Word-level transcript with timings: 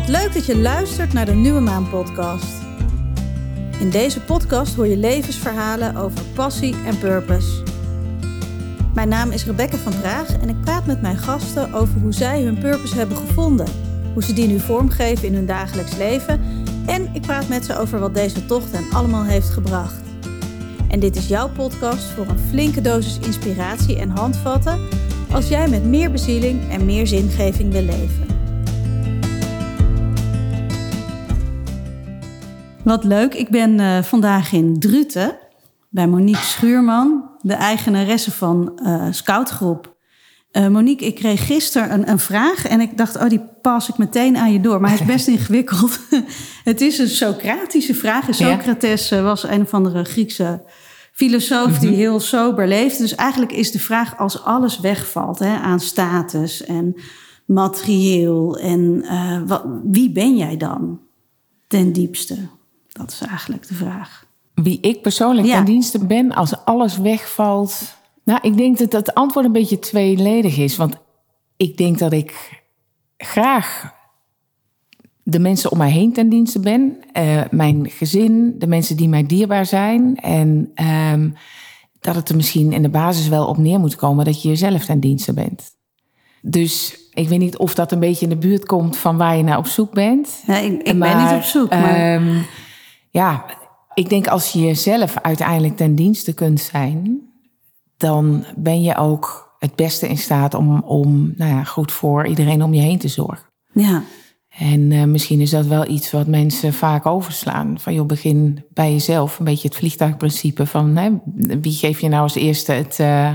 Wat 0.00 0.08
leuk 0.08 0.34
dat 0.34 0.46
je 0.46 0.58
luistert 0.58 1.12
naar 1.12 1.26
de 1.26 1.32
Nieuwe 1.32 1.60
Maan 1.60 1.88
podcast. 1.88 2.62
In 3.78 3.90
deze 3.90 4.20
podcast 4.20 4.74
hoor 4.74 4.86
je 4.86 4.96
levensverhalen 4.96 5.96
over 5.96 6.24
passie 6.34 6.74
en 6.86 6.98
purpose. 6.98 7.62
Mijn 8.94 9.08
naam 9.08 9.30
is 9.30 9.44
Rebecca 9.44 9.76
van 9.76 10.00
Praag 10.00 10.38
en 10.38 10.48
ik 10.48 10.60
praat 10.60 10.86
met 10.86 11.02
mijn 11.02 11.16
gasten 11.16 11.72
over 11.72 12.00
hoe 12.00 12.12
zij 12.12 12.42
hun 12.42 12.58
purpose 12.58 12.96
hebben 12.96 13.16
gevonden, 13.16 13.66
hoe 14.12 14.22
ze 14.22 14.32
die 14.32 14.46
nu 14.46 14.60
vormgeven 14.60 15.26
in 15.26 15.34
hun 15.34 15.46
dagelijks 15.46 15.96
leven 15.96 16.40
en 16.86 17.10
ik 17.12 17.22
praat 17.22 17.48
met 17.48 17.64
ze 17.64 17.78
over 17.78 17.98
wat 17.98 18.14
deze 18.14 18.46
tocht 18.46 18.72
hen 18.72 18.92
allemaal 18.92 19.24
heeft 19.24 19.48
gebracht. 19.48 20.02
En 20.88 21.00
dit 21.00 21.16
is 21.16 21.28
jouw 21.28 21.48
podcast 21.48 22.04
voor 22.04 22.26
een 22.26 22.48
flinke 22.48 22.80
dosis 22.80 23.18
inspiratie 23.18 23.98
en 23.98 24.10
handvatten 24.10 24.80
als 25.30 25.48
jij 25.48 25.68
met 25.68 25.84
meer 25.84 26.10
bezieling 26.10 26.70
en 26.70 26.84
meer 26.84 27.06
zingeving 27.06 27.72
wil 27.72 27.82
leven. 27.82 28.29
Wat 32.84 33.04
leuk, 33.04 33.34
ik 33.34 33.48
ben 33.48 33.78
uh, 33.78 34.02
vandaag 34.02 34.52
in 34.52 34.78
Druten 34.78 35.38
bij 35.88 36.06
Monique 36.06 36.42
Schuurman, 36.42 37.30
de 37.40 37.54
eigenaresse 37.54 38.30
van 38.30 38.80
uh, 38.82 39.06
Scoutgroep. 39.10 39.96
Uh, 40.52 40.68
Monique, 40.68 41.06
ik 41.06 41.14
kreeg 41.14 41.46
gisteren 41.46 41.92
een, 41.92 42.10
een, 42.10 42.18
vraag 42.18 42.66
en 42.66 42.80
ik 42.80 42.96
dacht, 42.96 43.16
oh, 43.16 43.28
die 43.28 43.40
pas 43.62 43.88
ik 43.88 43.98
meteen 43.98 44.36
aan 44.36 44.52
je 44.52 44.60
door. 44.60 44.80
Maar 44.80 44.90
hij 44.90 44.98
is 44.98 45.06
best 45.06 45.26
ingewikkeld. 45.38 46.00
het 46.64 46.80
is 46.80 46.98
een 46.98 47.08
Socratische 47.08 47.94
vraag. 47.94 48.26
En 48.26 48.34
Socrates 48.34 49.08
ja. 49.08 49.22
was 49.22 49.42
een 49.48 49.62
of 49.62 49.74
andere 49.74 50.04
Griekse 50.04 50.62
filosoof 51.12 51.78
die 51.78 51.90
mhm. 51.90 51.98
heel 51.98 52.20
sober 52.20 52.68
leefde. 52.68 53.02
Dus 53.02 53.14
eigenlijk 53.14 53.52
is 53.52 53.70
de 53.70 53.78
vraag 53.78 54.18
als 54.18 54.44
alles 54.44 54.80
wegvalt 54.80 55.38
hè, 55.38 55.56
aan 55.56 55.80
status 55.80 56.64
en 56.64 56.94
materieel 57.46 58.58
en 58.58 59.04
uh, 59.04 59.42
wat, 59.46 59.64
wie 59.84 60.12
ben 60.12 60.36
jij 60.36 60.56
dan 60.56 61.00
ten 61.66 61.92
diepste? 61.92 62.36
Dat 62.92 63.10
is 63.10 63.20
eigenlijk 63.20 63.68
de 63.68 63.74
vraag. 63.74 64.26
Wie 64.54 64.80
ik 64.80 65.02
persoonlijk 65.02 65.46
ja. 65.46 65.56
ten 65.56 65.64
dienste 65.64 66.06
ben 66.06 66.32
als 66.32 66.64
alles 66.64 66.98
wegvalt. 66.98 67.96
Nou, 68.24 68.38
ik 68.42 68.56
denk 68.56 68.78
dat 68.78 68.92
het 68.92 69.14
antwoord 69.14 69.46
een 69.46 69.52
beetje 69.52 69.78
tweeledig 69.78 70.56
is. 70.56 70.76
Want 70.76 70.96
ik 71.56 71.76
denk 71.76 71.98
dat 71.98 72.12
ik 72.12 72.62
graag 73.16 73.94
de 75.22 75.38
mensen 75.38 75.70
om 75.70 75.78
mij 75.78 75.90
heen 75.90 76.12
ten 76.12 76.28
dienste 76.28 76.60
ben. 76.60 76.96
Uh, 77.18 77.42
mijn 77.50 77.90
gezin, 77.90 78.54
de 78.58 78.66
mensen 78.66 78.96
die 78.96 79.08
mij 79.08 79.26
dierbaar 79.26 79.66
zijn. 79.66 80.16
En 80.16 80.72
um, 81.12 81.34
dat 82.00 82.14
het 82.14 82.28
er 82.28 82.36
misschien 82.36 82.72
in 82.72 82.82
de 82.82 82.88
basis 82.88 83.28
wel 83.28 83.46
op 83.46 83.56
neer 83.56 83.78
moet 83.78 83.96
komen 83.96 84.24
dat 84.24 84.42
je 84.42 84.48
jezelf 84.48 84.84
ten 84.84 85.00
dienste 85.00 85.32
bent. 85.32 85.62
Dus 86.42 86.98
ik 87.12 87.28
weet 87.28 87.38
niet 87.38 87.56
of 87.56 87.74
dat 87.74 87.92
een 87.92 88.00
beetje 88.00 88.24
in 88.24 88.30
de 88.30 88.46
buurt 88.46 88.66
komt 88.66 88.96
van 88.96 89.16
waar 89.16 89.36
je 89.36 89.42
naar 89.42 89.58
op 89.58 89.66
zoek 89.66 89.92
bent. 89.92 90.42
Nee, 90.46 90.72
ik, 90.72 90.82
ik 90.82 90.96
maar, 90.96 91.16
ben 91.16 91.24
niet 91.24 91.34
op 91.34 91.42
zoek. 91.42 91.70
Maar... 91.70 92.14
Um, 92.14 92.46
ja, 93.10 93.44
ik 93.94 94.08
denk 94.08 94.26
als 94.26 94.52
je 94.52 94.60
jezelf 94.60 95.16
uiteindelijk 95.16 95.76
ten 95.76 95.94
dienste 95.94 96.32
kunt 96.32 96.60
zijn, 96.60 97.20
dan 97.96 98.44
ben 98.56 98.82
je 98.82 98.96
ook 98.96 99.54
het 99.58 99.74
beste 99.74 100.08
in 100.08 100.18
staat 100.18 100.54
om, 100.54 100.80
om 100.80 101.32
nou 101.36 101.50
ja, 101.50 101.64
goed 101.64 101.92
voor 101.92 102.26
iedereen 102.26 102.62
om 102.62 102.74
je 102.74 102.80
heen 102.80 102.98
te 102.98 103.08
zorgen. 103.08 103.46
Ja. 103.72 104.02
En 104.48 104.90
uh, 104.90 105.04
misschien 105.04 105.40
is 105.40 105.50
dat 105.50 105.66
wel 105.66 105.88
iets 105.88 106.10
wat 106.10 106.26
mensen 106.26 106.72
vaak 106.72 107.06
overslaan. 107.06 107.78
Van 107.78 107.94
joh, 107.94 108.06
begin 108.06 108.64
bij 108.72 108.92
jezelf. 108.92 109.38
Een 109.38 109.44
beetje 109.44 109.68
het 109.68 109.76
vliegtuigprincipe 109.76 110.66
van 110.66 110.96
hè, 110.96 111.10
wie 111.60 111.72
geef 111.72 112.00
je 112.00 112.08
nou 112.08 112.22
als 112.22 112.34
eerste 112.34 112.72
het, 112.72 112.98
uh, 113.00 113.34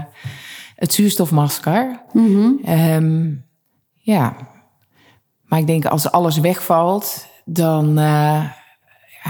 het 0.76 0.94
zuurstofmasker? 0.94 2.02
Mm 2.14 2.26
-hmm. 2.26 2.60
um, 2.70 3.46
ja, 3.94 4.36
maar 5.44 5.60
ik 5.60 5.68
denk 5.68 5.86
als 5.86 6.12
alles 6.12 6.38
wegvalt, 6.38 7.28
dan 7.46 8.00
uh, 8.00 8.44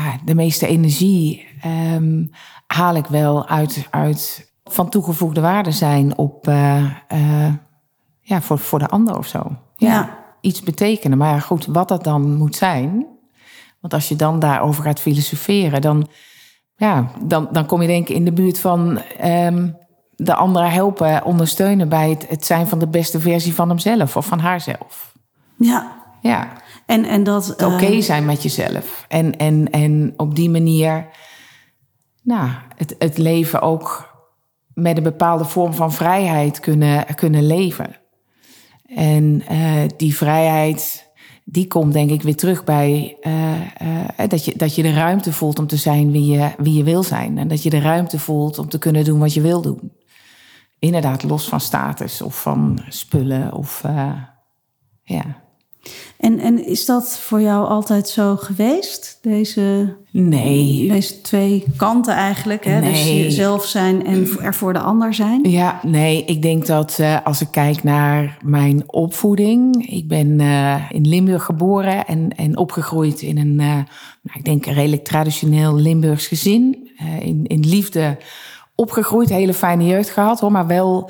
ja, 0.03 0.17
de 0.25 0.35
meeste 0.35 0.67
energie 0.67 1.47
um, 1.65 2.29
haal 2.67 2.95
ik 2.95 3.05
wel 3.05 3.47
uit, 3.47 3.87
uit 3.89 4.51
van 4.63 4.89
toegevoegde 4.89 5.41
waarde 5.41 5.71
zijn 5.71 6.17
op, 6.17 6.45
ja, 8.21 8.41
voor, 8.41 8.59
voor 8.59 8.79
de 8.79 8.87
ander 8.87 9.17
of 9.17 9.27
zo. 9.27 9.57
ja. 9.75 9.87
ja 9.87 10.23
iets 10.45 10.61
betekenen. 10.61 11.17
Maar 11.17 11.41
goed, 11.41 11.65
wat 11.65 11.87
dat 11.87 12.03
dan 12.03 12.35
moet 12.35 12.55
zijn. 12.55 13.05
Want 13.81 13.93
als 13.93 14.09
je 14.09 14.15
dan 14.15 14.39
daarover 14.39 14.83
gaat 14.83 14.99
filosoferen, 14.99 15.81
dan, 15.81 16.07
ja, 16.75 17.11
dan, 17.23 17.47
dan 17.51 17.65
kom 17.65 17.81
je 17.81 17.87
denk 17.87 18.09
ik 18.09 18.15
in 18.15 18.25
de 18.25 18.33
buurt 18.33 18.59
van 18.59 19.01
um, 19.23 19.77
de 20.15 20.35
anderen 20.35 20.71
helpen, 20.71 21.23
ondersteunen 21.23 21.89
bij 21.89 22.09
het, 22.09 22.27
het 22.29 22.45
zijn 22.45 22.67
van 22.67 22.79
de 22.79 22.87
beste 22.87 23.19
versie 23.19 23.53
van 23.53 23.69
hemzelf 23.69 24.17
of 24.17 24.25
van 24.25 24.39
haarzelf. 24.39 25.13
Ja. 25.57 25.94
Ja. 26.25 26.51
En, 26.85 27.05
en 27.05 27.23
dat. 27.23 27.51
Oké 27.51 27.65
okay 27.65 27.95
uh... 27.95 28.01
zijn 28.01 28.25
met 28.25 28.43
jezelf. 28.43 29.05
En, 29.07 29.37
en, 29.37 29.69
en 29.71 30.13
op 30.17 30.35
die 30.35 30.49
manier, 30.49 31.07
nou, 32.21 32.49
het, 32.75 32.95
het 32.99 33.17
leven 33.17 33.61
ook 33.61 34.13
met 34.73 34.97
een 34.97 35.03
bepaalde 35.03 35.45
vorm 35.45 35.73
van 35.73 35.93
vrijheid 35.93 36.59
kunnen, 36.59 37.15
kunnen 37.15 37.47
leven. 37.47 37.95
En 38.85 39.43
uh, 39.51 39.81
die 39.97 40.15
vrijheid, 40.15 41.11
die 41.43 41.67
komt 41.67 41.93
denk 41.93 42.09
ik 42.09 42.21
weer 42.21 42.35
terug 42.35 42.63
bij 42.63 43.17
uh, 43.21 43.51
uh, 43.81 44.27
dat, 44.27 44.45
je, 44.45 44.53
dat 44.57 44.75
je 44.75 44.81
de 44.81 44.93
ruimte 44.93 45.33
voelt 45.33 45.59
om 45.59 45.67
te 45.67 45.77
zijn 45.77 46.11
wie 46.11 46.31
je, 46.31 46.51
wie 46.57 46.73
je 46.73 46.83
wil 46.83 47.03
zijn. 47.03 47.37
En 47.37 47.47
dat 47.47 47.63
je 47.63 47.69
de 47.69 47.79
ruimte 47.79 48.19
voelt 48.19 48.59
om 48.59 48.69
te 48.69 48.77
kunnen 48.79 49.03
doen 49.03 49.19
wat 49.19 49.33
je 49.33 49.41
wil 49.41 49.61
doen. 49.61 49.91
Inderdaad, 50.79 51.23
los 51.23 51.47
van 51.47 51.59
status 51.59 52.21
of 52.21 52.41
van 52.41 52.79
spullen 52.89 53.53
of 53.53 53.83
ja. 55.03 55.44
En, 56.17 56.39
en 56.39 56.65
is 56.65 56.85
dat 56.85 57.19
voor 57.19 57.41
jou 57.41 57.67
altijd 57.67 58.09
zo 58.09 58.35
geweest? 58.35 59.17
Deze, 59.21 59.95
nee. 60.11 60.87
deze 60.87 61.21
twee 61.21 61.63
kanten 61.77 62.13
eigenlijk. 62.13 62.65
Hè? 62.65 62.81
Dus 62.81 63.03
nee. 63.03 63.23
Dus 63.23 63.23
jezelf 63.23 63.65
zijn 63.65 64.05
en 64.05 64.27
er 64.41 64.53
voor 64.53 64.73
de 64.73 64.79
ander 64.79 65.13
zijn. 65.13 65.49
Ja, 65.49 65.79
nee. 65.83 66.25
Ik 66.25 66.41
denk 66.41 66.65
dat 66.65 66.97
uh, 67.01 67.17
als 67.23 67.41
ik 67.41 67.47
kijk 67.51 67.83
naar 67.83 68.37
mijn 68.43 68.83
opvoeding. 68.85 69.87
Ik 69.89 70.07
ben 70.07 70.39
uh, 70.39 70.81
in 70.89 71.07
Limburg 71.07 71.43
geboren 71.43 72.05
en, 72.05 72.29
en 72.35 72.57
opgegroeid 72.57 73.21
in 73.21 73.37
een, 73.37 73.59
uh, 73.59 73.73
nou, 74.21 74.33
ik 74.33 74.45
denk, 74.45 74.65
een 74.65 74.73
redelijk 74.73 75.03
traditioneel 75.03 75.75
Limburgs 75.75 76.27
gezin. 76.27 76.89
in, 77.21 77.45
in 77.47 77.67
liefde 77.67 78.17
opgegroeid, 78.75 79.29
hele 79.29 79.53
fijne 79.53 79.85
jeugd 79.85 80.09
gehad 80.09 80.39
hoor, 80.39 80.51
maar 80.51 80.67
wel 80.67 81.09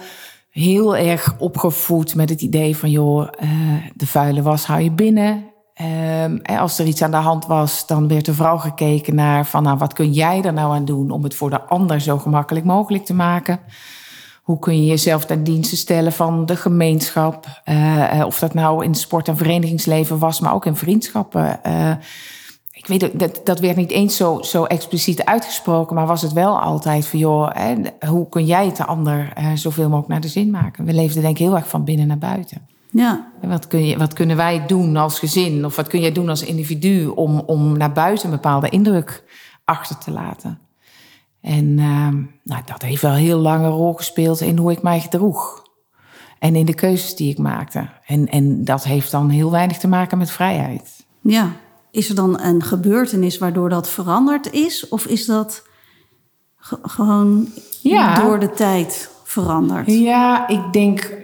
heel 0.55 0.97
erg 0.97 1.35
opgevoed 1.37 2.15
met 2.15 2.29
het 2.29 2.41
idee 2.41 2.77
van, 2.77 2.89
joh, 2.89 3.27
uh, 3.43 3.49
de 3.95 4.07
vuile 4.07 4.41
was 4.41 4.65
hou 4.65 4.81
je 4.81 4.91
binnen. 4.91 5.43
Um, 6.23 6.41
als 6.41 6.79
er 6.79 6.85
iets 6.85 7.01
aan 7.01 7.11
de 7.11 7.17
hand 7.17 7.45
was, 7.45 7.87
dan 7.87 8.07
werd 8.07 8.27
er 8.27 8.35
vooral 8.35 8.57
gekeken 8.57 9.15
naar 9.15 9.45
van, 9.45 9.63
nou, 9.63 9.77
wat 9.77 9.93
kun 9.93 10.11
jij 10.11 10.41
er 10.43 10.53
nou 10.53 10.73
aan 10.73 10.85
doen 10.85 11.09
om 11.09 11.23
het 11.23 11.35
voor 11.35 11.49
de 11.49 11.61
ander 11.61 12.01
zo 12.01 12.17
gemakkelijk 12.17 12.65
mogelijk 12.65 13.05
te 13.05 13.13
maken? 13.13 13.59
Hoe 14.43 14.59
kun 14.59 14.79
je 14.81 14.85
jezelf 14.85 15.25
ten 15.25 15.43
dienste 15.43 15.75
stellen 15.75 16.11
van 16.11 16.45
de 16.45 16.55
gemeenschap? 16.55 17.61
Uh, 17.65 18.23
of 18.25 18.39
dat 18.39 18.53
nou 18.53 18.83
in 18.83 18.95
sport- 18.95 19.27
en 19.27 19.37
verenigingsleven 19.37 20.17
was, 20.17 20.39
maar 20.39 20.53
ook 20.53 20.65
in 20.65 20.75
vriendschappen. 20.75 21.59
Ik 22.87 22.99
weet 22.99 23.19
dat, 23.19 23.41
dat 23.43 23.59
werd 23.59 23.75
niet 23.75 23.91
eens 23.91 24.15
zo, 24.15 24.41
zo 24.41 24.63
expliciet 24.63 25.23
uitgesproken, 25.23 25.95
maar 25.95 26.07
was 26.07 26.21
het 26.21 26.33
wel 26.33 26.61
altijd 26.61 27.07
van, 27.07 27.19
joh, 27.19 27.49
hè, 27.53 27.75
hoe 28.07 28.29
kun 28.29 28.45
jij 28.45 28.65
het 28.65 28.77
de 28.77 28.85
ander 28.85 29.33
uh, 29.39 29.51
zoveel 29.53 29.83
mogelijk 29.83 30.07
naar 30.07 30.21
de 30.21 30.27
zin 30.27 30.49
maken? 30.49 30.85
We 30.85 30.93
leefden 30.93 31.21
denk 31.21 31.37
ik 31.37 31.45
heel 31.45 31.55
erg 31.55 31.67
van 31.67 31.83
binnen 31.83 32.07
naar 32.07 32.17
buiten. 32.17 32.67
Ja. 32.91 33.31
En 33.41 33.49
wat, 33.49 33.67
kun 33.67 33.85
je, 33.85 33.97
wat 33.97 34.13
kunnen 34.13 34.37
wij 34.37 34.65
doen 34.65 34.95
als 34.95 35.19
gezin, 35.19 35.65
of 35.65 35.75
wat 35.75 35.87
kun 35.87 36.01
jij 36.01 36.11
doen 36.11 36.29
als 36.29 36.43
individu 36.43 37.07
om, 37.07 37.39
om 37.39 37.77
naar 37.77 37.91
buiten 37.91 38.25
een 38.25 38.35
bepaalde 38.35 38.69
indruk 38.69 39.23
achter 39.63 39.97
te 39.97 40.11
laten? 40.11 40.59
En 41.41 41.65
uh, 41.65 42.07
nou, 42.43 42.61
dat 42.65 42.81
heeft 42.81 43.01
wel 43.01 43.11
een 43.11 43.17
heel 43.17 43.39
lange 43.39 43.69
rol 43.69 43.93
gespeeld 43.93 44.41
in 44.41 44.57
hoe 44.57 44.71
ik 44.71 44.81
mij 44.81 44.99
gedroeg. 44.99 45.63
En 46.39 46.55
in 46.55 46.65
de 46.65 46.73
keuzes 46.75 47.15
die 47.15 47.31
ik 47.31 47.37
maakte. 47.37 47.89
En, 48.05 48.27
en 48.27 48.63
dat 48.63 48.83
heeft 48.83 49.11
dan 49.11 49.29
heel 49.29 49.51
weinig 49.51 49.77
te 49.77 49.87
maken 49.87 50.17
met 50.17 50.31
vrijheid. 50.31 51.05
Ja, 51.21 51.51
is 51.95 52.09
er 52.09 52.15
dan 52.15 52.39
een 52.41 52.63
gebeurtenis 52.63 53.37
waardoor 53.37 53.69
dat 53.69 53.89
veranderd 53.89 54.51
is? 54.51 54.89
Of 54.89 55.05
is 55.05 55.25
dat 55.25 55.67
gewoon 56.81 57.47
ja. 57.81 58.19
door 58.19 58.39
de 58.39 58.51
tijd 58.51 59.09
veranderd? 59.23 59.91
Ja, 59.91 60.47
ik 60.47 60.73
denk 60.73 61.17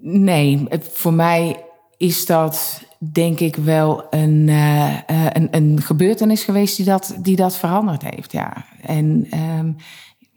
nee. 0.00 0.68
Voor 0.92 1.14
mij 1.14 1.64
is 1.96 2.26
dat 2.26 2.82
denk 3.12 3.40
ik 3.40 3.56
wel 3.56 4.06
een, 4.10 4.48
uh, 4.48 4.98
een, 5.32 5.48
een 5.50 5.80
gebeurtenis 5.82 6.44
geweest 6.44 6.76
die 6.76 6.84
dat, 6.84 7.14
die 7.18 7.36
dat 7.36 7.56
veranderd 7.56 8.02
heeft. 8.02 8.32
Ja. 8.32 8.64
En 8.82 9.28
um, 9.58 9.76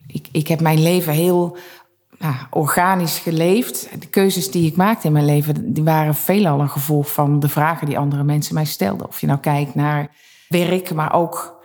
ik, 0.07 0.27
ik 0.31 0.47
heb 0.47 0.61
mijn 0.61 0.81
leven 0.81 1.13
heel 1.13 1.57
organisch 2.49 3.17
geleefd. 3.17 3.89
De 3.99 4.07
keuzes 4.07 4.51
die 4.51 4.67
ik 4.67 4.75
maakte 4.75 5.07
in 5.07 5.13
mijn 5.13 5.25
leven, 5.25 5.73
die 5.73 5.83
waren 5.83 6.15
veelal 6.15 6.59
een 6.59 6.69
gevolg 6.69 7.13
van 7.13 7.39
de 7.39 7.49
vragen 7.49 7.87
die 7.87 7.97
andere 7.97 8.23
mensen 8.23 8.53
mij 8.53 8.65
stelden. 8.65 9.07
Of 9.07 9.21
je 9.21 9.27
nou 9.27 9.39
kijkt 9.39 9.75
naar 9.75 10.09
werk, 10.47 10.93
maar 10.93 11.13
ook, 11.13 11.63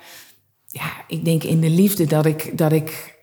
ja, 0.66 0.90
ik 1.06 1.25
denk 1.25 1.43
in 1.43 1.60
de 1.60 1.70
liefde 1.70 2.06
dat 2.06 2.26
ik, 2.26 2.58
dat 2.58 2.72
ik 2.72 3.16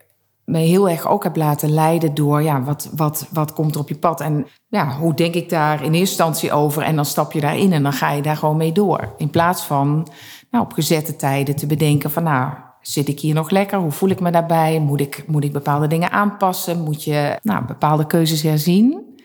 me 0.45 0.59
heel 0.59 0.89
erg 0.89 1.07
ook 1.07 1.23
heb 1.23 1.35
laten 1.35 1.73
leiden 1.73 2.13
door 2.13 2.41
ja, 2.41 2.63
wat, 2.63 2.89
wat, 2.95 3.27
wat 3.31 3.53
komt 3.53 3.75
er 3.75 3.81
op 3.81 3.89
je 3.89 3.97
pad. 3.97 4.21
En 4.21 4.47
ja, 4.67 4.97
hoe 4.97 5.13
denk 5.13 5.33
ik 5.33 5.49
daar 5.49 5.75
in 5.75 5.93
eerste 5.93 5.99
instantie 5.99 6.51
over? 6.51 6.83
En 6.83 6.95
dan 6.95 7.05
stap 7.05 7.31
je 7.31 7.41
daarin 7.41 7.73
en 7.73 7.83
dan 7.83 7.93
ga 7.93 8.11
je 8.11 8.21
daar 8.21 8.37
gewoon 8.37 8.57
mee 8.57 8.71
door. 8.71 9.13
In 9.17 9.29
plaats 9.29 9.63
van 9.63 10.07
nou, 10.51 10.63
op 10.63 10.73
gezette 10.73 11.15
tijden 11.15 11.55
te 11.55 11.67
bedenken 11.67 12.11
van 12.11 12.23
nou, 12.23 12.53
zit 12.87 13.07
ik 13.07 13.19
hier 13.19 13.33
nog 13.33 13.49
lekker? 13.49 13.77
Hoe 13.77 13.91
voel 13.91 14.09
ik 14.09 14.19
me 14.19 14.31
daarbij? 14.31 14.79
Moet 14.79 15.01
ik, 15.01 15.23
moet 15.27 15.43
ik 15.43 15.53
bepaalde 15.53 15.87
dingen 15.87 16.11
aanpassen? 16.11 16.83
Moet 16.83 17.03
je 17.03 17.39
nou, 17.41 17.65
bepaalde 17.65 18.07
keuzes 18.07 18.41
herzien? 18.41 19.17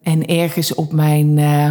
En 0.00 0.26
ergens 0.26 0.74
op 0.74 0.92
mijn, 0.92 1.36
uh, 1.36 1.70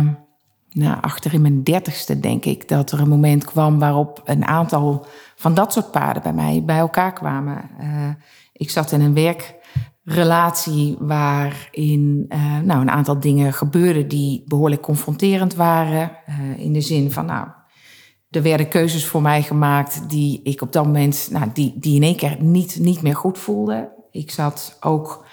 nou, 0.70 1.02
achter 1.02 1.34
in 1.34 1.42
mijn 1.42 1.64
dertigste 1.64 2.20
denk 2.20 2.46
ik, 2.46 2.68
dat 2.68 2.92
er 2.92 3.00
een 3.00 3.10
moment 3.10 3.46
kwam 3.46 3.80
waarop 3.80 4.22
een 4.26 4.46
aantal 4.46 5.06
van 5.36 5.54
dat 5.54 5.74
soort 5.74 5.92
paden 5.92 6.22
bij 6.22 6.34
mij 6.34 6.64
bij 6.66 6.78
elkaar 6.78 7.14
kwamen. 7.14 7.70
Uh, 7.82 8.10
ik 8.54 8.70
zat 8.70 8.92
in 8.92 9.02
een 9.02 9.14
werkrelatie 10.04 10.96
waarin 11.00 12.26
uh, 12.30 12.60
nou, 12.60 12.82
een 12.82 12.92
aantal 12.92 13.20
dingen 13.20 13.54
gebeurden 13.54 14.08
die 14.08 14.44
behoorlijk 14.46 14.82
confronterend 14.82 15.56
waren. 15.56 16.12
in 16.58 16.74
de 16.74 16.82
zin 16.82 17.12
van, 17.12 17.26
nou, 17.26 17.48
er 18.36 18.42
werden 18.42 18.68
keuzes 18.68 19.06
voor 19.06 19.22
mij 19.22 19.42
gemaakt 19.42 20.10
die 20.10 20.42
ik 20.44 20.62
op 20.62 20.72
dat 20.72 20.86
moment, 20.86 21.28
nou, 21.32 21.50
die, 21.54 21.74
die 21.76 21.96
in 21.96 22.04
één 22.04 22.16
keer 22.16 22.38
niet, 22.40 22.80
niet 22.80 23.02
meer 23.02 23.16
goed 23.16 23.38
voelde. 23.38 23.90
Ik 24.12 24.32
zat 24.32 24.78
ook 24.80 25.26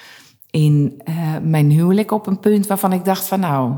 in 0.51 1.03
uh, 1.05 1.37
mijn 1.43 1.71
huwelijk 1.71 2.11
op 2.11 2.27
een 2.27 2.41
punt 2.41 2.67
waarvan 2.67 2.93
ik 2.93 3.05
dacht 3.05 3.29
van 3.29 3.41
nou, 3.41 3.75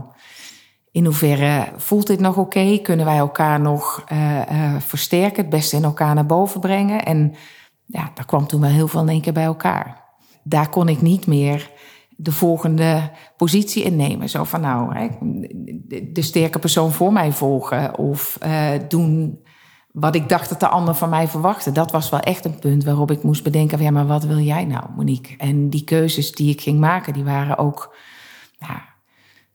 in 0.91 1.05
hoeverre 1.05 1.69
voelt 1.77 2.07
dit 2.07 2.21
nog 2.21 2.37
oké? 2.37 2.79
Kunnen 2.79 3.07
wij 3.07 3.17
elkaar 3.17 3.61
nog 3.61 4.05
uh, 4.13 4.41
uh, 4.53 4.77
versterken, 4.79 5.43
het 5.43 5.51
beste 5.51 5.77
in 5.77 5.85
elkaar 5.85 6.15
naar 6.15 6.27
boven 6.27 6.61
brengen? 6.61 7.05
En 7.05 7.35
ja, 7.87 8.11
daar 8.15 8.27
kwam 8.27 8.47
toen 8.47 8.61
wel 8.61 8.71
heel 8.71 8.89
veel 8.89 9.01
in 9.01 9.09
één 9.09 9.21
keer 9.21 9.33
bij 9.33 9.45
elkaar. 9.45 10.05
Daar 10.43 10.69
kon 10.69 10.89
ik 10.89 11.03
niet 11.03 11.27
meer 11.27 11.71
de 12.23 12.33
volgende 12.33 13.11
positie 13.37 13.83
innemen. 13.83 14.29
Zo 14.29 14.45
van 14.45 14.61
nou, 14.61 15.09
de 16.13 16.23
sterke 16.23 16.59
persoon 16.59 16.93
voor 16.93 17.13
mij 17.13 17.33
volgen 17.33 17.99
of 17.99 18.39
uh, 18.47 18.71
doen 18.89 19.41
wat 19.93 20.15
ik 20.15 20.29
dacht 20.29 20.49
dat 20.49 20.61
de 20.61 20.69
ander 20.69 20.95
van 20.95 21.09
mij 21.09 21.29
verwachtte. 21.29 21.73
Dat 21.73 21.91
was 21.91 22.11
wel 22.11 22.21
echt 22.21 22.45
een 22.45 22.59
punt 22.59 22.85
waarop 22.85 23.11
ik 23.11 23.23
moest 23.23 23.43
bedenken: 23.43 23.79
van, 23.79 23.87
ja, 23.87 23.93
maar 23.93 24.07
wat 24.07 24.25
wil 24.25 24.39
jij 24.39 24.65
nou, 24.65 24.85
Monique? 24.97 25.37
En 25.37 25.69
die 25.69 25.85
keuzes 25.85 26.33
die 26.33 26.51
ik 26.51 26.61
ging 26.61 26.81
maken, 26.81 27.13
die 27.13 27.25
waren 27.25 27.59
ook 27.59 27.97
ja, 28.59 28.83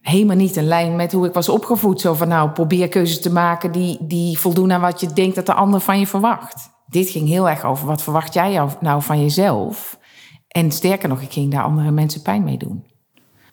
helemaal 0.00 0.36
niet 0.36 0.56
in 0.56 0.64
lijn 0.64 0.96
met 0.96 1.12
hoe 1.12 1.26
ik 1.26 1.32
was 1.32 1.48
opgevoed. 1.48 2.00
Zo 2.00 2.14
van 2.14 2.28
nou, 2.28 2.50
probeer 2.50 2.88
keuzes 2.88 3.20
te 3.20 3.32
maken 3.32 3.72
die, 3.72 3.98
die 4.00 4.38
voldoen 4.38 4.72
aan 4.72 4.80
wat 4.80 5.00
je 5.00 5.12
denkt 5.12 5.34
dat 5.34 5.46
de 5.46 5.54
ander 5.54 5.80
van 5.80 5.98
je 5.98 6.06
verwacht. 6.06 6.70
Dit 6.86 7.08
ging 7.08 7.28
heel 7.28 7.48
erg 7.48 7.64
over 7.64 7.86
wat 7.86 8.02
verwacht 8.02 8.34
jij 8.34 8.66
nou 8.80 9.02
van 9.02 9.20
jezelf. 9.20 9.97
En 10.48 10.72
sterker 10.72 11.08
nog, 11.08 11.20
ik 11.20 11.32
ging 11.32 11.52
daar 11.52 11.62
andere 11.62 11.90
mensen 11.90 12.22
pijn 12.22 12.44
mee 12.44 12.56
doen. 12.56 12.84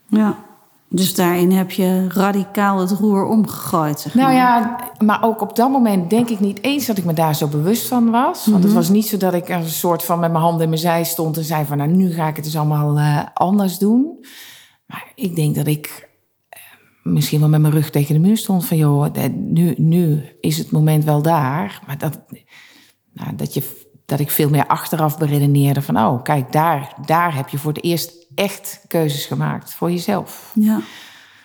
Ja, 0.08 0.46
dus 0.90 1.16
daarin 1.16 1.52
heb 1.52 1.72
je 1.72 2.08
radicaal 2.10 2.80
het 2.80 2.92
roer 2.92 3.26
omgegooid. 3.26 4.00
Zeg 4.00 4.14
nou 4.14 4.34
maar. 4.34 4.62
Nou 4.62 4.78
ja, 4.78 4.92
maar 5.06 5.24
ook 5.24 5.42
op 5.42 5.56
dat 5.56 5.70
moment 5.70 6.10
denk 6.10 6.30
ik 6.30 6.40
niet 6.40 6.64
eens 6.64 6.86
dat 6.86 6.98
ik 6.98 7.06
me 7.06 7.14
daar 7.14 7.36
zo 7.36 7.48
bewust 7.48 7.88
van 7.88 8.12
was. 8.12 8.46
Want 8.46 8.58
het 8.58 8.72
mhm. 8.72 8.76
was 8.76 8.90
niet 8.90 9.08
zo 9.08 9.18
dat 9.18 9.34
ik 9.34 9.50
een 9.50 9.70
soort 9.70 10.04
van 10.04 10.20
met 10.20 10.32
mijn 10.32 10.44
handen 10.44 10.62
in 10.62 10.70
mijn 10.70 10.82
zij 10.82 11.04
stond 11.04 11.38
en 11.38 11.44
zei 11.44 11.66
van 11.66 11.78
nou 11.78 11.90
nu 11.90 12.12
ga 12.12 12.28
ik 12.28 12.36
het 12.36 12.46
dus 12.46 12.58
allemaal 12.58 12.98
uh, 12.98 13.24
anders 13.34 13.78
doen. 13.78 14.26
Maar 14.86 15.12
ik 15.16 15.36
denk 15.36 15.56
dat 15.56 15.68
ik 15.68 16.10
uh, 16.50 17.14
misschien 17.14 17.40
wel 17.40 17.50
met 17.50 17.62
mijn 17.62 17.74
rug 17.74 17.90
tegen 17.90 18.14
de 18.14 18.28
muur 18.28 18.38
stond 18.38 18.66
van 18.66 18.78
joh, 18.78 19.08
nu, 19.34 19.74
nu 19.78 20.24
is 20.40 20.58
het 20.58 20.72
moment 20.72 21.04
wel 21.04 21.22
daar. 21.22 21.82
Maar 21.88 21.98
dat, 21.98 22.20
nou, 23.14 23.36
dat 23.36 23.54
je 23.54 23.85
dat 24.06 24.20
ik 24.20 24.32
veel 24.32 24.50
meer 24.50 24.68
achteraf 24.68 25.18
beredeneerde 25.18 25.82
van, 25.82 25.98
oh, 25.98 26.24
kijk, 26.24 26.52
daar, 26.52 26.94
daar 27.06 27.36
heb 27.36 27.50
je 27.50 27.58
voor 27.58 27.74
het 27.74 27.84
eerst 27.84 28.12
echt 28.36 28.82
keuzes 28.88 29.26
gemaakt 29.26 29.74
voor 29.74 29.92
jezelf. 29.92 30.52
Ja. 30.54 30.80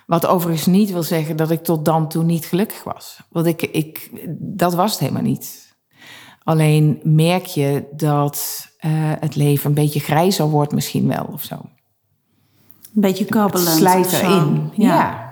Wat 0.07 0.27
overigens 0.27 0.67
niet 0.67 0.91
wil 0.91 1.03
zeggen 1.03 1.37
dat 1.37 1.51
ik 1.51 1.65
tot 1.65 1.85
dan 1.85 2.09
toe 2.09 2.25
niet 2.25 2.45
gelukkig 2.45 2.85
was. 2.85 3.21
Want 3.29 3.47
ik, 3.47 3.63
ik, 3.63 4.11
dat 4.39 4.75
was 4.75 4.91
het 4.91 5.01
helemaal 5.01 5.23
niet. 5.23 5.75
Alleen 6.43 7.01
merk 7.03 7.45
je 7.45 7.85
dat 7.93 8.69
uh, 8.81 8.91
het 9.21 9.37
leven 9.37 9.69
een 9.69 9.75
beetje 9.75 10.01
grijzer 10.01 10.49
wordt 10.49 10.73
misschien 10.73 11.09
wel 11.09 11.29
of 11.33 11.43
zo. 11.43 11.55
Een 12.95 13.01
beetje 13.01 13.25
kabbelend. 13.25 13.69
Het 13.69 13.77
slijt 13.77 14.13
erin. 14.13 14.71
ja. 14.75 14.87
ja. 14.87 15.30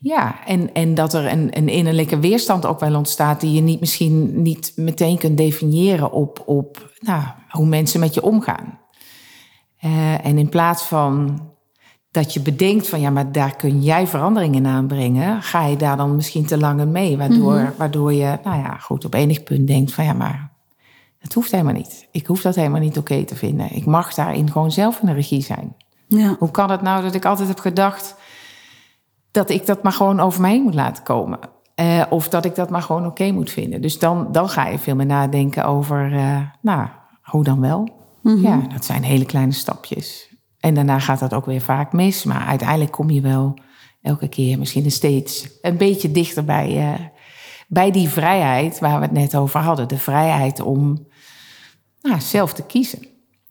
Ja, 0.00 0.46
en, 0.46 0.74
en 0.74 0.94
dat 0.94 1.14
er 1.14 1.32
een, 1.32 1.56
een 1.56 1.68
innerlijke 1.68 2.18
weerstand 2.18 2.66
ook 2.66 2.80
wel 2.80 2.94
ontstaat, 2.94 3.40
die 3.40 3.52
je 3.52 3.60
niet, 3.60 3.80
misschien 3.80 4.42
niet 4.42 4.72
meteen 4.76 5.18
kunt 5.18 5.36
definiëren 5.36 6.12
op, 6.12 6.42
op 6.46 6.92
nou, 7.00 7.22
hoe 7.48 7.66
mensen 7.66 8.00
met 8.00 8.14
je 8.14 8.22
omgaan. 8.22 8.78
Uh, 9.84 10.26
en 10.26 10.38
in 10.38 10.48
plaats 10.48 10.82
van 10.82 11.40
dat 12.10 12.32
je 12.32 12.40
bedenkt 12.40 12.88
van 12.88 13.00
ja, 13.00 13.10
maar 13.10 13.32
daar 13.32 13.56
kun 13.56 13.82
jij 13.82 14.06
veranderingen 14.06 14.64
in 14.64 14.66
aanbrengen, 14.66 15.42
ga 15.42 15.66
je 15.66 15.76
daar 15.76 15.96
dan 15.96 16.16
misschien 16.16 16.46
te 16.46 16.58
lang 16.58 16.84
mee. 16.84 17.16
Waardoor, 17.16 17.52
mm 17.52 17.58
-hmm. 17.58 17.72
waardoor 17.76 18.12
je, 18.12 18.38
nou 18.44 18.56
ja, 18.62 18.76
goed, 18.76 19.04
op 19.04 19.14
enig 19.14 19.42
punt 19.42 19.66
denkt 19.66 19.92
van 19.92 20.04
ja, 20.04 20.12
maar 20.12 20.52
dat 21.20 21.32
hoeft 21.32 21.50
helemaal 21.50 21.72
niet. 21.72 22.08
Ik 22.10 22.26
hoef 22.26 22.42
dat 22.42 22.54
helemaal 22.54 22.80
niet 22.80 22.98
oké 22.98 23.12
okay 23.12 23.24
te 23.24 23.36
vinden. 23.36 23.74
Ik 23.74 23.84
mag 23.84 24.14
daarin 24.14 24.50
gewoon 24.50 24.72
zelf 24.72 25.00
in 25.00 25.06
de 25.06 25.12
regie 25.12 25.42
zijn. 25.42 25.76
Ja. 26.06 26.36
Hoe 26.38 26.50
kan 26.50 26.70
het 26.70 26.82
nou 26.82 27.02
dat 27.02 27.14
ik 27.14 27.24
altijd 27.24 27.48
heb 27.48 27.58
gedacht 27.58 28.16
dat 29.30 29.50
ik 29.50 29.66
dat 29.66 29.82
maar 29.82 29.92
gewoon 29.92 30.20
over 30.20 30.40
me 30.40 30.48
heen 30.48 30.62
moet 30.62 30.74
laten 30.74 31.04
komen. 31.04 31.38
Uh, 31.80 32.02
of 32.10 32.28
dat 32.28 32.44
ik 32.44 32.54
dat 32.54 32.70
maar 32.70 32.82
gewoon 32.82 33.02
oké 33.02 33.10
okay 33.10 33.30
moet 33.30 33.50
vinden. 33.50 33.80
Dus 33.80 33.98
dan, 33.98 34.28
dan 34.32 34.48
ga 34.48 34.66
je 34.66 34.78
veel 34.78 34.94
meer 34.94 35.06
nadenken 35.06 35.64
over, 35.64 36.12
uh, 36.12 36.40
nou, 36.60 36.88
hoe 37.22 37.44
dan 37.44 37.60
wel? 37.60 37.78
Mm 38.22 38.34
-hmm. 38.34 38.42
Ja, 38.42 38.56
dat 38.56 38.84
zijn 38.84 39.02
hele 39.02 39.24
kleine 39.24 39.52
stapjes. 39.52 40.36
En 40.60 40.74
daarna 40.74 40.98
gaat 40.98 41.18
dat 41.18 41.34
ook 41.34 41.46
weer 41.46 41.60
vaak 41.60 41.92
mis. 41.92 42.24
Maar 42.24 42.46
uiteindelijk 42.46 42.90
kom 42.90 43.10
je 43.10 43.20
wel 43.20 43.58
elke 44.02 44.28
keer 44.28 44.58
misschien 44.58 44.90
steeds 44.90 45.48
een 45.62 45.76
beetje 45.76 46.12
dichter 46.12 46.44
bij, 46.44 46.76
uh, 46.76 47.06
bij 47.68 47.90
die 47.90 48.08
vrijheid 48.08 48.78
waar 48.78 48.96
we 48.96 49.04
het 49.04 49.12
net 49.12 49.36
over 49.36 49.60
hadden. 49.60 49.88
De 49.88 49.98
vrijheid 49.98 50.60
om 50.60 51.06
nou, 52.00 52.20
zelf 52.20 52.52
te 52.52 52.62
kiezen. 52.62 53.06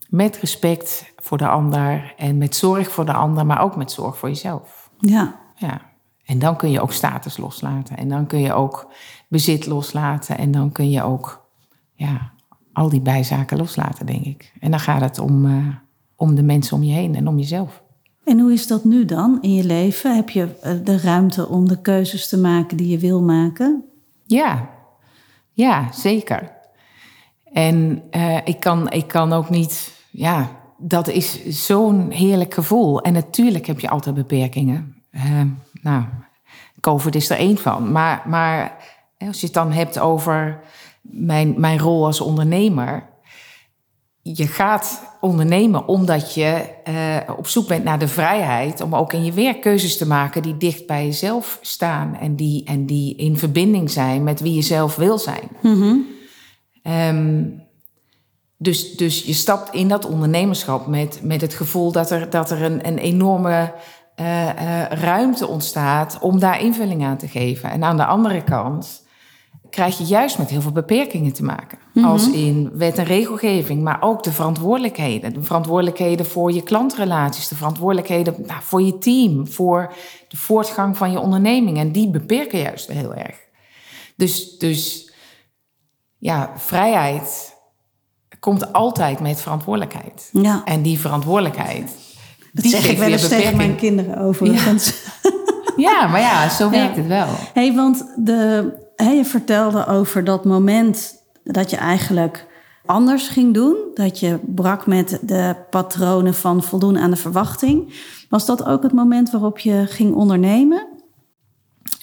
Met 0.09 0.37
respect 0.37 1.13
voor 1.15 1.37
de 1.37 1.47
ander 1.47 2.13
en 2.17 2.37
met 2.37 2.55
zorg 2.55 2.91
voor 2.91 3.05
de 3.05 3.13
ander, 3.13 3.45
maar 3.45 3.61
ook 3.61 3.75
met 3.75 3.91
zorg 3.91 4.17
voor 4.17 4.29
jezelf. 4.29 4.89
Ja, 4.97 5.39
ja. 5.57 5.81
En 6.25 6.39
dan 6.39 6.57
kun 6.57 6.71
je 6.71 6.81
ook 6.81 6.91
status 6.91 7.37
loslaten. 7.37 7.97
En 7.97 8.09
dan 8.09 8.27
kun 8.27 8.39
je 8.39 8.53
ook 8.53 8.91
bezit 9.27 9.65
loslaten. 9.65 10.37
En 10.37 10.51
dan 10.51 10.71
kun 10.71 10.89
je 10.89 11.03
ook 11.03 11.47
ja, 11.93 12.31
al 12.73 12.89
die 12.89 13.01
bijzaken 13.01 13.57
loslaten, 13.57 14.05
denk 14.05 14.25
ik. 14.25 14.53
En 14.59 14.71
dan 14.71 14.79
gaat 14.79 15.01
het 15.01 15.19
om, 15.19 15.45
uh, 15.45 15.67
om 16.15 16.35
de 16.35 16.43
mensen 16.43 16.77
om 16.77 16.83
je 16.83 16.93
heen 16.93 17.15
en 17.15 17.27
om 17.27 17.37
jezelf. 17.37 17.83
En 18.23 18.39
hoe 18.39 18.53
is 18.53 18.67
dat 18.67 18.83
nu 18.83 19.05
dan 19.05 19.37
in 19.41 19.53
je 19.53 19.63
leven? 19.63 20.15
Heb 20.15 20.29
je 20.29 20.57
eh, 20.61 20.73
de 20.83 20.99
ruimte 20.99 21.47
om 21.47 21.67
de 21.67 21.81
keuzes 21.81 22.27
te 22.27 22.37
maken 22.37 22.77
die 22.77 22.87
je 22.87 22.99
wil 22.99 23.21
maken? 23.21 23.83
Ja, 24.23 24.69
ja 25.51 25.91
zeker. 25.91 26.51
En 27.43 28.03
uh, 28.11 28.37
ik, 28.43 28.59
kan, 28.59 28.91
ik 28.91 29.07
kan 29.07 29.33
ook 29.33 29.49
niet, 29.49 29.93
ja, 30.11 30.49
dat 30.77 31.07
is 31.07 31.45
zo'n 31.45 32.11
heerlijk 32.11 32.53
gevoel. 32.53 33.01
En 33.01 33.13
natuurlijk 33.13 33.65
heb 33.65 33.79
je 33.79 33.89
altijd 33.89 34.15
beperkingen. 34.15 34.96
Uh, 35.17 35.41
nou, 35.81 36.03
COVID 36.79 37.15
is 37.15 37.29
er 37.29 37.37
één 37.37 37.57
van. 37.57 37.91
Maar, 37.91 38.23
maar 38.25 38.77
als 39.17 39.39
je 39.39 39.45
het 39.45 39.55
dan 39.55 39.71
hebt 39.71 39.99
over 39.99 40.59
mijn, 41.01 41.53
mijn 41.57 41.79
rol 41.79 42.05
als 42.05 42.21
ondernemer. 42.21 43.09
Je 44.21 44.47
gaat 44.47 45.01
ondernemen 45.21 45.87
omdat 45.87 46.33
je 46.33 46.69
uh, 46.89 47.37
op 47.37 47.47
zoek 47.47 47.67
bent 47.67 47.83
naar 47.83 47.99
de 47.99 48.07
vrijheid 48.07 48.81
om 48.81 48.95
ook 48.95 49.13
in 49.13 49.23
je 49.23 49.31
werk 49.31 49.61
keuzes 49.61 49.97
te 49.97 50.07
maken 50.07 50.41
die 50.41 50.57
dicht 50.57 50.87
bij 50.87 51.05
jezelf 51.05 51.59
staan 51.61 52.15
en 52.15 52.35
die, 52.35 52.65
en 52.65 52.85
die 52.85 53.15
in 53.15 53.37
verbinding 53.37 53.91
zijn 53.91 54.23
met 54.23 54.39
wie 54.39 54.53
je 54.53 54.61
zelf 54.61 54.95
wil 54.95 55.17
zijn. 55.17 55.49
Mm 55.61 55.81
-hmm. 55.81 56.05
um, 56.93 57.65
dus, 58.57 58.95
dus 58.95 59.23
je 59.23 59.33
stapt 59.33 59.73
in 59.73 59.87
dat 59.87 60.05
ondernemerschap 60.05 60.87
met, 60.87 61.19
met 61.23 61.41
het 61.41 61.53
gevoel 61.53 61.91
dat 61.91 62.11
er, 62.11 62.29
dat 62.29 62.51
er 62.51 62.63
een, 62.63 62.87
een 62.87 62.97
enorme 62.97 63.73
uh, 64.19 64.45
uh, 64.45 64.85
ruimte 64.85 65.47
ontstaat 65.47 66.19
om 66.19 66.39
daar 66.39 66.61
invulling 66.61 67.03
aan 67.03 67.17
te 67.17 67.27
geven. 67.27 67.69
En 67.71 67.83
aan 67.83 67.97
de 67.97 68.05
andere 68.05 68.43
kant 68.43 69.05
krijg 69.69 69.97
je 69.97 70.03
juist 70.03 70.37
met 70.37 70.49
heel 70.49 70.61
veel 70.61 70.71
beperkingen 70.71 71.33
te 71.33 71.43
maken. 71.43 71.77
Mm 71.93 72.03
-hmm. 72.03 72.11
Als 72.11 72.29
in 72.29 72.71
wet 72.73 72.97
en 72.97 73.05
regelgeving, 73.05 73.81
maar 73.81 74.01
ook 74.01 74.23
de 74.23 74.31
verantwoordelijkheden. 74.31 75.33
De 75.33 75.43
verantwoordelijkheden 75.43 76.25
voor 76.25 76.51
je 76.51 76.63
klantrelaties, 76.63 77.47
de 77.47 77.55
verantwoordelijkheden 77.55 78.35
nou, 78.45 78.61
voor 78.63 78.81
je 78.81 78.97
team, 78.97 79.47
voor 79.47 79.93
de 80.27 80.37
voortgang 80.37 80.97
van 80.97 81.11
je 81.11 81.19
onderneming. 81.19 81.77
En 81.77 81.91
die 81.91 82.09
beperken 82.09 82.59
juist 82.59 82.87
heel 82.87 83.13
erg. 83.13 83.35
Dus, 84.15 84.57
dus 84.57 85.11
ja, 86.17 86.51
vrijheid 86.55 87.55
komt 88.39 88.73
altijd 88.73 89.19
met 89.19 89.41
verantwoordelijkheid. 89.41 90.29
Ja. 90.31 90.61
En 90.65 90.81
die 90.81 90.99
verantwoordelijkheid 90.99 92.06
dat 92.57 92.63
die 92.63 92.81
zeg 92.81 92.91
ik 92.91 92.97
wel 92.97 93.11
eens 93.11 93.27
tegen 93.27 93.57
mijn 93.57 93.75
kinderen 93.75 94.17
overigens. 94.17 94.93
Ja, 95.23 95.31
ja 96.01 96.07
maar 96.07 96.19
ja, 96.19 96.49
zo 96.49 96.69
werkt 96.69 96.95
ja. 96.95 97.01
het 97.01 97.07
wel. 97.07 97.27
hey, 97.53 97.73
want 97.73 98.05
de, 98.15 98.71
hey, 98.95 99.15
je 99.15 99.25
vertelde 99.25 99.87
over 99.87 100.23
dat 100.23 100.45
moment 100.45 101.13
dat 101.43 101.69
je 101.69 101.77
eigenlijk 101.77 102.45
anders 102.85 103.27
ging 103.27 103.53
doen. 103.53 103.75
Dat 103.93 104.19
je 104.19 104.39
brak 104.55 104.87
met 104.87 105.19
de 105.21 105.55
patronen 105.69 106.33
van 106.33 106.63
voldoen 106.63 106.97
aan 106.97 107.09
de 107.09 107.15
verwachting. 107.15 107.93
Was 108.29 108.45
dat 108.45 108.65
ook 108.65 108.83
het 108.83 108.93
moment 108.93 109.31
waarop 109.31 109.59
je 109.59 109.85
ging 109.87 110.13
ondernemen? 110.13 110.87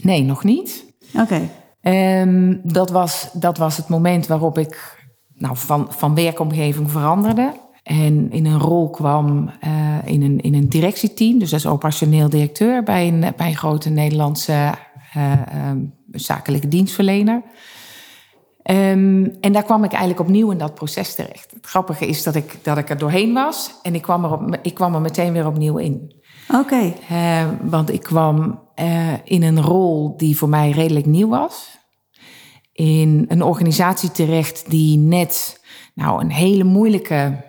Nee, 0.02 0.22
nog 0.22 0.44
niet. 0.44 0.84
Oké. 1.14 1.48
Ehm, 1.80 2.56
dat, 2.62 2.90
was, 2.90 3.28
dat 3.32 3.58
was 3.58 3.76
het 3.76 3.88
moment 3.88 4.26
waarop 4.26 4.58
ik 4.58 5.02
nou, 5.34 5.56
van, 5.56 5.86
van 5.90 6.14
werkomgeving 6.14 6.90
veranderde. 6.90 7.52
En 7.84 8.30
in 8.30 8.46
een 8.46 8.58
rol 8.58 8.90
kwam 8.90 9.50
uh, 9.64 9.96
in, 10.04 10.22
een, 10.22 10.40
in 10.40 10.54
een 10.54 10.68
directieteam, 10.68 11.38
dus 11.38 11.52
als 11.52 11.66
operationeel 11.66 12.28
directeur 12.28 12.82
bij 12.82 13.08
een, 13.08 13.20
bij 13.36 13.46
een 13.46 13.56
grote 13.56 13.90
Nederlandse 13.90 14.74
uh, 15.16 15.32
um, 15.70 15.94
zakelijke 16.10 16.68
dienstverlener. 16.68 17.42
Um, 18.70 19.36
en 19.40 19.52
daar 19.52 19.62
kwam 19.62 19.84
ik 19.84 19.90
eigenlijk 19.90 20.20
opnieuw 20.20 20.50
in 20.50 20.58
dat 20.58 20.74
proces 20.74 21.14
terecht. 21.14 21.50
Het 21.50 21.66
grappige 21.66 22.06
is 22.06 22.22
dat 22.22 22.34
ik, 22.34 22.58
dat 22.62 22.78
ik 22.78 22.90
er 22.90 22.98
doorheen 22.98 23.32
was 23.32 23.74
en 23.82 23.94
ik 23.94 24.02
kwam 24.02 24.24
er, 24.24 24.32
op, 24.32 24.58
ik 24.62 24.74
kwam 24.74 24.94
er 24.94 25.00
meteen 25.00 25.32
weer 25.32 25.46
opnieuw 25.46 25.76
in. 25.76 26.14
Oké. 26.48 26.58
Okay. 26.60 26.96
Uh, 27.10 27.48
want 27.62 27.92
ik 27.92 28.02
kwam 28.02 28.62
in 29.24 29.42
een 29.42 29.60
rol 29.60 30.16
die 30.16 30.36
voor 30.36 30.48
mij 30.48 30.70
redelijk 30.70 31.06
nieuw 31.06 31.28
was. 31.28 31.78
In 32.72 33.24
een 33.28 33.42
organisatie 33.42 34.10
terecht 34.10 34.70
die 34.70 34.98
net 34.98 35.60
nou, 35.94 36.20
een 36.20 36.30
hele 36.30 36.64
moeilijke 36.64 37.44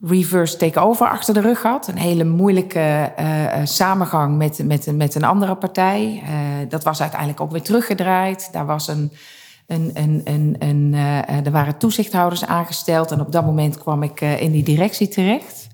reverse 0.00 0.56
takeover 0.56 1.08
achter 1.08 1.34
de 1.34 1.40
rug 1.40 1.62
had. 1.62 1.88
Een 1.88 1.98
hele 1.98 2.24
moeilijke 2.24 3.12
uh, 3.18 3.54
samengang 3.64 4.36
met, 4.36 4.62
met, 4.64 4.96
met 4.96 5.14
een 5.14 5.24
andere 5.24 5.54
partij. 5.54 6.22
Uh, 6.22 6.30
dat 6.68 6.84
was 6.84 7.00
uiteindelijk 7.00 7.40
ook 7.40 7.50
weer 7.50 7.62
teruggedraaid. 7.62 8.48
Daar 8.52 8.66
was 8.66 8.88
een, 8.88 9.12
een, 9.66 9.90
een, 9.94 10.20
een, 10.24 10.56
een 10.58 10.94
er 11.44 11.50
waren 11.50 11.78
toezichthouders 11.78 12.44
aangesteld. 12.44 13.10
En 13.10 13.20
op 13.20 13.32
dat 13.32 13.44
moment 13.44 13.78
kwam 13.78 14.02
ik 14.02 14.20
in 14.20 14.52
die 14.52 14.62
directie 14.64 15.08
terecht. 15.08 15.66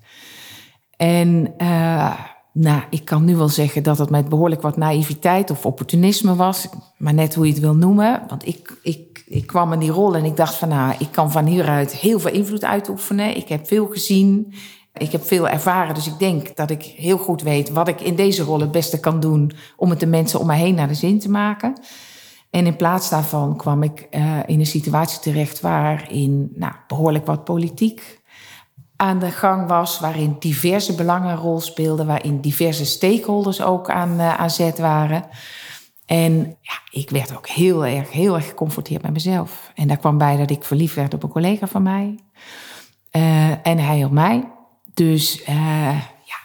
En 0.97 1.53
nou, 2.57 2.81
ik 2.89 3.05
kan 3.05 3.25
nu 3.25 3.35
wel 3.35 3.49
zeggen 3.49 3.83
dat 3.83 3.97
het 3.97 4.09
met 4.09 4.29
behoorlijk 4.29 4.61
wat 4.61 4.77
naïviteit 4.77 5.51
of 5.51 5.65
opportunisme 5.65 6.35
was. 6.35 6.67
Maar 6.97 7.13
net 7.13 7.35
hoe 7.35 7.45
je 7.45 7.51
het 7.51 7.61
wil 7.61 7.75
noemen. 7.75 8.23
Want 8.27 8.47
ik, 8.47 8.79
ik, 8.81 9.14
ik 9.25 9.47
kwam 9.47 9.73
in 9.73 9.79
die 9.79 9.91
rol 9.91 10.15
en 10.15 10.25
ik 10.25 10.37
dacht 10.37 10.55
van 10.55 10.69
nou, 10.69 10.95
ik 10.99 11.11
kan 11.11 11.31
van 11.31 11.45
hieruit 11.45 11.91
heel 11.95 12.19
veel 12.19 12.31
invloed 12.31 12.63
uitoefenen. 12.63 13.37
Ik 13.37 13.49
heb 13.49 13.67
veel 13.67 13.87
gezien. 13.87 14.53
Ik 14.93 15.11
heb 15.11 15.25
veel 15.25 15.49
ervaren. 15.49 15.95
Dus 15.95 16.07
ik 16.07 16.19
denk 16.19 16.55
dat 16.55 16.69
ik 16.69 16.83
heel 16.83 17.17
goed 17.17 17.41
weet 17.41 17.69
wat 17.69 17.87
ik 17.87 18.01
in 18.01 18.15
deze 18.15 18.43
rol 18.43 18.59
het 18.59 18.71
beste 18.71 18.99
kan 18.99 19.19
doen 19.19 19.51
om 19.77 19.89
het 19.89 19.99
de 19.99 20.05
mensen 20.05 20.39
om 20.39 20.45
mij 20.45 20.59
heen 20.59 20.75
naar 20.75 20.87
de 20.87 20.93
zin 20.93 21.19
te 21.19 21.29
maken. 21.29 21.73
En 22.49 22.65
in 22.65 22.75
plaats 22.75 23.09
daarvan 23.09 23.57
kwam 23.57 23.83
ik 23.83 24.07
uh, 24.11 24.39
in 24.45 24.59
een 24.59 24.65
situatie 24.65 25.19
terecht 25.19 25.61
waarin 25.61 26.51
nou, 26.55 26.73
behoorlijk 26.87 27.25
wat 27.25 27.43
politiek 27.43 28.21
aan 28.95 29.19
de 29.19 29.31
gang 29.31 29.67
was, 29.67 29.99
waarin 29.99 30.35
diverse 30.39 30.95
belangen 30.95 31.31
een 31.31 31.37
rol 31.37 31.59
speelden, 31.59 32.05
waarin 32.05 32.41
diverse 32.41 32.85
stakeholders 32.85 33.61
ook 33.61 33.89
aan, 33.89 34.19
uh, 34.19 34.39
aan 34.39 34.49
zet 34.49 34.79
waren. 34.79 35.23
En 36.05 36.57
ja, 36.61 36.73
ik 36.91 37.09
werd 37.09 37.35
ook 37.35 37.47
heel 37.47 37.85
erg, 37.85 38.11
heel 38.11 38.35
erg 38.35 38.47
geconfronteerd 38.47 39.01
met 39.01 39.13
mezelf. 39.13 39.71
En 39.75 39.87
daar 39.87 39.97
kwam 39.97 40.17
bij 40.17 40.37
dat 40.37 40.49
ik 40.49 40.63
verliefd 40.63 40.95
werd 40.95 41.13
op 41.13 41.23
een 41.23 41.29
collega 41.29 41.67
van 41.67 41.83
mij. 41.83 42.19
Uh, 43.11 43.67
en 43.67 43.77
hij 43.77 44.03
op 44.03 44.11
mij. 44.11 44.51
Dus 44.93 45.41
uh, 45.41 45.47
ja, 46.01 46.37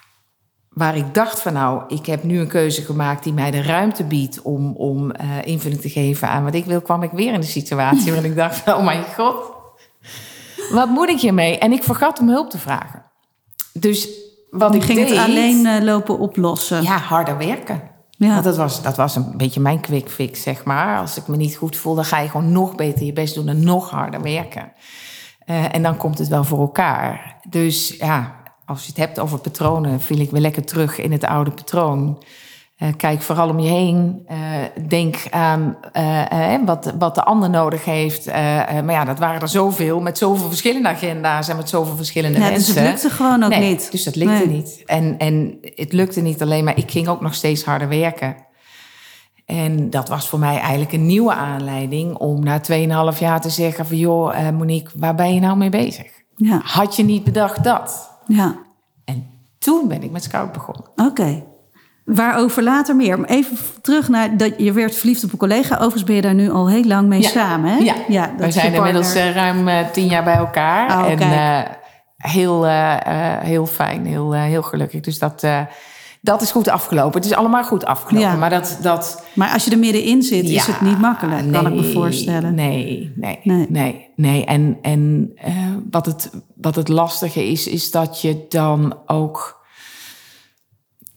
waar 0.68 0.96
ik 0.96 1.14
dacht 1.14 1.40
van 1.40 1.52
nou, 1.52 1.82
ik 1.88 2.06
heb 2.06 2.22
nu 2.22 2.40
een 2.40 2.48
keuze 2.48 2.82
gemaakt 2.82 3.24
die 3.24 3.32
mij 3.32 3.50
de 3.50 3.62
ruimte 3.62 4.04
biedt 4.04 4.42
om, 4.42 4.76
om 4.76 5.12
invulling 5.44 5.80
te 5.80 5.88
geven 5.88 6.28
aan 6.28 6.44
wat 6.44 6.54
ik 6.54 6.64
wil, 6.64 6.80
kwam 6.80 7.02
ik 7.02 7.10
weer 7.10 7.32
in 7.32 7.40
de 7.40 7.46
situatie 7.46 8.10
waarin 8.12 8.30
ik 8.30 8.36
dacht 8.36 8.56
van, 8.56 8.74
oh 8.74 8.84
mijn 8.84 9.04
god, 9.16 9.52
wat 10.70 10.88
moet 10.88 11.08
ik 11.08 11.20
hiermee? 11.20 11.58
En 11.58 11.72
ik 11.72 11.82
vergat 11.82 12.20
om 12.20 12.28
hulp 12.28 12.50
te 12.50 12.58
vragen. 12.58 13.04
Dus 13.72 14.08
wat 14.50 14.74
ik 14.74 14.82
ging 14.82 14.98
deed, 14.98 15.08
het 15.08 15.18
alleen 15.18 15.84
lopen 15.84 16.18
oplossen. 16.18 16.82
Ja, 16.82 16.98
harder 16.98 17.38
werken. 17.38 17.89
Ja. 18.28 18.40
Dat 18.40 18.56
was, 18.56 18.82
dat 18.82 18.96
was 18.96 19.16
een 19.16 19.36
beetje 19.36 19.60
mijn 19.60 19.80
quick 19.80 20.10
fix, 20.10 20.42
zeg 20.42 20.64
maar. 20.64 20.98
Als 20.98 21.16
ik 21.16 21.26
me 21.26 21.36
niet 21.36 21.56
goed 21.56 21.76
voel, 21.76 21.94
dan 21.94 22.04
ga 22.04 22.18
je 22.18 22.28
gewoon 22.28 22.52
nog 22.52 22.74
beter 22.74 23.06
je 23.06 23.12
best 23.12 23.34
doen 23.34 23.48
en 23.48 23.64
nog 23.64 23.90
harder 23.90 24.22
werken. 24.22 24.72
Uh, 25.46 25.74
en 25.74 25.82
dan 25.82 25.96
komt 25.96 26.18
het 26.18 26.28
wel 26.28 26.44
voor 26.44 26.60
elkaar. 26.60 27.36
Dus 27.48 27.96
ja, 27.98 28.36
als 28.64 28.82
je 28.82 28.88
het 28.88 28.96
hebt 28.96 29.18
over 29.20 29.38
patronen, 29.38 30.00
viel 30.00 30.18
ik 30.18 30.30
weer 30.30 30.40
lekker 30.40 30.64
terug 30.64 30.98
in 30.98 31.12
het 31.12 31.24
oude 31.24 31.50
patroon. 31.50 32.22
Uh, 32.82 32.88
kijk 32.96 33.22
vooral 33.22 33.48
om 33.48 33.58
je 33.60 33.68
heen. 33.68 34.26
Uh, 34.30 34.36
denk 34.88 35.16
aan 35.30 35.76
uh, 35.96 36.56
wat, 36.64 36.92
wat 36.98 37.14
de 37.14 37.24
ander 37.24 37.50
nodig 37.50 37.84
heeft. 37.84 38.26
maar 38.26 38.90
ja, 38.90 39.04
dat 39.04 39.18
waren 39.18 39.40
er 39.40 39.48
zoveel 39.48 40.00
met 40.00 40.18
zoveel 40.18 40.48
verschillende 40.48 40.88
agenda's 40.88 41.48
en 41.48 41.56
met 41.56 41.68
zoveel 41.68 41.96
verschillende 41.96 42.38
ja, 42.38 42.48
mensen. 42.48 42.74
Dus 42.74 42.82
het 42.82 42.90
lukte 42.90 43.10
gewoon 43.10 43.42
ook 43.42 43.50
nee, 43.50 43.70
niet. 43.70 43.90
Dus 43.90 44.04
dat 44.04 44.16
lukte 44.16 44.46
nee. 44.46 44.56
niet. 44.56 44.82
En, 44.86 45.18
en 45.18 45.58
het 45.62 45.92
lukte 45.92 46.20
niet 46.20 46.42
alleen, 46.42 46.64
maar 46.64 46.78
ik 46.78 46.90
ging 46.90 47.08
ook 47.08 47.20
nog 47.20 47.34
steeds 47.34 47.64
harder 47.64 47.88
werken. 47.88 48.36
En 49.46 49.90
dat 49.90 50.08
was 50.08 50.28
voor 50.28 50.38
mij 50.38 50.58
eigenlijk 50.58 50.92
een 50.92 51.06
nieuwe 51.06 51.34
aanleiding 51.34 52.16
om 52.16 52.44
na 52.44 52.60
2,5 53.12 53.18
jaar 53.18 53.40
te 53.40 53.50
zeggen 53.50 53.86
van 53.86 53.96
joh, 53.96 54.50
Monique, 54.50 54.92
waar 54.98 55.14
ben 55.14 55.34
je 55.34 55.40
nou 55.40 55.56
mee 55.56 55.70
bezig? 55.70 56.06
Ja. 56.36 56.60
Had 56.64 56.96
je 56.96 57.04
niet 57.04 57.24
bedacht 57.24 57.64
dat? 57.64 58.18
Ja. 58.26 58.58
En 59.04 59.26
toen 59.58 59.88
ben 59.88 60.02
ik 60.02 60.10
met 60.10 60.22
Scout 60.22 60.52
begonnen. 60.52 60.84
Oké. 60.96 61.02
Okay. 61.02 61.44
Waarover 62.14 62.62
later 62.62 62.96
meer. 62.96 63.20
Maar 63.20 63.28
even 63.28 63.56
terug 63.82 64.08
naar 64.08 64.36
dat 64.36 64.52
je 64.56 64.72
werd 64.72 64.94
verliefd 64.94 65.24
op 65.24 65.32
een 65.32 65.38
collega. 65.38 65.74
Overigens 65.74 66.04
ben 66.04 66.14
je 66.14 66.22
daar 66.22 66.34
nu 66.34 66.50
al 66.50 66.68
heel 66.68 66.84
lang 66.84 67.08
mee 67.08 67.20
ja. 67.20 67.28
samen. 67.28 67.70
Hè? 67.70 67.78
Ja, 67.78 67.94
ja 68.08 68.34
we 68.38 68.50
zijn 68.50 68.74
inmiddels 68.74 69.16
uh, 69.16 69.34
ruim 69.34 69.68
uh, 69.68 69.78
tien 69.92 70.06
jaar 70.06 70.24
bij 70.24 70.34
elkaar. 70.34 70.98
Oh, 70.98 71.10
en 71.10 71.20
uh, 71.20 71.58
heel, 72.16 72.64
heel 73.40 73.66
fijn, 73.66 74.06
heel, 74.06 74.32
heel 74.32 74.62
gelukkig. 74.62 75.00
Dus 75.00 75.18
dat, 75.18 75.44
dat 76.20 76.42
is 76.42 76.50
goed 76.50 76.68
afgelopen. 76.68 77.20
Het 77.20 77.30
is 77.30 77.36
allemaal 77.36 77.64
goed 77.64 77.84
afgelopen. 77.84 78.30
Ja. 78.30 78.36
Maar, 78.36 78.50
dat, 78.50 78.78
dat, 78.82 79.24
maar 79.34 79.52
als 79.52 79.64
je 79.64 79.70
er 79.70 79.78
middenin 79.78 80.22
zit, 80.22 80.48
ja, 80.48 80.56
is 80.56 80.66
het 80.66 80.80
niet 80.80 80.98
makkelijk. 80.98 81.42
Nee, 81.42 81.50
kan 81.50 81.66
ik 81.66 81.74
me 81.74 81.92
voorstellen. 81.92 82.54
Nee, 82.54 83.12
nee, 83.16 83.40
nee. 83.42 83.66
nee, 83.68 84.08
nee. 84.16 84.44
En, 84.44 84.78
en 84.82 85.32
wat, 85.90 86.06
het, 86.06 86.30
wat 86.56 86.74
het 86.74 86.88
lastige 86.88 87.50
is, 87.50 87.66
is 87.66 87.90
dat 87.90 88.20
je 88.20 88.44
dan 88.48 88.96
ook 89.06 89.59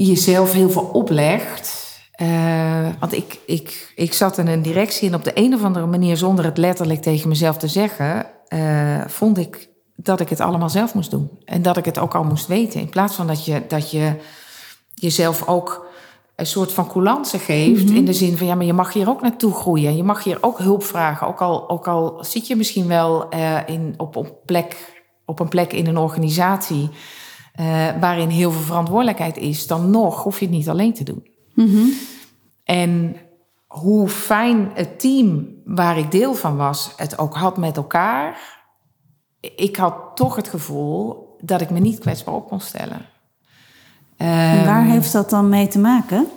jezelf 0.05 0.51
heel 0.51 0.69
veel 0.69 0.89
oplegt. 0.93 1.81
Uh, 2.21 2.87
want 2.99 3.13
ik, 3.13 3.39
ik, 3.45 3.93
ik 3.95 4.13
zat 4.13 4.37
in 4.37 4.47
een 4.47 4.61
directie 4.61 5.07
en 5.07 5.15
op 5.15 5.23
de 5.23 5.31
een 5.33 5.53
of 5.53 5.63
andere 5.63 5.85
manier, 5.85 6.17
zonder 6.17 6.45
het 6.45 6.57
letterlijk 6.57 7.01
tegen 7.01 7.29
mezelf 7.29 7.57
te 7.57 7.67
zeggen, 7.67 8.25
uh, 8.49 9.01
vond 9.07 9.37
ik 9.37 9.69
dat 9.95 10.19
ik 10.19 10.29
het 10.29 10.39
allemaal 10.39 10.69
zelf 10.69 10.93
moest 10.93 11.11
doen. 11.11 11.29
En 11.45 11.61
dat 11.61 11.77
ik 11.77 11.85
het 11.85 11.99
ook 11.99 12.15
al 12.15 12.23
moest 12.23 12.47
weten. 12.47 12.79
In 12.79 12.89
plaats 12.89 13.15
van 13.15 13.27
dat 13.27 13.45
je, 13.45 13.61
dat 13.67 13.91
je 13.91 14.15
jezelf 14.93 15.47
ook 15.47 15.85
een 16.35 16.45
soort 16.45 16.71
van 16.71 16.87
coulance 16.87 17.39
geeft. 17.39 17.81
Mm 17.81 17.87
-hmm. 17.87 17.95
In 17.95 18.05
de 18.05 18.13
zin 18.13 18.37
van, 18.37 18.47
ja, 18.47 18.55
maar 18.55 18.65
je 18.65 18.73
mag 18.73 18.93
hier 18.93 19.09
ook 19.09 19.21
naartoe 19.21 19.53
groeien. 19.53 19.95
Je 19.95 20.03
mag 20.03 20.23
hier 20.23 20.37
ook 20.41 20.57
hulp 20.57 20.83
vragen. 20.83 21.27
Ook 21.27 21.41
al, 21.41 21.69
ook 21.69 21.87
al 21.87 22.17
zit 22.21 22.47
je 22.47 22.55
misschien 22.55 22.87
wel 22.87 23.33
uh, 23.33 23.57
in, 23.65 23.93
op, 23.97 24.15
op, 24.15 24.35
plek, 24.45 25.03
op 25.25 25.39
een 25.39 25.47
plek 25.49 25.73
in 25.73 25.87
een 25.87 25.97
organisatie... 25.97 26.89
Uh, 27.59 27.99
waarin 27.99 28.29
heel 28.29 28.51
veel 28.51 28.61
verantwoordelijkheid 28.61 29.37
is, 29.37 29.67
dan 29.67 29.89
nog 29.89 30.23
hoef 30.23 30.39
je 30.39 30.45
het 30.45 30.53
niet 30.53 30.69
alleen 30.69 30.93
te 30.93 31.03
doen. 31.03 31.27
Mm 31.53 31.67
-hmm. 31.67 31.91
En 32.63 33.15
hoe 33.67 34.09
fijn 34.09 34.71
het 34.73 34.99
team 34.99 35.47
waar 35.65 35.97
ik 35.97 36.11
deel 36.11 36.33
van 36.33 36.57
was, 36.57 36.93
het 36.95 37.17
ook 37.17 37.35
had 37.35 37.57
met 37.57 37.77
elkaar. 37.77 38.37
Ik 39.39 39.75
had 39.75 39.95
toch 40.15 40.35
het 40.35 40.47
gevoel 40.47 41.27
dat 41.39 41.61
ik 41.61 41.69
me 41.69 41.79
niet 41.79 41.99
kwetsbaar 41.99 42.35
op 42.35 42.47
kon 42.47 42.59
stellen. 42.59 43.05
En 44.17 44.65
waar 44.65 44.85
um, 44.85 44.91
heeft 44.91 45.11
dat 45.11 45.29
dan 45.29 45.49
mee 45.49 45.67
te 45.67 45.79
maken? 45.79 46.27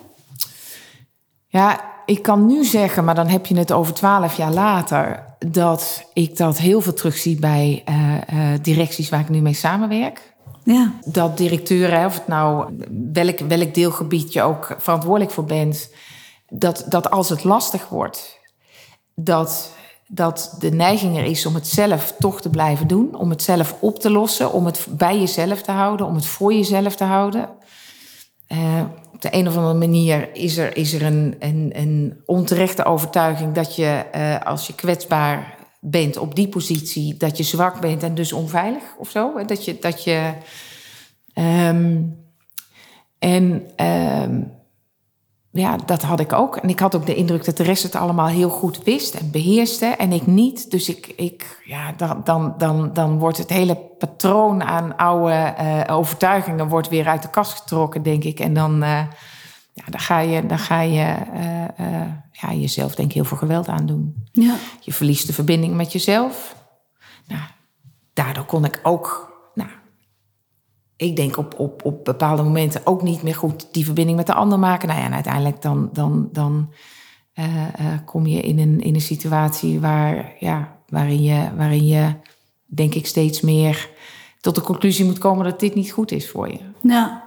Ja, 1.46 1.80
ik 2.06 2.22
kan 2.22 2.46
nu 2.46 2.64
zeggen, 2.64 3.04
maar 3.04 3.14
dan 3.14 3.28
heb 3.28 3.46
je 3.46 3.56
het 3.56 3.72
over 3.72 3.94
twaalf 3.94 4.36
jaar 4.36 4.52
later, 4.52 5.24
dat 5.38 6.10
ik 6.12 6.36
dat 6.36 6.58
heel 6.58 6.80
veel 6.80 6.94
terugzie 6.94 7.38
bij 7.38 7.84
uh, 7.88 8.14
uh, 8.14 8.58
directies 8.62 9.08
waar 9.08 9.20
ik 9.20 9.28
nu 9.28 9.40
mee 9.40 9.52
samenwerk. 9.52 10.34
Ja. 10.66 10.92
Dat 11.04 11.36
directeuren, 11.36 12.06
of 12.06 12.14
het 12.14 12.26
nou 12.26 12.76
welk, 13.12 13.38
welk 13.38 13.74
deelgebied 13.74 14.32
je 14.32 14.42
ook 14.42 14.76
verantwoordelijk 14.78 15.30
voor 15.30 15.44
bent, 15.44 15.90
dat, 16.48 16.84
dat 16.88 17.10
als 17.10 17.28
het 17.28 17.44
lastig 17.44 17.88
wordt, 17.88 18.40
dat, 19.14 19.72
dat 20.06 20.56
de 20.58 20.70
neiging 20.70 21.16
er 21.16 21.24
is 21.24 21.46
om 21.46 21.54
het 21.54 21.66
zelf 21.66 22.14
toch 22.18 22.40
te 22.40 22.50
blijven 22.50 22.86
doen, 22.86 23.14
om 23.14 23.30
het 23.30 23.42
zelf 23.42 23.76
op 23.80 23.98
te 23.98 24.10
lossen, 24.10 24.52
om 24.52 24.66
het 24.66 24.86
bij 24.90 25.18
jezelf 25.18 25.62
te 25.62 25.72
houden, 25.72 26.06
om 26.06 26.14
het 26.14 26.26
voor 26.26 26.52
jezelf 26.52 26.96
te 26.96 27.04
houden. 27.04 27.48
Uh, 28.48 28.82
op 29.12 29.22
de 29.22 29.34
een 29.34 29.48
of 29.48 29.56
andere 29.56 29.78
manier 29.78 30.34
is 30.34 30.56
er, 30.56 30.76
is 30.76 30.92
er 30.92 31.02
een, 31.02 31.36
een, 31.38 31.72
een 31.74 32.22
onterechte 32.24 32.84
overtuiging 32.84 33.54
dat 33.54 33.76
je 33.76 34.04
uh, 34.14 34.40
als 34.40 34.66
je 34.66 34.74
kwetsbaar 34.74 35.55
bent 35.90 36.16
op 36.16 36.34
die 36.34 36.48
positie, 36.48 37.16
dat 37.16 37.36
je 37.36 37.42
zwak 37.42 37.80
bent 37.80 38.02
en 38.02 38.14
dus 38.14 38.32
onveilig 38.32 38.82
of 38.98 39.10
zo. 39.10 39.44
Dat 39.44 39.64
je. 39.64 39.78
Dat 39.80 40.04
je 40.04 40.32
um, 41.34 42.24
en 43.18 43.70
um, 43.86 44.54
ja, 45.50 45.76
dat 45.76 46.02
had 46.02 46.20
ik 46.20 46.32
ook. 46.32 46.56
En 46.56 46.68
ik 46.68 46.80
had 46.80 46.96
ook 46.96 47.06
de 47.06 47.14
indruk 47.14 47.44
dat 47.44 47.56
de 47.56 47.62
rest 47.62 47.82
het 47.82 47.94
allemaal 47.94 48.26
heel 48.26 48.48
goed 48.48 48.82
wist 48.82 49.14
en 49.14 49.30
beheerste. 49.30 49.86
En 49.86 50.12
ik 50.12 50.26
niet. 50.26 50.70
Dus 50.70 50.88
ik, 50.88 51.12
ik, 51.16 51.62
ja, 51.64 51.92
dan, 51.96 52.20
dan, 52.24 52.54
dan, 52.58 52.92
dan 52.92 53.18
wordt 53.18 53.38
het 53.38 53.50
hele 53.50 53.76
patroon 53.98 54.62
aan 54.62 54.96
oude 54.96 55.54
uh, 55.60 55.96
overtuigingen 55.96 56.68
wordt 56.68 56.88
weer 56.88 57.06
uit 57.06 57.22
de 57.22 57.30
kast 57.30 57.52
getrokken, 57.52 58.02
denk 58.02 58.24
ik. 58.24 58.40
En 58.40 58.54
dan, 58.54 58.82
uh, 58.82 59.00
ja, 59.76 59.84
dan 59.90 60.00
ga 60.00 60.20
je, 60.20 60.46
dan 60.46 60.58
ga 60.58 60.80
je 60.80 61.16
uh, 61.80 62.12
ja, 62.32 62.52
jezelf 62.52 62.94
denk 62.94 63.08
ik 63.08 63.14
heel 63.14 63.24
veel 63.24 63.36
geweld 63.36 63.68
aandoen. 63.68 64.26
Ja. 64.32 64.56
Je 64.80 64.92
verliest 64.92 65.26
de 65.26 65.32
verbinding 65.32 65.74
met 65.74 65.92
jezelf. 65.92 66.56
Nou, 67.26 67.42
daardoor 68.12 68.44
kon 68.44 68.64
ik 68.64 68.80
ook 68.82 69.26
ik 70.96 71.16
denk 71.16 71.36
op, 71.36 71.58
op, 71.58 71.84
op 71.84 72.04
bepaalde 72.04 72.42
momenten 72.42 72.80
ook 72.84 73.02
niet 73.02 73.22
meer 73.22 73.34
goed 73.34 73.68
die 73.72 73.84
verbinding 73.84 74.16
met 74.16 74.26
de 74.26 74.34
ander 74.34 74.58
maken. 74.58 74.88
Nou 74.88 75.00
ja, 75.00 75.06
en 75.06 75.14
uiteindelijk 75.14 75.62
dan, 75.62 75.88
dan, 75.92 76.28
dan 76.32 76.72
uh, 77.34 77.44
kom 78.04 78.26
je 78.26 78.40
in 78.40 78.58
een, 78.58 78.80
in 78.80 78.94
een 78.94 79.00
situatie 79.00 79.80
waar, 79.80 80.34
ja, 80.40 80.78
waarin, 80.88 81.22
je, 81.22 81.50
waarin 81.56 81.86
je, 81.86 82.14
denk 82.66 82.94
ik, 82.94 83.06
steeds 83.06 83.40
meer 83.40 83.90
tot 84.40 84.54
de 84.54 84.60
conclusie 84.60 85.04
moet 85.04 85.18
komen 85.18 85.44
dat 85.44 85.60
dit 85.60 85.74
niet 85.74 85.92
goed 85.92 86.10
is 86.10 86.30
voor 86.30 86.48
je. 86.48 86.58
Ja, 86.82 87.25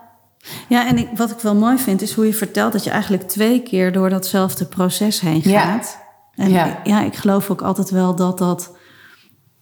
ja 0.67 0.87
en 0.87 0.97
ik, 0.97 1.07
wat 1.15 1.31
ik 1.31 1.39
wel 1.39 1.55
mooi 1.55 1.77
vind, 1.77 2.01
is 2.01 2.13
hoe 2.13 2.25
je 2.25 2.33
vertelt 2.33 2.71
dat 2.71 2.83
je 2.83 2.89
eigenlijk 2.89 3.27
twee 3.27 3.63
keer 3.63 3.91
door 3.91 4.09
datzelfde 4.09 4.65
proces 4.65 5.19
heen 5.19 5.41
gaat. 5.41 5.97
Ja. 6.35 6.43
En 6.43 6.49
ja. 6.49 6.79
ja, 6.83 7.01
ik 7.01 7.15
geloof 7.15 7.49
ook 7.49 7.61
altijd 7.61 7.89
wel 7.89 8.15
dat 8.15 8.37
dat. 8.37 8.75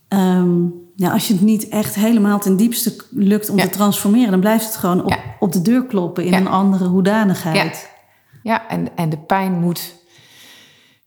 Um, 0.09 0.73
ja, 0.95 1.11
als 1.11 1.27
je 1.27 1.33
het 1.33 1.41
niet 1.41 1.67
echt 1.67 1.95
helemaal 1.95 2.39
ten 2.39 2.57
diepste 2.57 2.95
lukt 3.09 3.49
om 3.49 3.57
te 3.57 3.69
transformeren, 3.69 4.31
dan 4.31 4.39
blijft 4.39 4.65
het 4.65 4.75
gewoon 4.75 5.03
op, 5.03 5.19
op 5.39 5.51
de 5.51 5.61
deur 5.61 5.85
kloppen 5.85 6.23
in 6.23 6.33
een 6.33 6.47
andere 6.47 6.85
hoedanigheid. 6.85 7.89
Ja, 8.43 8.51
ja 8.51 8.67
en, 8.69 8.95
en 8.95 9.09
de 9.09 9.17
pijn 9.17 9.53
moet, 9.53 9.95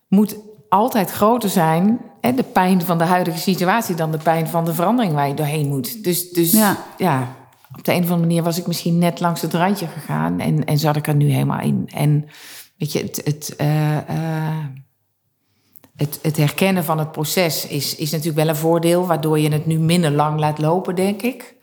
moet 0.09 0.37
altijd 0.69 1.11
groter 1.11 1.49
zijn, 1.49 2.01
hè, 2.21 2.35
de 2.35 2.43
pijn 2.43 2.83
van 2.83 2.99
de 2.99 3.05
huidige 3.05 3.39
situatie, 3.39 3.95
dan 3.95 4.11
de 4.11 4.19
pijn 4.19 4.49
van 4.49 4.65
de 4.65 4.75
verandering 4.75 5.15
waar 5.15 5.29
je 5.29 5.35
doorheen 5.35 5.69
moet. 5.69 6.05
Dus, 6.05 6.31
dus 6.31 6.51
ja. 6.97 7.37
Op 7.81 7.87
de 7.87 7.93
een 7.93 8.03
of 8.03 8.11
andere 8.11 8.27
manier 8.27 8.43
was 8.43 8.59
ik 8.59 8.67
misschien 8.67 8.99
net 8.99 9.21
langs 9.21 9.43
het 9.43 9.55
randje 9.55 9.87
gegaan 9.87 10.41
en, 10.41 10.65
en 10.65 10.79
zat 10.79 10.97
ik 10.97 11.07
er 11.07 11.15
nu 11.15 11.31
helemaal 11.31 11.61
in. 11.61 11.89
En 11.95 12.29
weet 12.77 12.93
je, 12.93 12.99
het. 12.99 13.21
het 13.25 13.55
uh, 13.61 13.97
uh, 13.97 14.65
het, 15.97 16.19
het, 16.23 16.37
herkennen 16.37 16.85
van 16.85 16.99
het 16.99 17.13
proces 17.13 17.67
is, 17.67 17.97
is 17.97 18.11
natuurlijk 18.11 18.39
wel 18.39 18.49
een 18.49 18.57
voordeel, 18.57 19.07
waardoor 19.07 19.39
je 19.39 19.53
het 19.53 19.67
nu 19.67 19.79
minder 19.79 20.11
lang 20.11 20.39
laat 20.39 20.59
lopen, 20.59 20.95
denk 20.95 21.23
ik. 21.23 21.55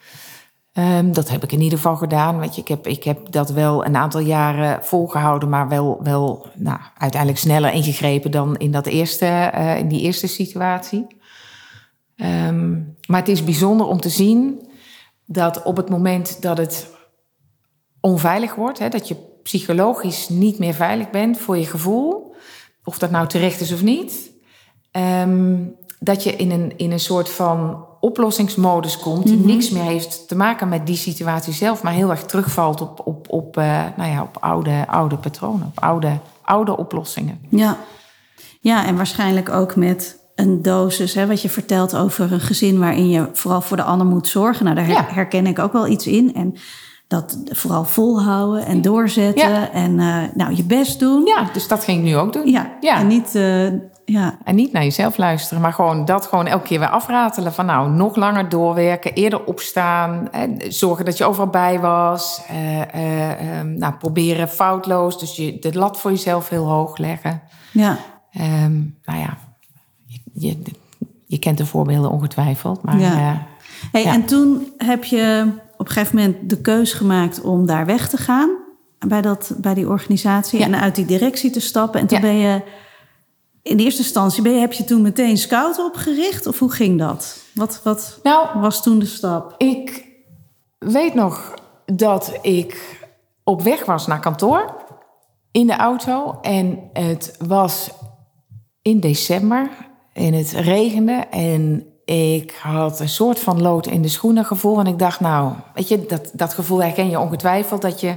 Um, 0.74 1.14
dat 1.14 1.30
heb 1.30 1.44
ik 1.44 1.52
in 1.52 1.62
ieder 1.62 1.78
geval 1.78 1.96
gedaan. 1.96 2.40
Weet 2.40 2.56
je, 2.56 2.62
ik, 2.62 2.68
heb, 2.68 2.88
ik 2.88 3.04
heb 3.04 3.32
dat 3.32 3.50
wel 3.50 3.86
een 3.86 3.96
aantal 3.96 4.22
jaren 4.22 4.84
volgehouden, 4.84 5.50
maar 5.50 5.68
wel, 5.68 6.00
wel 6.04 6.46
nou, 6.56 6.80
uiteindelijk 6.98 7.42
sneller 7.42 7.74
ingegrepen 7.74 8.32
dan 8.32 8.58
in, 8.58 8.72
dat 8.72 8.86
eerste, 8.86 9.52
uh, 9.56 9.78
in 9.78 9.88
die 9.88 10.02
eerste 10.02 10.28
situatie. 10.28 11.08
Um, 12.16 12.96
maar 13.08 13.20
het 13.20 13.30
is 13.30 13.44
bijzonder 13.44 13.88
om 13.88 14.00
te 14.00 14.10
zien 14.10 14.67
dat 15.28 15.64
op 15.64 15.78
het 15.78 15.90
moment 15.90 16.42
dat 16.42 16.58
het 16.58 16.88
onveilig 18.00 18.56
wordt, 18.56 18.80
hè, 18.80 18.90
dat 18.90 19.08
je 19.08 19.16
psychologisch 19.44 20.30
niet 20.30 20.60
meer 20.60 20.74
veilig 20.74 21.10
bent 21.10 21.38
voor 21.38 21.58
je 21.58 21.66
gevoel, 21.66 22.36
of 22.84 22.98
dat 22.98 23.12
nou 23.12 23.28
terecht 23.28 23.60
is 23.60 23.72
of 23.72 23.84
niet, 23.84 24.32
um, 24.92 25.76
dat 26.00 26.24
je 26.24 26.36
in 26.36 26.52
een, 26.52 26.78
in 26.78 26.92
een 26.92 27.00
soort 27.00 27.30
van 27.30 27.86
oplossingsmodus 28.00 29.00
komt 29.00 29.24
die 29.24 29.36
mm 29.36 29.40
-hmm. 29.40 29.52
niks 29.52 29.70
meer 29.70 29.84
heeft 29.84 30.28
te 30.28 30.36
maken 30.36 30.70
met 30.70 30.86
die 30.86 30.96
situatie 30.96 31.54
zelf, 31.54 31.84
maar 31.84 31.94
heel 31.94 32.10
erg 32.10 32.24
terugvalt 32.24 32.82
op, 32.82 33.02
op, 33.06 33.30
op, 33.30 33.58
uh, 33.58 33.84
nou 33.98 34.12
ja, 34.12 34.22
op 34.22 34.38
oude, 34.40 34.88
oude 34.88 35.18
patronen, 35.18 35.68
op 35.68 35.84
oude, 35.84 36.20
oude 36.42 36.78
oplossingen. 36.78 37.40
Ja. 37.50 37.78
ja, 38.60 38.86
en 38.86 38.96
waarschijnlijk 38.96 39.50
ook 39.50 39.76
met 39.76 40.17
een 40.38 40.62
dosis, 40.62 41.14
hè, 41.14 41.28
wat 41.28 41.42
je 41.42 41.50
vertelt 41.50 41.96
over 41.96 42.32
een 42.32 42.40
gezin 42.40 42.80
waarin 42.80 43.10
je 43.10 43.30
vooral 43.34 43.62
voor 43.62 43.78
de 43.78 43.84
ander 43.84 44.08
moet 44.08 44.28
zorgen. 44.28 44.66
Nou, 44.66 44.76
daar 44.76 44.90
ja. 44.90 45.06
herken 45.10 45.48
ik 45.48 45.60
ook 45.60 45.74
wel 45.74 45.88
iets 45.88 46.08
in. 46.08 46.34
En 46.36 46.56
dat 47.08 47.38
vooral 47.46 47.84
volhouden 47.84 48.66
en 48.66 48.82
doorzetten 48.82 49.50
ja. 49.50 49.72
en 49.72 50.00
uh, 50.00 50.24
nou, 50.34 50.56
je 50.56 50.64
best 50.64 51.00
doen. 51.00 51.26
Ja, 51.26 51.50
dus 51.54 51.68
dat 51.68 51.84
ging 51.84 51.98
ik 51.98 52.04
nu 52.04 52.18
ook 52.18 52.34
doen. 52.34 52.48
Ja, 52.48 52.72
ja. 52.80 52.98
en 52.98 53.08
niet... 53.08 53.36
Uh, 53.36 53.70
ja. 54.06 54.38
En 54.44 54.56
niet 54.56 54.72
naar 54.72 54.84
jezelf 54.84 55.18
luisteren, 55.18 55.62
maar 55.62 55.74
gewoon 55.74 56.06
dat 56.06 56.26
gewoon 56.26 56.48
elke 56.48 56.68
keer 56.68 56.80
weer 56.80 56.90
afratelen. 56.90 57.54
Van 57.54 57.66
nou, 57.66 57.90
nog 57.90 58.16
langer 58.16 58.50
doorwerken, 58.50 59.14
eerder 59.14 59.46
opstaan. 59.46 60.32
En 60.32 60.58
zorgen 60.68 61.06
dat 61.06 61.18
je 61.18 61.26
overal 61.26 61.48
bij 61.48 61.80
was. 61.80 62.42
Uh, 62.52 62.78
uh, 62.78 63.60
um, 63.60 63.78
nou, 63.78 63.94
proberen 63.94 64.50
foutloos. 64.50 65.20
Dus 65.20 65.36
je, 65.36 65.60
de 65.60 65.78
lat 65.78 66.00
voor 66.00 66.12
jezelf 66.12 66.50
heel 66.50 66.66
hoog 66.66 66.98
leggen. 66.98 67.42
Ja. 67.72 67.98
Um, 68.64 68.98
nou 69.04 69.20
ja, 69.20 69.38
je, 70.38 70.58
je, 71.26 71.40
kent 71.40 71.58
de 71.58 71.66
voorbeelden 71.66 72.12
ongetwijfeld. 72.12 72.82
Maar, 72.82 73.00
ja. 73.00 73.12
Uh, 73.12 73.40
hey, 73.92 74.04
ja. 74.04 74.14
En 74.14 74.26
toen 74.26 74.74
heb 74.78 75.04
je 75.04 75.52
op 75.78 75.86
een 75.86 75.92
gegeven 75.92 76.16
moment 76.16 76.50
de 76.50 76.62
keus 76.62 76.94
gemaakt 76.94 77.42
om 77.42 77.66
daar 77.66 77.86
weg 77.86 78.10
te 78.10 78.18
gaan. 78.18 78.50
Bij, 79.08 79.22
dat, 79.22 79.54
bij 79.58 79.74
die 79.74 79.90
organisatie. 79.90 80.60
Ja. 80.60 80.66
En 80.66 80.76
uit 80.76 80.96
die 80.96 81.06
directie 81.06 81.52
te 81.52 81.60
stappen. 81.60 82.00
En 82.00 82.08
toen 82.08 82.22
ben 82.22 82.36
je 82.36 82.62
in 83.62 83.80
eerste 83.80 84.02
instantie 84.02 84.44
ben 84.44 84.52
je, 84.52 84.60
heb 84.60 84.74
je 84.74 84.84
toen 84.84 85.02
meteen 85.02 85.38
scout 85.38 85.80
opgericht? 85.80 86.48
Of 86.48 86.60
hoe 86.60 86.72
ging 86.72 87.00
dat? 87.00 87.44
Wat, 87.54 87.82
wat 87.84 88.20
nou, 88.24 88.60
was 88.60 88.84
toen 88.84 89.00
de 89.00 89.06
stap? 89.06 89.56
Ik 89.58 90.06
weet 90.78 91.14
nog 91.14 91.54
dat 91.86 92.38
ik 92.42 93.00
op 93.44 93.62
weg 93.62 93.86
was 93.86 94.08
naar 94.08 94.20
kantoor 94.20 94.86
in 95.52 95.68
de 95.68 95.76
auto. 95.76 96.40
En 96.42 96.80
het 96.94 97.36
was 97.48 97.90
in 98.82 99.00
december 99.00 99.70
en 100.18 100.34
het 100.34 100.52
regende. 100.52 101.26
En 101.30 101.86
ik 102.06 102.56
had 102.62 103.00
een 103.00 103.10
soort 103.10 103.40
van 103.40 103.62
lood 103.62 103.88
in 103.88 104.02
de 104.02 104.08
schoenen 104.08 104.46
gevoel. 104.46 104.80
En 104.80 104.88
ik 104.88 105.00
dacht, 105.00 105.20
nou, 105.20 105.54
weet 105.74 105.88
je, 105.88 106.06
dat, 106.06 106.30
dat 106.34 106.54
gevoel 106.54 106.84
herken 106.84 107.10
je 107.10 107.20
ongetwijfeld. 107.20 107.82
Dat 107.82 108.00
je, 108.00 108.16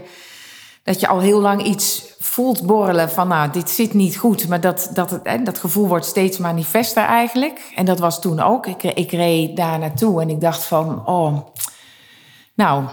dat 0.82 1.00
je 1.00 1.08
al 1.08 1.20
heel 1.20 1.40
lang 1.40 1.62
iets 1.62 2.14
voelt 2.18 2.66
borrelen 2.66 3.10
van 3.10 3.28
nou, 3.28 3.50
dit 3.50 3.70
zit 3.70 3.94
niet 3.94 4.16
goed. 4.16 4.48
Maar 4.48 4.60
dat, 4.60 4.90
dat, 4.94 5.10
het, 5.10 5.46
dat 5.46 5.58
gevoel 5.58 5.88
wordt 5.88 6.06
steeds 6.06 6.38
manifester 6.38 7.04
eigenlijk. 7.04 7.72
En 7.74 7.84
dat 7.84 7.98
was 7.98 8.20
toen 8.20 8.40
ook. 8.40 8.66
Ik, 8.66 8.82
ik 8.82 9.10
reed 9.10 9.56
daar 9.56 9.78
naartoe 9.78 10.20
en 10.20 10.28
ik 10.30 10.40
dacht 10.40 10.64
van, 10.64 11.06
oh, 11.06 11.36
nou, 12.54 12.84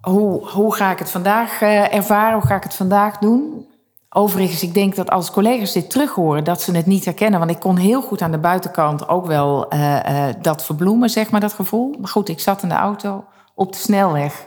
hoe, 0.00 0.48
hoe 0.48 0.74
ga 0.74 0.90
ik 0.90 0.98
het 0.98 1.10
vandaag 1.10 1.60
uh, 1.60 1.94
ervaren? 1.94 2.38
Hoe 2.38 2.46
ga 2.46 2.56
ik 2.56 2.62
het 2.62 2.74
vandaag 2.74 3.18
doen? 3.18 3.66
Overigens, 4.14 4.62
ik 4.62 4.74
denk 4.74 4.96
dat 4.96 5.10
als 5.10 5.30
collega's 5.30 5.72
dit 5.72 5.90
terug 5.90 6.14
horen, 6.14 6.44
dat 6.44 6.62
ze 6.62 6.76
het 6.76 6.86
niet 6.86 7.04
herkennen. 7.04 7.38
Want 7.38 7.50
ik 7.50 7.60
kon 7.60 7.76
heel 7.76 8.02
goed 8.02 8.22
aan 8.22 8.30
de 8.30 8.38
buitenkant 8.38 9.08
ook 9.08 9.26
wel 9.26 9.74
uh, 9.74 9.96
uh, 10.10 10.24
dat 10.42 10.64
verbloemen, 10.64 11.10
zeg 11.10 11.30
maar, 11.30 11.40
dat 11.40 11.52
gevoel. 11.52 11.94
Maar 11.98 12.08
goed, 12.08 12.28
ik 12.28 12.40
zat 12.40 12.62
in 12.62 12.68
de 12.68 12.74
auto 12.74 13.24
op 13.54 13.72
de 13.72 13.78
snelweg. 13.78 14.46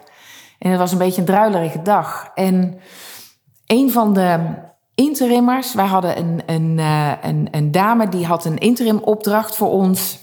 En 0.59 0.69
het 0.69 0.79
was 0.79 0.91
een 0.91 0.97
beetje 0.97 1.21
een 1.21 1.27
druilerige 1.27 1.81
dag. 1.81 2.31
En 2.35 2.79
een 3.65 3.91
van 3.91 4.13
de 4.13 4.39
interimmers, 4.95 5.73
wij 5.73 5.85
hadden 5.85 6.17
een, 6.17 6.41
een, 6.45 6.77
uh, 6.77 7.11
een, 7.21 7.47
een 7.51 7.71
dame 7.71 8.09
die 8.09 8.25
had 8.25 8.45
een 8.45 8.57
interim 8.57 8.97
opdracht 8.97 9.55
voor 9.55 9.69
ons. 9.69 10.19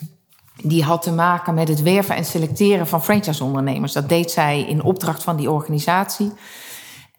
Die 0.57 0.83
had 0.83 1.03
te 1.03 1.13
maken 1.13 1.55
met 1.55 1.69
het 1.69 1.83
werven 1.83 2.17
en 2.17 2.25
selecteren 2.25 2.87
van 2.87 3.03
franchise-ondernemers. 3.03 3.93
Dat 3.93 4.09
deed 4.09 4.31
zij 4.31 4.61
in 4.61 4.83
opdracht 4.83 5.23
van 5.23 5.37
die 5.37 5.51
organisatie. 5.51 6.33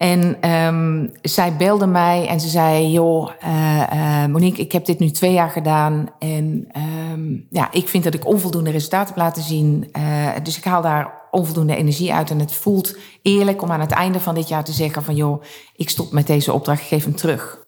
En 0.04 0.50
um, 0.52 1.12
zij 1.22 1.56
belde 1.56 1.86
mij 1.86 2.28
en 2.28 2.40
ze 2.40 2.48
zei: 2.48 2.92
Joh, 2.92 3.30
uh, 3.44 3.84
uh, 3.94 4.26
Monique, 4.26 4.62
ik 4.62 4.72
heb 4.72 4.86
dit 4.86 5.00
nu 5.00 5.10
twee 5.10 5.34
jaar 5.34 5.50
gedaan. 5.50 6.08
En 6.20 6.68
um, 7.12 7.48
ja, 7.50 7.72
ik 7.72 7.88
vind 7.88 8.04
dat 8.04 8.14
ik 8.14 8.28
onvoldoende 8.28 8.72
resultaten 8.72 9.08
heb 9.08 9.24
laten 9.24 9.44
zien. 9.44 9.90
Uh, 9.98 10.28
dus 10.44 10.58
ik 10.58 10.64
haal 10.64 10.82
daar 10.82 11.28
onvoldoende 11.32 11.76
energie 11.76 12.14
uit. 12.14 12.30
En 12.30 12.40
het 12.40 12.54
voelt 12.54 12.98
eerlijk 13.22 13.62
om 13.62 13.72
aan 13.72 13.80
het 13.80 13.92
einde 13.92 14.20
van 14.20 14.36
dit 14.36 14.48
jaar 14.48 14.64
te 14.64 14.72
zeggen: 14.72 15.04
van 15.04 15.16
joh, 15.16 15.44
ik 15.76 15.90
stop 15.90 16.12
met 16.12 16.28
deze 16.28 16.54
opdracht, 16.54 16.82
geef 16.82 17.04
hem 17.04 17.16
terug. 17.16 17.66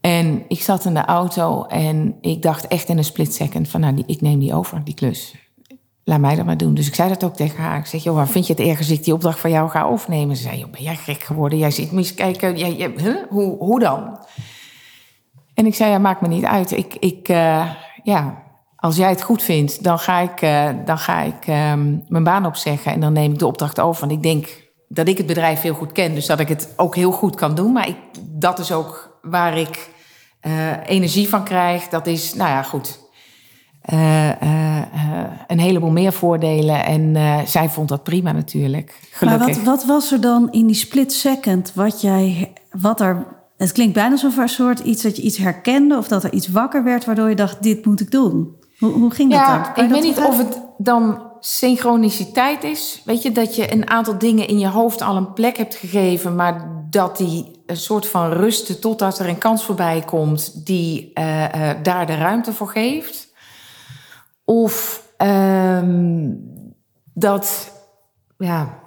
En 0.00 0.44
ik 0.48 0.62
zat 0.62 0.84
in 0.84 0.94
de 0.94 1.04
auto 1.04 1.64
en 1.64 2.16
ik 2.20 2.42
dacht 2.42 2.66
echt 2.66 2.88
in 2.88 2.98
een 2.98 3.04
split 3.04 3.34
second: 3.34 3.68
van 3.68 3.80
nou, 3.80 4.02
ik 4.06 4.20
neem 4.20 4.38
die 4.38 4.54
over, 4.54 4.84
die 4.84 4.94
klus 4.94 5.34
laat 6.04 6.20
mij 6.20 6.36
dat 6.36 6.44
maar 6.44 6.56
doen. 6.56 6.74
Dus 6.74 6.86
ik 6.86 6.94
zei 6.94 7.08
dat 7.08 7.24
ook 7.24 7.36
tegen 7.36 7.62
haar. 7.62 7.78
Ik 7.78 7.86
zeg, 7.86 8.02
joh, 8.02 8.26
vind 8.26 8.46
je 8.46 8.52
het 8.52 8.62
erg 8.62 8.78
als 8.78 8.90
ik 8.90 9.04
die 9.04 9.14
opdracht 9.14 9.40
van 9.40 9.50
jou 9.50 9.70
ga 9.70 9.82
overnemen? 9.82 10.36
Ze 10.36 10.42
zei, 10.42 10.58
joh, 10.58 10.70
ben 10.70 10.82
jij 10.82 10.96
gek 10.96 11.22
geworden? 11.22 11.58
Jij 11.58 11.70
zit 11.70 11.92
mis 11.92 12.14
kijken. 12.14 12.56
Jij, 12.56 12.74
jij, 12.74 12.94
hoe, 13.28 13.56
hoe 13.58 13.80
dan? 13.80 14.18
En 15.54 15.66
ik 15.66 15.74
zei, 15.74 15.90
ja, 15.90 15.98
maakt 15.98 16.20
me 16.20 16.28
niet 16.28 16.44
uit. 16.44 16.70
Ik, 16.70 16.94
ik 16.94 17.28
uh, 17.28 17.70
ja, 18.02 18.42
als 18.76 18.96
jij 18.96 19.08
het 19.08 19.22
goed 19.22 19.42
vindt, 19.42 19.84
dan 19.84 19.98
ga 19.98 20.18
ik, 20.18 20.42
uh, 20.42 20.68
dan 20.84 20.98
ga 20.98 21.20
ik 21.20 21.46
um, 21.46 22.04
mijn 22.08 22.24
baan 22.24 22.46
opzeggen. 22.46 22.92
En 22.92 23.00
dan 23.00 23.12
neem 23.12 23.32
ik 23.32 23.38
de 23.38 23.46
opdracht 23.46 23.80
over. 23.80 24.00
Want 24.00 24.12
ik 24.12 24.22
denk 24.22 24.48
dat 24.88 25.08
ik 25.08 25.16
het 25.16 25.26
bedrijf 25.26 25.60
heel 25.60 25.74
goed 25.74 25.92
ken. 25.92 26.14
Dus 26.14 26.26
dat 26.26 26.40
ik 26.40 26.48
het 26.48 26.72
ook 26.76 26.94
heel 26.94 27.12
goed 27.12 27.34
kan 27.34 27.54
doen. 27.54 27.72
Maar 27.72 27.88
ik, 27.88 27.96
dat 28.20 28.58
is 28.58 28.72
ook 28.72 29.18
waar 29.22 29.58
ik 29.58 29.90
energie 30.86 31.28
van 31.28 31.44
krijg. 31.44 31.88
Dat 31.88 32.06
is, 32.06 32.34
nou 32.34 32.50
ja, 32.50 32.62
goed 32.62 33.01
uh, 33.92 34.28
uh, 34.28 34.82
een 35.46 35.58
heleboel 35.58 35.90
meer 35.90 36.12
voordelen. 36.12 36.84
En 36.84 37.16
zij 37.46 37.68
vond 37.68 37.88
dat 37.88 38.02
prima 38.02 38.32
natuurlijk. 38.32 39.00
Gelukkig. 39.10 39.46
Maar 39.46 39.54
wat, 39.54 39.64
wat, 39.64 39.84
was 39.84 40.12
er 40.12 40.20
dan 40.20 40.50
in 40.50 40.66
die 40.66 40.76
split 40.76 41.12
second 41.12 41.72
wat, 41.74 42.00
jij, 42.00 42.52
wat 42.70 43.00
er 43.00 43.26
Het 43.56 43.72
klinkt 43.72 43.94
bijna 43.94 44.10
alsof 44.10 44.36
er 44.36 44.42
een 44.42 44.48
soort 44.48 44.78
iets 44.78 45.02
dat 45.02 45.16
je 45.16 45.22
iets 45.22 45.36
herkende 45.36 45.96
of 45.96 46.08
dat 46.08 46.24
er 46.24 46.32
iets 46.32 46.48
wakker 46.48 46.84
werd 46.84 47.04
waardoor 47.04 47.28
je 47.28 47.34
dacht: 47.34 47.62
dit 47.62 47.84
moet 47.84 48.00
ik 48.00 48.10
doen. 48.10 48.56
Hoe, 48.78 48.92
hoe 48.92 49.10
ging 49.10 49.30
dat 49.30 49.46
dan? 49.46 49.72
Kan 49.72 49.84
ik 49.84 49.90
weet 49.90 50.02
niet 50.02 50.18
of 50.18 50.38
het 50.38 50.60
dan 50.78 51.30
synchroniciteit 51.40 52.64
is. 52.64 53.02
Weet 53.04 53.22
je, 53.22 53.32
dat 53.32 53.56
je 53.56 53.72
een 53.72 53.90
aantal 53.90 54.18
dingen 54.18 54.48
in 54.48 54.58
je 54.58 54.68
hoofd 54.68 55.02
al 55.02 55.16
een 55.16 55.32
plek 55.32 55.56
hebt 55.56 55.74
gegeven, 55.74 56.36
maar 56.36 56.84
dat 56.90 57.16
die 57.16 57.62
een 57.66 57.76
soort 57.76 58.06
van 58.06 58.32
rusten 58.32 58.80
totdat 58.80 59.18
er 59.18 59.28
een 59.28 59.38
kans 59.38 59.64
voorbij 59.64 60.02
komt 60.06 60.66
die 60.66 61.10
eh, 61.14 61.70
eh, 61.70 61.76
daar 61.82 62.06
de 62.06 62.14
ruimte 62.14 62.52
voor 62.52 62.68
geeft. 62.68 63.21
Of 64.44 65.06
ehm, 65.16 66.34
dat, 67.14 67.72
ja. 68.38 68.80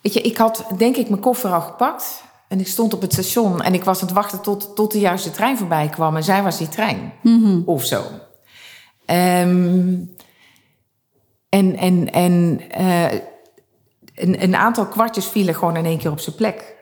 Weet 0.00 0.14
je, 0.14 0.20
ik 0.20 0.36
had 0.36 0.66
denk 0.76 0.96
ik 0.96 1.08
mijn 1.08 1.20
koffer 1.20 1.52
al 1.52 1.60
gepakt. 1.60 2.22
En 2.48 2.60
ik 2.60 2.66
stond 2.66 2.94
op 2.94 3.00
het 3.00 3.12
station 3.12 3.62
en 3.62 3.74
ik 3.74 3.84
was 3.84 4.00
aan 4.00 4.06
het 4.06 4.16
wachten 4.16 4.40
tot, 4.40 4.76
tot 4.76 4.92
de 4.92 4.98
juiste 4.98 5.30
trein 5.30 5.58
voorbij 5.58 5.88
kwam. 5.88 6.16
En 6.16 6.24
zij 6.24 6.42
was 6.42 6.58
die 6.58 6.68
trein. 6.68 7.12
Of 7.66 7.84
zo. 7.84 8.02
Ehm, 9.04 9.96
en 11.48 11.76
en, 11.76 12.12
en 12.12 12.60
eh, 12.70 13.12
een, 14.14 14.42
een 14.42 14.56
aantal 14.56 14.86
kwartjes 14.86 15.26
vielen 15.26 15.54
gewoon 15.54 15.76
in 15.76 15.84
één 15.84 15.98
keer 15.98 16.10
op 16.10 16.20
zijn 16.20 16.36
plek. 16.36 16.73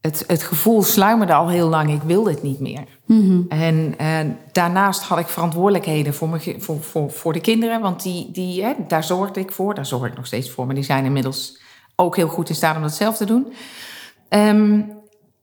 Het, 0.00 0.24
het 0.26 0.42
gevoel 0.42 0.82
sluimerde 0.82 1.34
al 1.34 1.48
heel 1.48 1.68
lang, 1.68 1.90
ik 1.90 2.02
wilde 2.02 2.30
het 2.30 2.42
niet 2.42 2.60
meer. 2.60 2.84
En 3.48 3.94
eh, 3.98 4.18
daarnaast 4.52 5.02
had 5.02 5.18
ik 5.18 5.26
verantwoordelijkheden 5.26 6.14
voor, 6.14 6.40
voor, 6.58 6.82
voor, 6.82 7.10
voor 7.10 7.32
de 7.32 7.40
kinderen. 7.40 7.80
Want 7.80 8.02
die, 8.02 8.30
die, 8.32 8.62
hè, 8.62 8.72
daar 8.88 9.04
zorgde 9.04 9.40
ik 9.40 9.52
voor, 9.52 9.74
daar 9.74 9.86
zorg 9.86 10.10
ik 10.10 10.16
nog 10.16 10.26
steeds 10.26 10.50
voor. 10.50 10.66
Maar 10.66 10.74
die 10.74 10.84
zijn 10.84 11.04
inmiddels 11.04 11.60
ook 11.96 12.16
heel 12.16 12.28
goed 12.28 12.48
in 12.48 12.54
staat 12.54 12.76
om 12.76 12.82
dat 12.82 12.94
zelf 12.94 13.16
te 13.16 13.24
doen. 13.24 13.52
Ehm, 14.28 14.78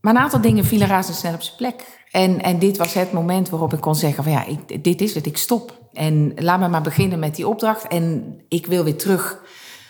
maar 0.01 0.15
een 0.15 0.21
aantal 0.21 0.41
dingen 0.41 0.65
vielen 0.65 0.87
razendsnel 0.87 1.33
op 1.33 1.41
zijn 1.41 1.55
plek. 1.57 1.83
En, 2.11 2.41
en 2.41 2.59
dit 2.59 2.77
was 2.77 2.93
het 2.93 3.11
moment 3.11 3.49
waarop 3.49 3.73
ik 3.73 3.81
kon 3.81 3.95
zeggen 3.95 4.23
van 4.23 4.31
ja, 4.31 4.45
ik, 4.45 4.83
dit 4.83 5.01
is 5.01 5.15
het, 5.15 5.25
ik 5.25 5.37
stop. 5.37 5.79
En 5.93 6.33
laat 6.35 6.59
me 6.59 6.67
maar 6.67 6.81
beginnen 6.81 7.19
met 7.19 7.35
die 7.35 7.47
opdracht. 7.47 7.87
En 7.87 8.35
ik 8.47 8.65
wil 8.65 8.83
weer 8.83 8.97
terug 8.97 9.41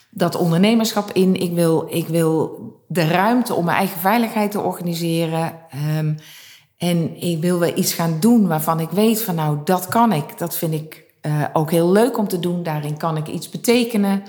dat 0.09 0.35
ondernemerschap 0.35 1.11
in. 1.11 1.35
Ik 1.35 1.53
wil, 1.53 1.87
ik 1.89 2.07
wil 2.07 2.59
de 2.87 3.07
ruimte 3.07 3.53
om 3.53 3.65
mijn 3.65 3.77
eigen 3.77 3.99
veiligheid 3.99 4.51
te 4.51 4.61
organiseren. 4.61 5.53
Ehm, 5.69 6.13
en 6.77 7.21
ik 7.21 7.41
wil 7.41 7.59
weer 7.59 7.75
iets 7.75 7.93
gaan 7.93 8.17
doen 8.19 8.47
waarvan 8.47 8.79
ik 8.79 8.89
weet 8.89 9.21
van 9.21 9.35
nou, 9.35 9.57
dat 9.63 9.87
kan 9.87 10.11
ik. 10.11 10.37
Dat 10.37 10.55
vind 10.55 10.73
ik 10.73 11.03
eh, 11.21 11.43
ook 11.53 11.71
heel 11.71 11.91
leuk 11.91 12.17
om 12.17 12.27
te 12.27 12.39
doen. 12.39 12.63
Daarin 12.63 12.97
kan 12.97 13.17
ik 13.17 13.27
iets 13.27 13.49
betekenen. 13.49 14.23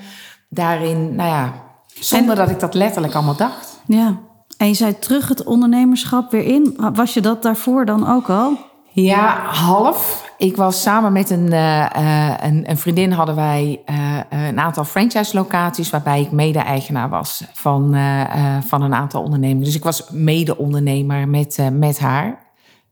Daarin, 0.48 1.14
nou 1.14 1.28
ja, 1.28 1.62
zonder 1.86 2.36
dat 2.36 2.50
ik 2.50 2.60
dat 2.60 2.74
letterlijk 2.74 3.14
allemaal 3.14 3.36
dacht. 3.36 3.80
Ja. 3.86 4.18
En 4.56 4.68
je 4.68 4.74
zei 4.74 4.98
terug 4.98 5.28
het 5.28 5.44
ondernemerschap 5.44 6.30
weer 6.30 6.44
in. 6.44 6.76
Was 6.94 7.14
je 7.14 7.20
dat 7.20 7.42
daarvoor 7.42 7.84
dan 7.84 8.08
ook 8.08 8.30
al? 8.30 8.58
Ja, 8.92 9.40
half. 9.44 10.26
Ik 10.36 10.56
was 10.56 10.82
samen 10.82 11.12
met 11.12 11.30
een, 11.30 11.52
eh, 11.52 11.84
eh, 12.30 12.34
een, 12.40 12.70
een 12.70 12.78
vriendin 12.78 13.12
hadden 13.12 13.34
wij 13.34 13.80
eh, 13.84 14.18
een 14.30 14.60
aantal 14.60 14.84
franchise 14.84 15.36
locaties 15.36 15.90
waarbij 15.90 16.20
ik 16.20 16.30
mede-eigenaar 16.30 17.08
was 17.08 17.44
van, 17.52 17.96
van 18.66 18.82
een 18.82 18.94
aantal 18.94 19.22
ondernemers. 19.22 19.66
Dus 19.66 19.76
ik 19.76 19.84
was 19.84 20.10
mede-ondernemer 20.10 21.28
met, 21.28 21.58
met 21.72 21.98
haar. 21.98 22.38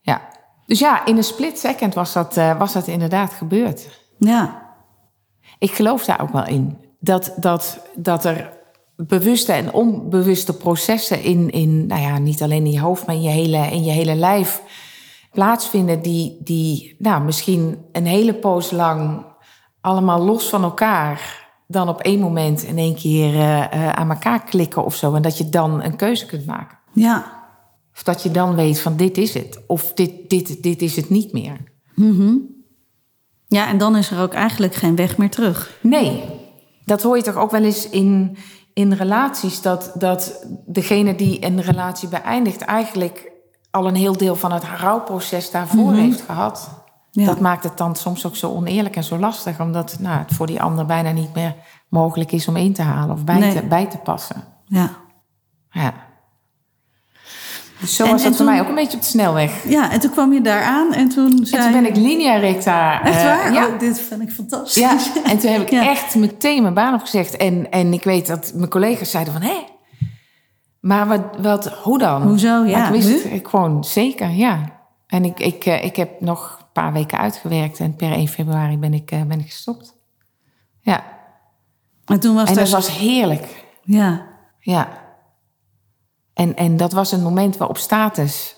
Ja. 0.01 0.21
Dus 0.67 0.79
ja, 0.79 1.05
in 1.05 1.17
een 1.17 1.25
split 1.25 1.59
second 1.59 1.95
was 1.95 2.13
dat, 2.13 2.41
was 2.59 2.73
dat 2.73 2.87
inderdaad 2.87 3.33
gebeurd. 3.33 4.01
Ja. 4.19 4.63
Ik 5.59 5.71
geloof 5.71 6.05
daar 6.05 6.21
ook 6.21 6.33
wel 6.33 6.47
in. 6.47 6.79
Dat, 7.01 7.33
dat, 7.37 7.79
dat 7.95 8.25
er 8.25 8.51
bewuste 8.97 9.53
en 9.53 9.73
onbewuste 9.73 10.57
processen 10.57 11.23
in, 11.23 11.51
in 11.51 11.87
nou 11.87 12.01
ja, 12.01 12.19
niet 12.19 12.43
alleen 12.43 12.65
in 12.65 12.73
je 12.73 12.81
hoofd, 12.81 13.07
maar 13.07 13.15
in 13.15 13.23
je 13.23 13.29
hele, 13.29 13.71
in 13.71 13.85
je 13.85 13.91
hele 13.91 14.15
lijf 14.15 14.63
plaatsvinden. 15.37 16.03
Die, 16.03 16.37
die 16.41 16.97
nou, 16.99 17.25
misschien 17.25 17.79
een 17.93 18.07
hele 18.07 18.35
poos 18.35 18.71
lang 18.71 19.25
allemaal 19.81 20.25
los 20.25 20.49
van 20.49 20.63
elkaar 20.63 21.49
dan 21.67 21.89
op 21.89 22.01
één 22.01 22.21
moment 22.21 22.63
in 22.63 22.79
één 22.79 22.95
keer 22.95 23.35
eh, 23.35 23.65
eh, 23.65 23.93
aan 23.93 24.11
elkaar 24.11 24.45
klikken 24.45 24.85
of 24.85 24.95
zo. 24.95 25.15
En 25.15 25.23
dat 25.23 25.39
je 25.39 25.49
dan 25.49 25.83
een 25.83 25.97
keuze 25.97 26.27
kunt 26.27 26.47
maken. 26.47 26.79
Ja. 26.93 27.33
Of 27.95 28.03
dat 28.03 28.23
je 28.23 28.31
dan 28.31 28.55
weet 28.55 28.81
van 28.81 28.97
dit 28.97 29.19
is 29.19 29.35
het. 29.35 29.63
Of 29.67 29.93
dit, 29.93 30.31
dit, 30.31 30.63
dit 30.63 30.83
is 30.83 30.97
het 30.97 31.11
niet 31.11 31.33
meer. 31.33 31.57
Ja, 33.47 33.69
en 33.69 33.79
dan 33.79 33.97
is 33.97 34.11
er 34.11 34.21
ook 34.21 34.33
eigenlijk 34.33 34.75
geen 34.75 34.97
weg 34.97 35.17
meer 35.17 35.31
terug. 35.31 35.79
Nee, 35.81 36.25
dat 36.85 37.03
hoor 37.03 37.17
je 37.17 37.23
toch 37.23 37.37
ook 37.37 37.51
wel 37.51 37.63
eens 37.63 37.89
in, 37.89 38.37
in 38.73 38.93
relaties. 38.93 39.63
Dat, 39.63 39.93
dat 39.95 40.47
degene 40.67 41.15
die 41.15 41.45
een 41.45 41.61
relatie 41.63 42.09
beëindigt 42.09 42.61
eigenlijk 42.61 43.36
al 43.77 43.87
een 43.87 43.95
heel 43.95 44.17
deel 44.17 44.37
van 44.37 44.53
het 44.53 44.63
rouwproces 44.81 45.51
daarvoor 45.51 45.93
heeft 45.95 46.21
gehad. 46.21 46.69
Ja. 47.11 47.27
Dat 47.27 47.41
maakt 47.41 47.65
het 47.65 47.77
dan 47.79 47.97
soms 47.97 48.27
ook 48.27 48.37
zo 48.37 48.51
oneerlijk 48.51 48.97
en 48.97 49.05
zo 49.05 49.19
lastig. 49.19 49.61
Omdat 49.61 49.97
nou, 50.01 50.19
het 50.19 50.33
voor 50.35 50.47
die 50.47 50.63
ander 50.63 50.87
bijna 50.87 51.11
niet 51.11 51.35
meer 51.35 51.55
mogelijk 51.89 52.33
is 52.33 52.49
om 52.49 52.57
in 52.57 52.73
te 52.73 52.83
halen 52.83 53.15
of 53.15 53.25
bij, 53.25 53.39
Nee. 53.39 53.55
te, 53.55 53.63
bij 53.63 53.87
te 53.87 53.97
passen. 53.99 54.45
Ja. 54.67 54.91
Ja. 55.71 55.93
Dus 57.81 57.97
zo 57.97 58.05
En- 58.05 58.11
was 58.11 58.23
dat 58.23 58.29
voor 58.37 58.45
toen- 58.45 58.55
mij 58.55 58.61
ook 58.63 58.69
een 58.69 58.75
beetje 58.75 58.97
op 58.97 59.03
de 59.03 59.09
snelweg. 59.09 59.69
Ja, 59.69 59.91
en 59.91 60.01
toen 60.01 60.11
kwam 60.11 60.33
je 60.33 60.41
daar 60.41 60.63
aan 60.63 60.93
en 60.93 61.09
toen 61.09 61.39
zei 61.47 61.63
En 61.63 61.73
toen 61.73 61.83
ben 61.83 61.91
ik 61.91 61.97
linea 61.97 62.37
recta. 62.37 63.03
Echt 63.03 63.17
eh, 63.17 63.25
waar? 63.25 63.53
ja, 63.53 63.67
Oh, 63.67 63.79
dit 63.79 64.01
vind 64.01 64.23
ik 64.23 64.31
fantastisch. 64.31 64.75
Ja, 64.83 64.97
en 65.31 65.39
toen 65.39 65.51
heb 65.53 65.61
ik 65.63 65.71
Ja. 65.71 65.89
echt 65.91 66.15
meteen 66.15 66.63
mijn 66.63 66.75
baan 66.75 66.95
opgezegd. 66.95 67.37
En, 67.37 67.71
en 67.71 67.93
ik 67.93 68.05
weet 68.05 68.27
dat 68.27 68.53
mijn 68.55 68.71
collega's 68.71 69.11
zeiden 69.11 69.33
van... 69.33 69.43
hé, 69.43 69.57
maar 70.87 71.07
wat, 71.07 71.23
wat, 71.39 71.67
hoe 71.69 71.99
dan? 71.99 72.23
Hoezo? 72.23 72.65
Ja, 72.65 72.79
Maar 72.79 72.95
ik 72.95 73.03
wist 73.03 73.23
het 73.25 73.33
ik 73.33 73.49
gewoon 73.49 73.85
zeker, 73.85 74.29
ja. 74.31 74.81
En 75.07 75.25
ik, 75.25 75.39
ik, 75.41 75.65
eh, 75.65 75.85
ik 75.85 75.97
heb 75.97 76.21
nog 76.21 76.57
een 76.61 76.73
paar 76.73 76.93
weken 76.93 77.19
uitgewerkt... 77.19 77.81
en 77.81 77.97
per 77.97 78.13
1 78.13 78.29
februari 78.29 78.79
ben 78.79 78.95
ik, 78.95 79.11
eh, 79.11 79.23
ben 79.23 79.39
ik 79.41 79.47
gestopt. 79.47 79.95
Ja, 80.81 81.05
En 82.05 82.21
toen 82.21 82.35
was 82.35 82.49
en 82.49 82.55
dat 82.55 82.69
was 82.71 82.97
heerlijk. 82.97 83.65
Ja. 83.83 84.27
Ja. 84.59 84.89
En, 86.35 86.57
en 86.57 86.77
dat 86.77 86.93
was 86.93 87.13
een 87.13 87.23
moment 87.23 87.57
waarop 87.57 87.79
status, 87.79 88.57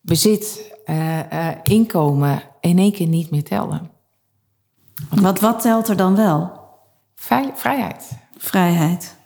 bezit, 0.00 0.74
eh, 0.84 1.48
inkomen... 1.62 2.42
in 2.60 2.78
één 2.78 2.92
keer 2.92 3.08
niet 3.08 3.30
meer 3.30 3.44
telden. 3.44 3.90
Wat, 5.10 5.40
wat 5.40 5.60
telt 5.60 5.88
er 5.88 5.96
dan 5.96 6.16
wel? 6.16 6.60
Vrij- 7.14 7.52
vrijheid. 7.54 8.10
Vrijheid. 8.36 9.16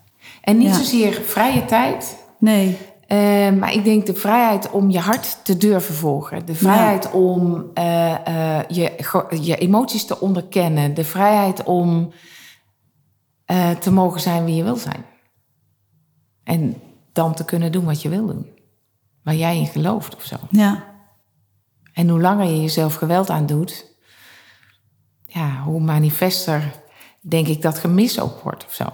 En 0.41 0.59
niet 0.59 0.69
Ja. 0.69 0.75
zozeer 0.75 1.13
vrije 1.13 1.65
tijd... 1.65 2.19
Nee. 2.41 2.79
Eh, 3.07 3.53
maar 3.53 3.73
ik 3.73 3.85
denk 3.85 4.07
de 4.07 4.15
vrijheid 4.15 4.71
om 4.71 4.91
je 4.91 4.99
hart 4.99 5.45
te 5.45 5.57
durven 5.57 5.95
volgen. 5.95 6.47
De 6.47 6.55
vrijheid 6.55 7.11
om 7.11 7.71
eh, 7.75 8.59
eh, 8.59 8.65
je, 8.69 8.93
je 9.41 9.57
emoties 9.57 10.05
te 10.07 10.21
onderkennen. 10.21 10.95
De 10.95 11.05
vrijheid 11.05 11.65
om 11.65 12.13
te 13.81 13.93
mogen 13.93 14.21
zijn 14.21 14.45
wie 14.45 14.55
je 14.55 14.63
wil 14.63 14.77
zijn. 14.77 15.05
En 16.45 16.83
dan 17.13 17.35
te 17.35 17.45
kunnen 17.45 17.73
doen 17.73 17.85
wat 17.85 18.03
je 18.03 18.09
wil 18.09 18.27
doen. 18.27 18.47
Waar 19.23 19.35
jij 19.35 19.57
in 19.57 19.67
gelooft 19.67 20.17
of 20.17 20.23
zo. 20.23 20.37
Ja. 20.51 20.85
En 21.93 22.09
hoe 22.09 22.21
langer 22.21 22.47
je 22.47 22.61
jezelf 22.61 22.95
geweld 22.95 23.31
aandoet... 23.31 23.89
Ja, 25.27 25.63
hoe 25.63 25.81
manifester 25.81 26.81
denk 27.21 27.47
ik 27.47 27.63
dat 27.63 27.79
gemis 27.79 28.21
ook 28.21 28.41
wordt 28.43 28.67
of 28.67 28.75
zo. 28.75 28.87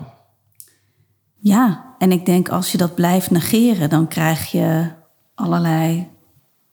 Ja, 1.49 1.95
en 1.99 2.13
ik 2.13 2.27
denk 2.27 2.49
als 2.49 2.73
je 2.73 2.79
dat 2.79 2.95
blijft 2.95 3.31
negeren, 3.31 3.89
dan 3.91 4.09
krijg 4.09 4.51
je 4.51 4.91
allerlei. 5.35 6.09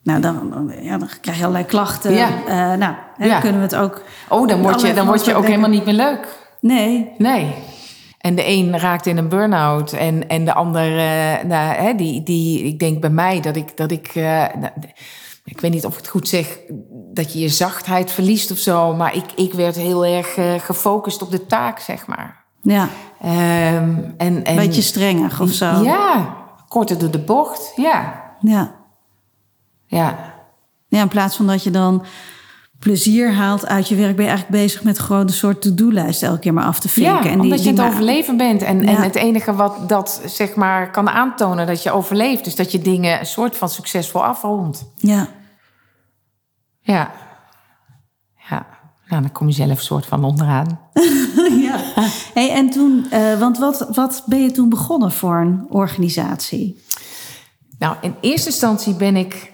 Nou, 0.04 0.22
dan, 0.22 0.72
ja, 0.82 0.98
dan 0.98 1.08
krijg 1.22 1.38
je 1.38 1.44
allerlei 1.44 1.66
klachten. 1.70 2.14
Ja. 2.14 2.30
Eh, 2.48 2.78
nou, 2.78 2.96
hè, 3.18 3.26
Ja. 3.26 3.40
kunnen 3.40 3.58
we 3.60 3.66
het 3.66 3.76
ook. 3.76 4.02
Oh, 4.30 4.48
dan 4.48 4.62
word 4.62 4.82
je, 4.82 4.94
dan 4.94 5.06
word 5.06 5.26
je 5.26 5.32
ook 5.36 5.42
denken- 5.46 5.50
helemaal 5.60 5.70
niet 5.78 5.86
meer 5.86 5.94
leuk. 6.06 6.28
Nee, 6.60 7.12
Nee. 7.18 7.56
En 8.18 8.36
de 8.36 8.48
een 8.48 8.80
raakt 8.80 9.06
in 9.06 9.18
een 9.18 9.30
burn-out 9.30 9.92
en, 9.94 10.28
en 10.30 10.46
de 10.46 10.54
ander, 10.54 10.98
eh, 10.98 11.44
nou, 11.44 11.76
hè, 11.76 11.94
die, 11.96 12.24
die, 12.24 12.64
ik 12.64 12.80
denk 12.80 13.02
bij 13.02 13.10
mij 13.10 13.40
dat 13.42 13.56
ik, 13.56 13.78
dat 13.78 13.92
ik, 13.92 14.08
eh, 14.08 14.24
nou, 14.60 14.72
ik 15.44 15.60
weet 15.62 15.72
niet 15.72 15.86
of 15.86 15.92
ik 15.92 15.98
het 15.98 16.08
goed 16.08 16.28
zeg, 16.28 16.60
dat 17.14 17.34
je 17.34 17.40
je 17.40 17.50
zachtheid 17.50 18.12
verliest 18.12 18.52
of 18.52 18.58
zo, 18.58 18.96
maar 18.96 19.16
ik, 19.16 19.26
ik 19.36 19.54
werd 19.54 19.76
heel 19.76 20.06
erg 20.06 20.34
gefocust 20.66 21.22
op 21.22 21.32
de 21.32 21.46
taak, 21.46 21.80
zeg 21.80 22.08
maar. 22.08 22.43
Ja, 22.64 22.88
Ehm, 23.22 23.98
en, 24.18 24.44
en, 24.44 24.56
beetje 24.56 24.82
strengig 24.82 25.42
of 25.42 25.52
zo. 25.52 25.66
Ja, 25.84 26.36
korter 26.68 26.98
door 27.00 27.12
de 27.12 27.20
bocht, 27.20 27.74
ja. 27.76 28.22
ja. 28.42 28.76
Ja, 29.86 30.34
Ja, 30.88 31.02
in 31.02 31.08
plaats 31.08 31.36
van 31.36 31.48
dat 31.48 31.64
je 31.64 31.72
dan 31.72 32.06
plezier 32.80 33.34
haalt 33.34 33.66
uit 33.68 33.88
je 33.90 33.96
werk, 33.96 34.16
ben 34.16 34.26
je 34.26 34.32
eigenlijk 34.32 34.62
bezig 34.62 34.84
met 34.84 35.00
gewoon 35.00 35.22
een 35.22 35.30
soort 35.34 35.62
to-do-lijst 35.62 36.24
elke 36.24 36.40
keer 36.40 36.54
maar 36.54 36.64
af 36.66 36.80
te 36.80 36.90
vinken. 36.90 37.14
ja 37.14 37.20
en 37.20 37.32
die, 37.34 37.42
omdat 37.42 37.58
je 37.58 37.64
die 37.64 37.72
het 37.74 37.82
maar- 37.82 37.88
overleven 37.90 38.38
bent. 38.38 38.62
En, 38.62 38.86
en 38.88 38.96
het 39.02 39.16
enige 39.16 39.54
wat 39.56 39.90
dat 39.90 40.22
zeg 40.26 40.56
maar 40.56 40.92
kan 40.92 41.10
aantonen 41.10 41.68
dat 41.68 41.84
je 41.84 41.92
overleeft, 41.92 42.46
is 42.46 42.56
dat 42.56 42.72
je 42.72 42.80
dingen 42.80 43.20
een 43.20 43.26
soort 43.26 43.56
van 43.58 43.70
succesvol 43.70 44.24
afrondt. 44.26 44.86
Ja, 44.96 45.28
Ja. 46.82 47.12
Ja. 48.50 48.66
Nou, 49.14 49.26
dan 49.26 49.34
kom 49.34 49.48
je 49.48 49.54
zelf 49.54 49.70
een 49.70 49.78
soort 49.78 50.06
van 50.06 50.24
onderaan. 50.24 50.80
ja. 51.68 51.80
Hey, 52.34 52.52
en 52.52 52.70
toen, 52.70 53.06
eh, 53.12 53.40
want 53.40 53.58
wat, 53.58 53.88
wat 53.92 54.24
ben 54.26 54.42
je 54.42 54.52
toen 54.52 54.70
begonnen 54.70 55.12
voor 55.12 55.36
een 55.36 55.66
organisatie? 55.70 56.84
Nou, 57.80 57.96
in 58.02 58.16
eerste 58.22 58.50
instantie 58.50 58.96
ben 58.96 59.16
ik 59.16 59.52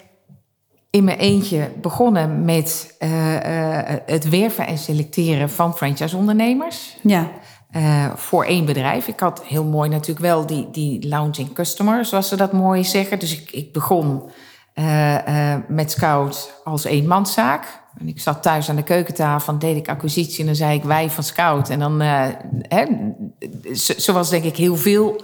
in 0.90 1.04
mijn 1.04 1.18
eentje 1.18 1.72
begonnen 1.82 2.46
met 2.46 2.96
uh, 3.00 3.34
uh, 3.34 3.80
het 4.06 4.30
werven 4.30 4.68
en 4.68 4.78
selecteren 4.78 5.50
van 5.50 5.76
franchise-ondernemers. 5.76 6.98
Ja. 7.02 7.30
Uh, 7.72 8.06
voor 8.16 8.46
één 8.46 8.66
bedrijf. 8.66 9.08
Ik 9.08 9.20
had 9.20 9.44
heel 9.44 9.66
mooi 9.66 9.90
natuurlijk 9.90 10.26
wel 10.26 10.46
die, 10.46 10.68
die 10.72 11.08
launching 11.08 11.54
customer, 11.54 12.06
zoals 12.06 12.28
ze 12.28 12.36
dat 12.36 12.52
mooi 12.52 12.84
zeggen. 12.84 13.20
Dus 13.20 13.42
ik, 13.42 13.52
ik 13.52 13.74
begon 13.74 14.32
met 15.68 15.92
Scout 15.92 16.62
als 16.64 16.84
eenmanszaak. 16.84 17.88
En 18.00 18.08
ik 18.08 18.20
zat 18.20 18.42
thuis 18.44 18.70
aan 18.70 18.76
de 18.76 18.84
keukentafel 18.84 19.54
en 19.54 19.60
deed 19.60 19.76
ik 19.76 19.90
acquisitie 19.90 20.40
en 20.40 20.46
dan 20.46 20.56
zei 20.56 20.78
ik 20.78 20.84
wij 20.84 21.10
van 21.10 21.24
Scout. 21.24 21.70
En 21.70 21.80
dan, 21.80 22.00
hè, 22.02 22.86
zoals 23.74 24.30
denk 24.30 24.44
ik 24.44 24.58
heel 24.58 24.76
veel 24.76 25.24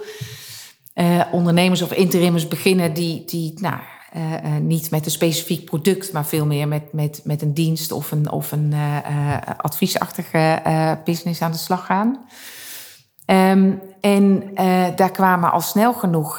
ondernemers 1.32 1.82
of 1.82 1.92
interimmers 1.92 2.48
beginnen 2.48 2.94
die, 2.94 3.24
die 3.24 3.52
nou, 3.60 3.80
uh, 4.16 4.56
niet 4.60 4.90
met 4.90 5.04
een 5.04 5.10
specifiek 5.10 5.64
product, 5.64 6.12
maar 6.12 6.26
veel 6.26 6.46
meer 6.46 6.68
met, 6.68 6.92
met, 6.92 7.20
met 7.24 7.42
een 7.42 7.54
dienst 7.54 7.92
of 7.92 8.10
een, 8.10 8.30
of 8.30 8.52
een 8.52 8.74
adviesachtige 9.56 10.62
business 11.04 11.42
aan 11.42 11.52
de 11.52 11.58
slag 11.58 11.86
gaan. 11.86 12.26
Um, 13.26 13.80
en 14.06 14.54
daar 14.96 15.10
kwamen 15.10 15.52
al 15.52 15.60
snel 15.60 15.92
genoeg 15.92 16.38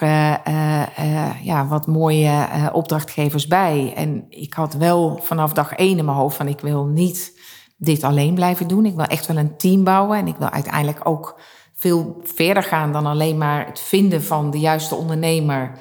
ja, 1.42 1.66
wat 1.68 1.88
mooie 1.88 2.48
opdrachtgevers 2.72 3.48
bij. 3.48 3.94
En 3.96 4.26
ik 4.30 4.54
had 4.54 4.74
wel 4.74 5.20
vanaf 5.24 5.54
dag 5.54 5.74
één 5.74 5.98
in 5.98 6.06
mijn 6.06 6.18
hoofd 6.18 6.38
van 6.38 6.48
ik 6.48 6.60
wil 6.60 6.86
niet 6.86 7.40
dit 7.78 8.04
alleen 8.04 8.34
blijven 8.34 8.68
doen. 8.68 8.86
Ik 8.86 8.96
wil 8.96 9.06
echt 9.06 9.26
wel 9.26 9.38
een 9.38 9.58
team 9.58 9.84
bouwen 9.84 10.18
en 10.18 10.28
ik 10.28 10.36
wil 10.38 10.50
uiteindelijk 10.50 11.00
ook 11.04 11.40
veel 11.76 12.22
verder 12.24 12.64
gaan 12.64 12.92
dan 12.92 13.06
alleen 13.06 13.38
maar 13.38 13.66
het 13.66 13.80
vinden 13.80 14.24
van 14.24 14.52
de 14.52 14.60
juiste 14.60 14.96
ondernemer 14.96 15.80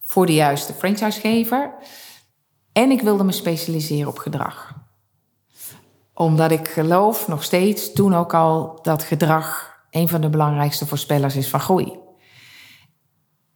voor 0.00 0.26
de 0.26 0.34
juiste 0.34 0.72
franchisegever. 0.72 1.74
En 2.72 2.90
ik 2.90 3.00
wilde 3.00 3.24
me 3.24 3.32
specialiseren 3.32 4.08
op 4.08 4.18
gedrag. 4.18 4.74
Omdat 6.14 6.50
ik 6.50 6.68
geloof 6.68 7.28
nog 7.28 7.42
steeds, 7.42 7.92
toen 7.92 8.14
ook 8.14 8.34
al, 8.34 8.78
dat 8.82 9.02
gedrag 9.02 9.72
een 9.94 10.08
van 10.08 10.20
de 10.20 10.28
belangrijkste 10.28 10.86
voorspellers 10.86 11.36
is 11.36 11.48
van 11.48 11.60
groei. 11.60 11.98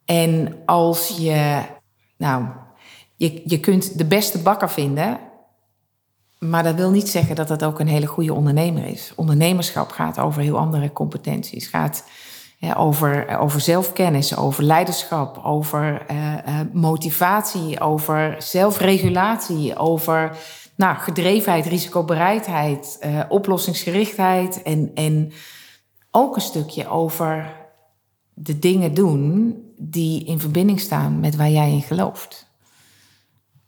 En 0.04 0.56
als 0.66 1.16
je, 1.18 1.62
nou, 2.16 2.44
je, 3.16 3.42
je 3.44 3.60
kunt 3.60 3.98
de 3.98 4.04
beste 4.04 4.38
bakker 4.38 4.70
vinden, 4.70 5.18
maar 6.38 6.62
dat 6.62 6.74
wil 6.74 6.90
niet 6.90 7.08
zeggen 7.08 7.36
dat 7.36 7.48
dat 7.48 7.64
ook 7.64 7.80
een 7.80 7.88
hele 7.88 8.06
goede 8.06 8.34
ondernemer 8.34 8.84
is. 8.84 9.12
Ondernemerschap 9.16 9.90
gaat 9.90 10.18
over 10.18 10.42
heel 10.42 10.58
andere 10.58 10.92
competenties. 10.92 11.66
Gaat 11.66 12.04
over, 12.76 13.38
over 13.38 13.60
zelfkennis, 13.60 14.36
over 14.36 14.62
leiderschap, 14.64 15.44
over 15.44 16.06
uh, 16.10 16.32
uh, 16.34 16.60
motivatie, 16.72 17.80
over 17.80 18.34
zelfregulatie, 18.38 19.76
over 19.76 20.36
nou, 20.74 20.96
gedrevenheid, 20.96 21.66
risicobereidheid, 21.66 22.98
uh, 23.06 23.20
oplossingsgerichtheid 23.28 24.62
en, 24.62 24.90
en 24.94 25.32
ook 26.10 26.36
een 26.36 26.42
stukje 26.42 26.88
over 26.88 27.56
de 28.34 28.58
dingen 28.58 28.94
doen 28.94 29.56
die 29.76 30.24
in 30.24 30.40
verbinding 30.40 30.80
staan 30.80 31.20
met 31.20 31.36
waar 31.36 31.50
jij 31.50 31.72
in 31.72 31.82
gelooft. 31.82 32.46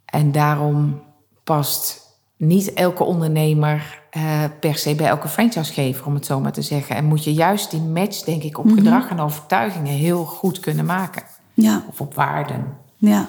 En 0.05 0.33
daarom 0.33 1.03
past 1.45 2.09
niet 2.37 2.73
elke 2.73 3.05
ondernemer 3.05 4.03
uh, 4.17 4.45
per 4.61 4.77
se 4.77 4.95
bij 4.95 5.07
elke 5.07 5.29
franchisegever, 5.29 6.07
om 6.07 6.15
het 6.15 6.27
zo 6.27 6.41
maar 6.41 6.53
te 6.53 6.63
zeggen. 6.63 6.97
En 6.97 7.05
moet 7.05 7.25
je 7.25 7.33
juist 7.33 7.71
die 7.71 7.81
match, 7.81 8.23
denk 8.23 8.43
ik, 8.43 8.59
op 8.59 8.65
mm 8.65 8.71
-hmm. 8.71 8.79
gedrag 8.79 9.09
en 9.11 9.21
overtuigingen 9.21 9.93
heel 9.93 10.25
goed 10.25 10.61
kunnen 10.61 10.85
maken. 10.85 11.23
Ja. 11.55 11.85
Of 11.89 12.01
op 12.01 12.15
waarden. 12.15 12.77
Ja. 12.97 13.29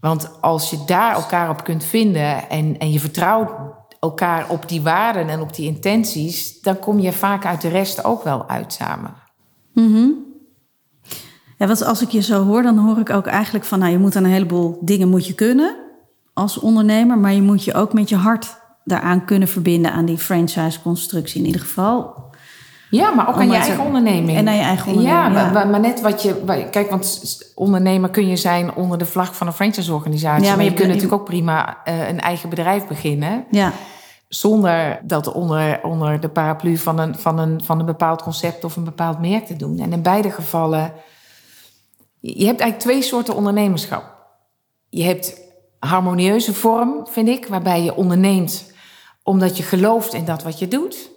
Want 0.00 0.40
als 0.40 0.70
je 0.70 0.84
daar 0.86 1.14
elkaar 1.14 1.50
op 1.50 1.64
kunt 1.64 1.84
vinden 1.84 2.48
en, 2.48 2.78
en 2.78 2.92
je 2.92 3.00
vertrouwt 3.00 3.50
elkaar 4.00 4.48
op 4.48 4.68
die 4.68 4.82
waarden 4.82 5.28
en 5.28 5.40
op 5.40 5.54
die 5.54 5.66
intenties, 5.66 6.60
dan 6.60 6.78
kom 6.78 6.98
je 6.98 7.12
vaak 7.12 7.46
uit 7.46 7.60
de 7.60 7.68
rest 7.68 8.04
ook 8.04 8.22
wel 8.22 8.48
uit 8.48 8.72
samen. 8.72 9.14
Mm 9.72 9.92
-hmm. 9.92 10.28
Ja, 11.58 11.66
want 11.66 11.84
als 11.84 12.02
ik 12.02 12.08
je 12.08 12.20
zo 12.20 12.44
hoor, 12.44 12.62
dan 12.62 12.78
hoor 12.78 12.98
ik 12.98 13.10
ook 13.10 13.26
eigenlijk 13.26 13.64
van, 13.64 13.78
nou, 13.78 13.90
je 13.90 13.98
moet 13.98 14.14
een 14.14 14.24
heleboel 14.24 14.78
dingen 14.80 15.08
moet 15.08 15.26
je 15.26 15.34
kunnen 15.34 15.76
als 16.32 16.58
ondernemer, 16.58 17.18
maar 17.18 17.32
je 17.32 17.42
moet 17.42 17.64
je 17.64 17.74
ook 17.74 17.92
met 17.92 18.08
je 18.08 18.16
hart 18.16 18.58
daaraan 18.84 19.24
kunnen 19.24 19.48
verbinden 19.48 19.92
aan 19.92 20.04
die 20.04 20.18
franchise-constructie 20.18 21.40
in 21.40 21.46
ieder 21.46 21.60
geval. 21.60 22.29
Ja, 22.90 23.10
maar 23.10 23.28
ook 23.28 23.34
aan 23.34 23.50
je 23.50 23.56
eigen 23.56 23.84
onderneming. 23.84 24.38
En 24.38 24.48
aan 24.48 24.54
je 24.54 24.60
eigen 24.60 24.92
onderneming. 24.92 25.34
Ja, 25.34 25.42
ja. 25.42 25.50
Maar, 25.50 25.68
maar, 25.68 25.80
net 25.80 26.00
wat 26.00 26.22
je. 26.22 26.68
Kijk, 26.70 26.90
want 26.90 27.38
ondernemer 27.54 28.10
kun 28.10 28.28
je 28.28 28.36
zijn 28.36 28.74
onder 28.74 28.98
de 28.98 29.04
vlag 29.04 29.36
van 29.36 29.46
een 29.46 29.52
franchise-organisatie. 29.52 30.44
Ja, 30.44 30.54
maar 30.54 30.64
je, 30.64 30.70
je 30.70 30.76
kunt 30.76 30.88
natuurlijk 30.88 31.14
ook 31.14 31.24
prima 31.24 31.78
uh, 31.84 32.08
een 32.08 32.20
eigen 32.20 32.48
bedrijf 32.48 32.86
beginnen. 32.86 33.44
Ja. 33.50 33.72
Zonder 34.28 35.00
dat 35.02 35.32
onder, 35.32 35.80
onder 35.82 36.20
de 36.20 36.28
paraplu 36.28 36.76
van 36.76 36.98
een, 36.98 37.18
van, 37.18 37.38
een, 37.38 37.64
van 37.64 37.78
een 37.78 37.86
bepaald 37.86 38.22
concept 38.22 38.64
of 38.64 38.76
een 38.76 38.84
bepaald 38.84 39.20
merk 39.20 39.46
te 39.46 39.56
doen. 39.56 39.78
En 39.78 39.92
in 39.92 40.02
beide 40.02 40.30
gevallen. 40.30 40.92
Je 42.20 42.46
hebt 42.46 42.60
eigenlijk 42.60 42.78
twee 42.78 43.02
soorten 43.02 43.34
ondernemerschap. 43.34 44.18
Je 44.88 45.02
hebt 45.02 45.40
harmonieuze 45.78 46.54
vorm, 46.54 47.06
vind 47.10 47.28
ik, 47.28 47.46
waarbij 47.46 47.82
je 47.82 47.94
onderneemt 47.94 48.72
omdat 49.22 49.56
je 49.56 49.62
gelooft 49.62 50.14
in 50.14 50.24
dat 50.24 50.42
wat 50.42 50.58
je 50.58 50.68
doet. 50.68 51.10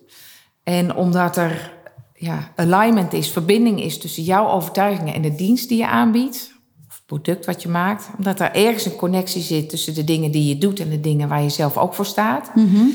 En 0.64 0.96
omdat 0.96 1.38
er 1.38 1.72
ja, 2.14 2.52
alignment 2.56 3.14
is, 3.14 3.32
verbinding 3.32 3.82
is 3.82 4.00
tussen 4.00 4.24
jouw 4.24 4.48
overtuigingen 4.48 5.14
en 5.14 5.22
de 5.22 5.36
dienst 5.36 5.70
die 5.70 5.78
je 5.78 5.88
aanbiedt, 5.88 6.54
of 6.88 6.96
het 6.96 7.06
product 7.06 7.46
wat 7.46 7.62
je 7.62 7.70
maakt. 7.70 8.10
Omdat 8.18 8.40
er 8.40 8.56
ergens 8.56 8.86
een 8.86 8.96
connectie 8.96 9.42
zit 9.42 9.70
tussen 9.70 9.94
de 9.94 10.04
dingen 10.04 10.32
die 10.32 10.48
je 10.48 10.58
doet 10.58 10.80
en 10.80 10.90
de 10.90 11.00
dingen 11.00 11.30
waar 11.30 11.42
je 11.42 11.50
zelf 11.50 11.78
ook 11.78 11.94
voor 11.94 12.06
staat. 12.06 12.56
Mm 12.56 12.70
-hmm. 12.70 12.92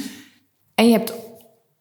En 0.74 0.86
je 0.86 0.92
hebt 0.92 1.12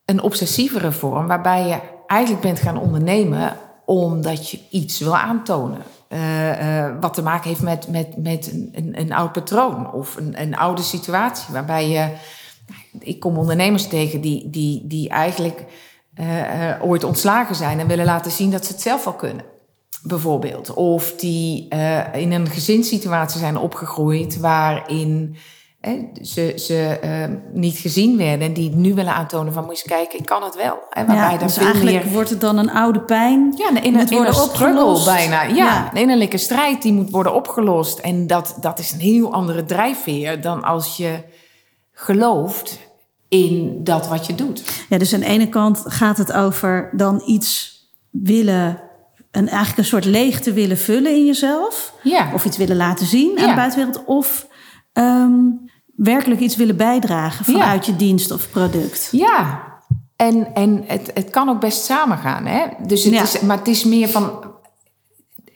een 0.05 0.21
obsessievere 0.21 0.91
vorm, 0.91 1.27
waarbij 1.27 1.67
je 1.67 1.79
eigenlijk 2.07 2.41
bent 2.41 2.59
gaan 2.59 2.77
ondernemen 2.77 3.57
omdat 3.85 4.49
je 4.49 4.59
iets 4.69 4.99
wil 4.99 5.17
aantonen. 5.17 5.81
Uh, 6.09 6.77
uh, 6.77 6.93
wat 7.01 7.13
te 7.13 7.21
maken 7.21 7.49
heeft 7.49 7.61
met, 7.61 7.87
met, 7.87 8.17
met 8.17 8.51
een, 8.71 8.93
een, 8.99 9.13
oud 9.13 9.31
patroon 9.31 9.91
of 9.93 10.15
een, 10.15 10.41
een 10.41 10.57
oude 10.57 10.81
situatie. 10.81 11.53
Waarbij 11.53 11.89
je. 11.89 12.09
Ik 12.99 13.19
kom 13.19 13.37
ondernemers 13.37 13.87
tegen 13.87 14.21
die, 14.21 14.49
die, 14.49 14.87
die 14.87 15.09
eigenlijk 15.09 15.65
uh, 16.19 16.73
ooit 16.81 17.03
ontslagen 17.03 17.55
zijn 17.55 17.79
en 17.79 17.87
willen 17.87 18.05
laten 18.05 18.31
zien 18.31 18.51
dat 18.51 18.65
ze 18.65 18.71
het 18.71 18.81
zelf 18.81 19.03
wel 19.03 19.13
kunnen. 19.13 19.45
Bijvoorbeeld. 20.03 20.73
Of 20.73 21.13
die 21.15 21.67
in 22.13 22.31
een 22.31 22.47
gezinssituatie 22.47 23.39
zijn 23.39 23.57
opgegroeid 23.57 24.39
waarin 24.39 25.37
ze, 26.21 26.53
ze 26.55 26.99
uh, 27.03 27.35
niet 27.53 27.77
gezien 27.77 28.17
werden 28.17 28.47
en 28.47 28.53
die 28.53 28.75
nu 28.75 28.93
willen 28.93 29.13
aantonen 29.13 29.53
van 29.53 29.65
moet 29.65 29.79
je 29.79 29.83
eens 29.83 29.93
kijken, 29.93 30.19
ik 30.19 30.25
kan 30.25 30.43
het 30.43 30.55
wel. 30.55 30.77
Hè, 30.89 31.05
waarbij 31.05 31.31
ja, 31.31 31.37
dus 31.37 31.57
eigenlijk 31.57 32.03
meer... 32.03 32.13
wordt 32.13 32.29
het 32.29 32.41
dan 32.41 32.57
een 32.57 32.71
oude 32.71 33.01
pijn. 33.01 33.53
Ja, 33.57 33.69
een, 33.69 33.85
een, 33.85 34.25
een 34.25 34.33
struggle 34.33 35.03
bijna. 35.05 35.43
Ja, 35.43 35.55
ja, 35.55 35.89
een 35.91 36.01
innerlijke 36.01 36.37
strijd 36.37 36.81
die 36.81 36.93
moet 36.93 37.09
worden 37.09 37.33
opgelost. 37.33 37.99
En 37.99 38.27
dat, 38.27 38.57
dat 38.59 38.79
is 38.79 38.91
een 38.91 38.99
heel 38.99 39.33
andere 39.33 39.65
drijfveer 39.65 40.41
dan 40.41 40.63
als 40.63 40.97
je 40.97 41.23
gelooft 41.91 42.79
in 43.29 43.83
dat 43.83 44.07
wat 44.07 44.25
je 44.25 44.35
doet. 44.35 44.63
Ja, 44.89 44.97
dus 44.97 45.13
aan 45.13 45.19
de 45.19 45.25
ene 45.25 45.49
kant 45.49 45.83
gaat 45.85 46.17
het 46.17 46.33
over 46.33 46.89
dan 46.93 47.21
iets 47.25 47.81
willen 48.09 48.81
een, 49.31 49.47
eigenlijk 49.47 49.77
een 49.77 49.85
soort 49.85 50.05
leegte 50.05 50.53
willen 50.53 50.77
vullen 50.77 51.11
in 51.11 51.25
jezelf. 51.25 51.93
Ja. 52.03 52.33
Of 52.33 52.45
iets 52.45 52.57
willen 52.57 52.75
laten 52.75 53.05
zien 53.05 53.39
aan 53.39 53.49
de 53.49 53.55
buitenwereld. 53.55 54.05
Of 54.05 54.47
um, 54.93 55.69
werkelijk 55.95 56.41
iets 56.41 56.55
willen 56.55 56.77
bijdragen 56.77 57.45
vanuit 57.45 57.85
ja. 57.85 57.91
je 57.91 57.97
dienst 57.97 58.31
of 58.31 58.49
product. 58.49 59.09
Ja, 59.11 59.63
en, 60.15 60.53
en 60.53 60.83
het, 60.85 61.11
het 61.13 61.29
kan 61.29 61.49
ook 61.49 61.59
best 61.59 61.83
samengaan. 61.83 62.45
Hè? 62.45 62.65
Dus 62.87 63.03
het 63.03 63.13
Ja. 63.13 63.21
is, 63.21 63.39
maar 63.39 63.57
het 63.57 63.67
is 63.67 63.83
meer 63.83 64.09
van. 64.09 64.45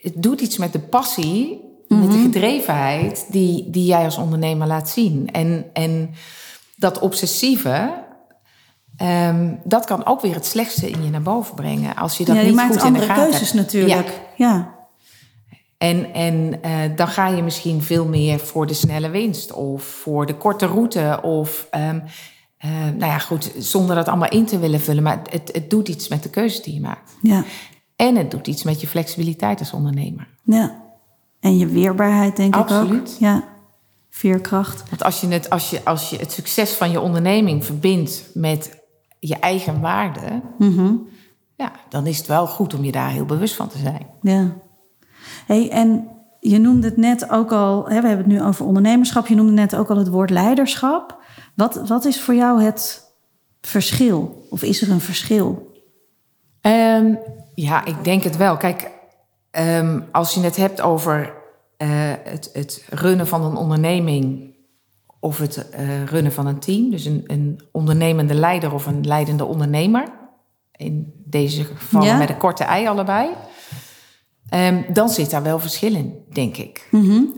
Het 0.00 0.22
doet 0.22 0.40
iets 0.40 0.56
met 0.56 0.72
de 0.72 0.78
passie, 0.78 1.60
met 1.88 2.12
de 2.12 2.18
gedrevenheid 2.18 3.26
die, 3.30 3.70
die 3.70 3.84
jij 3.84 4.04
als 4.04 4.16
ondernemer 4.16 4.66
laat 4.66 4.88
zien. 4.88 5.30
En, 5.32 5.64
en 5.72 6.10
dat 6.82 6.98
obsessieve. 6.98 8.00
ehm, 8.96 9.54
dat 9.64 9.84
kan 9.84 10.06
ook 10.06 10.20
weer 10.20 10.34
het 10.34 10.46
slechtste 10.46 10.90
in 10.90 11.04
je 11.04 11.10
naar 11.10 11.22
boven 11.22 11.54
brengen. 11.54 11.96
Als 11.96 12.16
je 12.18 12.24
dat 12.24 12.34
ja, 12.34 12.40
je 12.40 12.46
niet 12.46 12.56
maakt 12.56 12.72
goed 12.72 12.82
in 12.84 12.92
de 12.92 12.98
andere 12.98 13.06
gaten 13.06 13.22
keuzes 13.22 13.52
hebt. 13.52 13.62
natuurlijk. 13.62 14.20
Ja. 14.36 14.46
Ja. 14.48 14.80
En, 15.78 16.12
en 16.14 16.62
eh, 16.62 16.72
dan 16.96 17.08
ga 17.08 17.28
je 17.28 17.42
misschien 17.42 17.82
veel 17.82 18.06
meer 18.06 18.38
voor 18.38 18.66
de 18.66 18.74
snelle 18.74 19.10
winst 19.10 19.52
of 19.52 19.82
voor 19.84 20.26
de 20.26 20.34
korte 20.36 20.66
route. 20.66 21.18
Of, 21.22 21.66
ehm, 21.70 22.00
eh, 22.58 22.70
nou 22.70 23.12
ja, 23.12 23.18
goed, 23.18 23.52
zonder 23.58 23.96
dat 23.96 24.08
allemaal 24.08 24.28
in 24.28 24.44
te 24.44 24.58
willen 24.58 24.80
vullen. 24.80 25.02
Maar 25.02 25.22
het, 25.30 25.50
het 25.52 25.70
doet 25.70 25.88
iets 25.88 26.08
met 26.08 26.22
de 26.22 26.30
keuzes 26.30 26.62
die 26.62 26.74
je 26.74 26.80
maakt. 26.80 27.16
Ja. 27.22 27.44
En 27.96 28.16
het 28.16 28.30
doet 28.30 28.46
iets 28.46 28.62
met 28.62 28.80
je 28.80 28.86
flexibiliteit 28.86 29.58
als 29.58 29.72
ondernemer. 29.72 30.28
ja. 30.44 30.80
En 31.40 31.58
je 31.58 31.66
weerbaarheid, 31.66 32.36
denk 32.36 32.54
ik 32.54 32.60
ook. 32.60 32.70
Absoluut. 32.70 33.16
Ja. 33.20 33.44
Veerkracht. 34.14 34.82
Want 34.88 35.04
als 35.04 35.20
je, 35.20 35.28
het, 35.28 35.50
als, 35.50 35.70
je, 35.70 35.80
als 35.84 36.10
je 36.10 36.16
het 36.16 36.32
succes 36.32 36.72
van 36.72 36.90
je 36.90 37.00
onderneming 37.00 37.64
verbindt 37.64 38.24
met 38.34 38.80
je 39.18 39.36
eigen 39.36 39.80
waarde, 39.80 40.40
Mhm. 40.58 40.92
ja, 41.56 41.72
dan 41.88 42.06
is 42.06 42.18
het 42.18 42.26
wel 42.26 42.46
goed 42.46 42.74
om 42.74 42.84
je 42.84 42.92
daar 42.92 43.10
heel 43.10 43.24
bewust 43.24 43.54
van 43.54 43.68
te 43.68 43.78
zijn. 43.78 44.06
Ja. 44.22 44.52
Hey, 45.46 45.70
en 45.70 46.08
je 46.40 46.58
noemde 46.58 46.86
het 46.86 46.96
net 46.96 47.30
ook 47.30 47.52
al, 47.52 47.84
hè, 47.88 48.00
we 48.00 48.08
hebben 48.08 48.26
het 48.30 48.36
nu 48.38 48.42
over 48.42 48.66
ondernemerschap. 48.66 49.26
Je 49.26 49.34
noemde 49.34 49.52
net 49.52 49.76
ook 49.76 49.90
al 49.90 49.96
het 49.96 50.08
woord 50.08 50.30
leiderschap. 50.30 51.18
Wat, 51.54 51.88
wat 51.88 52.04
is 52.04 52.20
voor 52.20 52.34
jou 52.34 52.62
het 52.62 53.02
verschil? 53.60 54.46
Of 54.50 54.62
is 54.62 54.82
er 54.82 54.90
een 54.90 55.00
verschil? 55.00 55.72
Ehm, 56.60 57.14
ja, 57.54 57.84
ik 57.84 58.04
denk 58.04 58.22
het 58.22 58.36
wel. 58.36 58.56
Kijk, 58.56 58.90
ehm, 59.50 60.00
als 60.12 60.34
je 60.34 60.40
het 60.40 60.56
hebt 60.56 60.80
over 60.80 61.40
het, 61.88 62.50
het 62.52 62.84
runnen 62.90 63.26
van 63.26 63.44
een 63.44 63.56
onderneming 63.56 64.54
of 65.20 65.38
het 65.38 65.66
uh, 65.78 66.04
runnen 66.04 66.32
van 66.32 66.46
een 66.46 66.58
team, 66.58 66.90
dus 66.90 67.04
een, 67.04 67.24
een, 67.26 67.60
ondernemende 67.72 68.34
leider 68.34 68.74
of 68.74 68.86
een 68.86 69.06
leidende 69.06 69.44
ondernemer, 69.44 70.12
in 70.72 71.12
deze 71.24 71.64
geval 71.64 72.16
met 72.16 72.28
een 72.28 72.36
korte 72.36 72.64
ei 72.64 72.86
allebei, 72.86 73.28
um, 74.54 74.84
dan 74.92 75.08
zit 75.08 75.30
daar 75.30 75.42
wel 75.42 75.58
verschil 75.58 75.94
in, 75.94 76.24
denk 76.32 76.56
ik. 76.56 76.88
Mm 76.90 77.32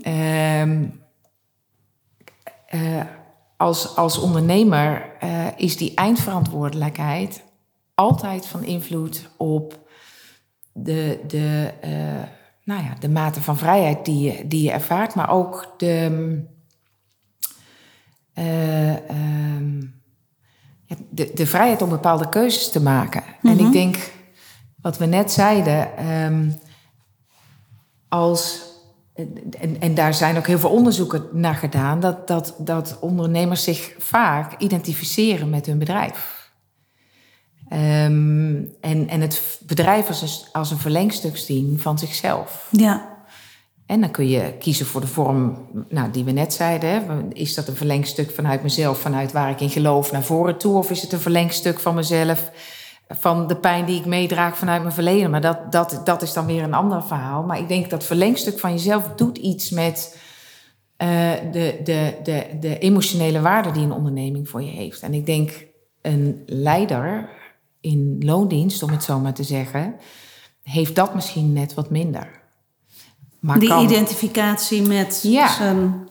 als, 3.57 3.97
als 3.97 4.19
ondernemer 4.19 5.17
uh, 5.25 5.47
is 5.57 5.77
die 5.77 5.95
eindverantwoordelijkheid 5.95 7.43
altijd 7.95 8.47
van 8.47 8.65
invloed 8.65 9.29
op 9.37 9.79
de, 10.73 11.21
de, 11.27 11.71
nou 12.65 12.83
ja, 12.83 12.95
de 12.99 13.09
mate 13.09 13.41
van 13.41 13.57
vrijheid 13.57 14.05
die 14.05 14.21
je, 14.21 14.49
die 14.49 14.63
je 14.63 14.71
ervaart, 14.71 15.15
maar 15.15 15.31
ook 15.31 15.75
de, 15.77 16.09
uh, 18.39 18.95
de, 21.11 21.31
de 21.35 21.47
vrijheid 21.47 21.83
om 21.83 21.89
bepaalde 21.89 22.29
keuzes 22.29 22.71
te 22.71 22.83
maken. 22.83 23.23
En 23.43 23.53
ik 23.53 23.61
mhm. 23.61 23.73
denk, 23.73 24.13
wat 24.81 24.99
we 24.99 25.07
net 25.07 25.33
zeiden, 25.33 26.07
um, 26.11 26.59
als 28.09 28.73
en, 29.15 29.81
en, 29.81 29.95
daar 29.95 30.15
zijn 30.15 30.37
ook 30.37 30.47
heel 30.47 30.59
veel 30.59 30.71
onderzoeken 30.71 31.29
naar 31.33 31.55
gedaan, 31.55 32.01
dat, 32.01 32.29
dat, 32.29 32.55
dat 32.59 32.99
ondernemers 33.01 33.63
zich 33.63 33.95
vaak 33.99 34.61
identificeren 34.61 35.51
met 35.51 35.67
hun 35.67 35.79
bedrijf. 35.79 36.44
Um, 37.73 38.73
en, 38.81 39.09
en 39.09 39.21
het 39.21 39.61
bedrijf 39.67 40.09
als 40.09 40.23
een, 40.23 40.49
als 40.53 40.71
een 40.71 40.79
verlengstuk 40.79 41.37
zien 41.37 41.81
van 41.81 41.99
zichzelf. 41.99 42.69
Ja. 42.71 43.13
En 43.87 44.01
dan 44.01 44.11
kun 44.11 44.29
je 44.29 44.55
kiezen 44.59 44.87
voor 44.87 45.01
de 45.01 45.07
vorm 45.07 45.69
nou, 45.89 46.11
die 46.11 46.25
we 46.25 46.31
net 46.31 46.53
zeiden. 46.53 47.33
Is 47.33 47.55
dat 47.55 47.69
een 47.69 47.77
verlengstuk 47.77 48.31
vanuit 48.31 48.63
mezelf, 48.63 48.99
vanuit 48.99 49.33
waar 49.33 49.51
ik 49.51 49.61
in 49.61 49.71
geloof, 49.71 50.13
naar 50.13 50.23
voren 50.23 50.59
toe? 50.59 50.77
Of 50.77 50.91
is 50.91 51.03
het 51.03 51.13
een 51.13 51.21
verlengstuk 51.21 51.81
van 51.81 51.95
mezelf, 51.95 52.51
van 53.09 53.47
de 53.47 53.57
pijn 53.57 53.85
die 53.85 53.99
ik 53.99 54.07
meedraag 54.07 54.59
vanuit 54.59 54.83
mijn 54.83 54.95
verleden? 54.95 55.31
Maar 55.31 55.41
dat, 55.41 55.73
dat, 55.73 56.01
dat 56.05 56.23
is 56.23 56.33
dan 56.33 56.47
weer 56.47 56.63
een 56.63 56.75
ander 56.75 57.03
verhaal. 57.03 57.43
Maar 57.43 57.59
ik 57.59 57.69
denk 57.69 57.91
dat 57.91 58.05
verlengstuk 58.05 58.59
van 58.59 58.73
jezelf 58.73 59.09
doet 59.17 59.39
iets 59.39 59.71
met 59.71 60.17
uh, 60.99 61.09
de, 61.53 61.81
de, 61.85 62.15
de, 62.23 62.47
de 62.61 62.79
emotionele 62.79 63.41
waarde 63.41 63.71
die 63.71 63.83
een 63.83 63.93
onderneming 63.93 64.49
voor 64.49 64.63
je 64.63 64.71
heeft. 64.71 65.01
En 65.03 65.15
ik 65.15 65.27
denk 65.27 65.67
een 66.03 66.43
leider 66.47 67.29
in 67.85 68.17
loondienst, 68.21 68.83
om 68.83 68.91
het 68.91 69.03
zo 69.03 69.19
maar 69.19 69.35
te 69.35 69.43
zeggen, 69.43 69.95
heeft 70.63 70.95
dat 70.95 71.15
misschien 71.15 71.53
net 71.53 71.75
wat 71.75 71.91
minder. 71.91 72.43
Maar 73.41 73.59
die 73.59 73.79
identificatie 73.79 74.83
met 74.83 75.21
ja. 75.23 75.49
zijn. 75.49 76.09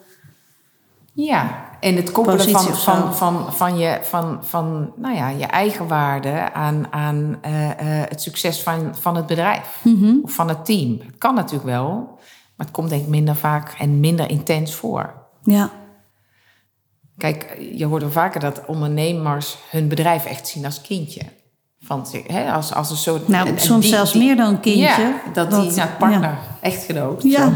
Ja, 1.14 1.70
en 1.80 1.96
het 1.96 2.12
koppelen 2.12 2.50
van, 2.50 2.76
van, 2.76 3.16
van, 3.16 3.54
van, 3.54 3.78
je, 3.78 4.00
van, 4.02 4.40
van 4.42 4.94
nou 4.96 5.16
ja, 5.16 5.30
je 5.30 5.46
eigen 5.46 5.88
waarde 5.88 6.54
aan, 6.54 6.92
aan 6.92 7.40
uh, 7.46 7.68
uh, 7.68 7.74
het 7.82 8.22
succes 8.22 8.62
van, 8.62 8.96
van 8.96 9.16
het 9.16 9.26
bedrijf 9.26 9.80
mm 9.84 10.20
of 10.24 10.34
van 10.34 10.48
het 10.48 10.66
team. 10.66 11.00
Het 11.06 11.18
kan 11.18 11.36
natuurlijk 11.36 11.70
wel, 11.70 11.90
maar 12.56 12.66
het 12.66 12.72
komt 12.72 12.90
denk 12.90 13.02
ik 13.02 13.08
minder 13.08 13.36
vaak 13.36 13.76
en 13.80 14.00
minder 14.00 14.30
intens 14.30 14.76
voor. 14.76 15.14
Ja. 15.44 15.72
Kijk, 17.18 17.58
je 17.74 17.86
hoort 17.86 18.02
wel 18.02 18.12
vaker 18.12 18.40
dat 18.40 18.66
ondernemers 18.66 19.58
hun 19.70 19.88
bedrijf 19.88 20.26
echt 20.26 20.48
zien 20.48 20.66
als 20.66 20.82
kindje 20.82 21.22
van 21.84 22.08
zich. 22.08 22.28
Hè? 22.28 22.52
Als, 22.52 22.74
als 22.74 22.90
een 22.90 22.98
soort. 22.98 23.28
Nou, 23.28 23.50
soms 23.56 23.90
zelfs 23.90 24.14
meer 24.14 24.36
dan 24.36 24.48
een 24.48 24.60
kindje. 24.60 24.82
Ja, 24.82 25.14
dat, 25.34 25.52
die 25.52 25.72
naar 25.72 25.96
partner, 26.00 26.38
echtgenoot. 26.62 27.24
Ja, 27.24 27.54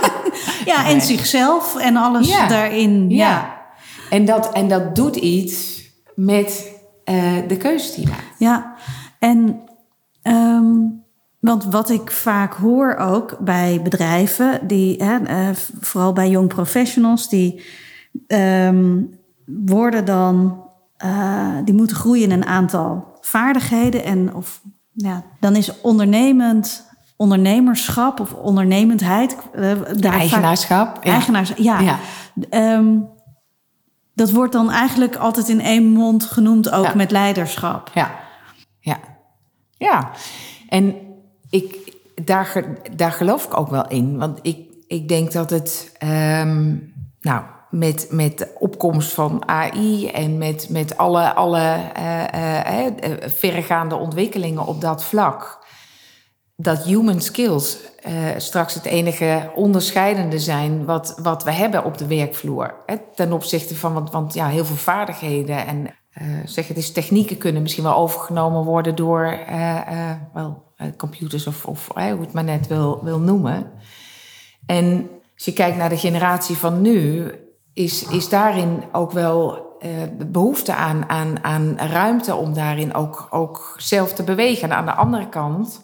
ja 0.72 0.86
en 0.86 1.00
zichzelf 1.00 1.76
en 1.76 1.96
alles 1.96 2.28
daarin. 2.48 3.10
Ja. 3.10 3.56
En, 4.10 4.24
dat, 4.24 4.52
en 4.52 4.68
dat 4.68 4.96
doet 4.96 5.16
iets 5.16 5.82
met 6.14 6.72
uh, 7.04 7.32
de 7.48 7.56
keuzes 7.56 7.94
die 7.94 8.08
maakt. 8.08 8.38
Ja, 8.38 8.74
en. 9.18 9.60
Um, 10.22 11.06
want 11.38 11.64
wat 11.64 11.90
ik 11.90 12.10
vaak 12.10 12.54
hoor 12.54 12.96
ook 12.96 13.36
bij 13.40 13.80
bedrijven, 13.82 14.66
die, 14.66 15.04
hè, 15.04 15.20
uh, 15.20 15.54
vooral 15.80 16.12
bij 16.12 16.28
young 16.28 16.48
professionals, 16.48 17.28
die 17.28 17.62
um, 18.26 19.18
worden 19.46 20.04
dan, 20.04 20.64
uh, 21.04 21.56
die 21.64 21.74
moeten 21.74 21.96
groeien 21.96 22.24
in 22.24 22.30
een 22.30 22.46
aantal 22.46 23.07
vaardigheden 23.28 24.04
en 24.04 24.34
of 24.34 24.60
ja, 24.92 25.24
dan 25.40 25.56
is 25.56 25.80
ondernemend 25.80 26.86
ondernemerschap 27.16 28.20
of 28.20 28.32
ondernemendheid. 28.32 29.36
Uh, 29.54 29.72
daar 29.96 30.12
eigenaarschap. 30.12 30.94
Vaak, 30.94 31.04
ja. 31.04 31.12
Eigenaarschap, 31.12 31.58
ja. 31.58 31.80
ja. 31.80 31.98
Um, 32.50 33.08
dat 34.14 34.30
wordt 34.30 34.52
dan 34.52 34.70
eigenlijk 34.70 35.16
altijd 35.16 35.48
in 35.48 35.60
één 35.60 35.84
mond 35.84 36.24
genoemd, 36.24 36.70
ook 36.70 36.94
met 36.94 37.10
leiderschap. 37.10 37.90
Ja, 37.94 38.10
ja, 38.80 38.98
ja. 39.70 40.10
En 40.68 40.94
ik, 41.50 41.94
daar, 42.24 42.64
daar 42.96 43.12
geloof 43.12 43.44
ik 43.44 43.56
ook 43.56 43.68
wel 43.68 43.88
in. 43.88 44.18
Want 44.18 44.38
ik, 44.42 44.58
ik 44.86 45.08
denk 45.08 45.32
dat 45.32 45.50
het, 45.50 45.96
um, 46.02 46.92
nou, 47.20 47.42
met, 47.70 48.08
met 48.10 48.38
de 48.38 48.54
opkomst 48.58 49.12
van 49.12 49.48
AI 49.48 50.08
en 50.08 50.38
met, 50.38 50.68
met 50.68 50.96
alle, 50.96 51.34
alle 51.34 51.80
uh, 51.98 52.84
uh, 52.84 53.16
verregaande 53.26 53.94
ontwikkelingen 53.94 54.66
op 54.66 54.80
dat 54.80 55.04
vlak. 55.04 55.66
Dat 56.56 56.82
human 56.82 57.20
skills 57.20 57.78
straks 58.36 58.74
het 58.74 58.84
enige 58.84 59.50
onderscheidende 59.54 60.38
zijn 60.38 60.84
wat, 60.84 61.18
wat 61.22 61.44
we 61.44 61.52
hebben 61.52 61.84
op 61.84 61.98
de 61.98 62.06
werkvloer. 62.06 62.74
Hè, 62.86 62.96
ten 63.14 63.32
opzichte 63.32 63.76
van, 63.76 63.92
want, 63.92 64.10
want 64.10 64.34
ja, 64.34 64.48
heel 64.48 64.64
veel 64.64 64.76
vaardigheden 64.76 65.66
en 65.66 65.94
zeg 66.44 66.68
het 66.68 66.76
is 66.76 66.92
technieken 66.92 67.38
kunnen 67.38 67.62
misschien 67.62 67.84
wel 67.84 67.96
overgenomen 67.96 68.64
worden 68.64 68.94
door 68.94 69.38
wel, 70.32 70.72
computers 70.96 71.46
of, 71.46 71.64
of 71.64 71.88
hoe 71.94 72.20
het 72.20 72.32
maar 72.32 72.44
net 72.44 72.66
wil, 72.66 73.04
wil 73.04 73.18
noemen. 73.18 73.70
En 74.66 75.10
als 75.34 75.44
je 75.44 75.52
kijkt 75.52 75.76
naar 75.76 75.88
de 75.88 75.98
generatie 75.98 76.56
van 76.56 76.80
nu, 76.80 77.30
is, 77.78 78.02
is 78.02 78.28
daarin 78.28 78.82
ook 78.92 79.12
wel 79.12 79.66
uh, 79.80 79.90
behoefte 80.26 80.74
aan, 80.74 81.08
aan, 81.08 81.44
aan 81.44 81.76
ruimte 81.76 82.34
om 82.34 82.54
daarin 82.54 82.94
ook, 82.94 83.26
ook 83.30 83.74
zelf 83.76 84.12
te 84.12 84.22
bewegen. 84.22 84.70
En 84.70 84.76
aan 84.76 84.84
de 84.84 84.94
andere 84.94 85.28
kant 85.28 85.82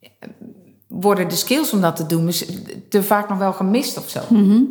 eh, 0.00 0.08
worden 0.86 1.28
de 1.28 1.36
skills 1.36 1.72
om 1.72 1.80
dat 1.80 1.96
te 1.96 2.06
doen 2.06 2.30
te 2.88 3.02
vaak 3.02 3.28
nog 3.28 3.38
wel 3.38 3.52
gemist 3.52 3.98
of 3.98 4.08
zo. 4.08 4.20
Mhm. 4.28 4.62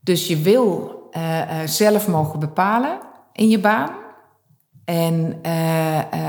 Dus 0.00 0.26
je 0.26 0.36
wil 0.36 0.98
uh, 1.12 1.60
zelf 1.64 2.08
mogen 2.08 2.38
bepalen 2.38 2.98
in 3.32 3.48
je 3.48 3.58
baan. 3.60 3.90
En 4.84 5.38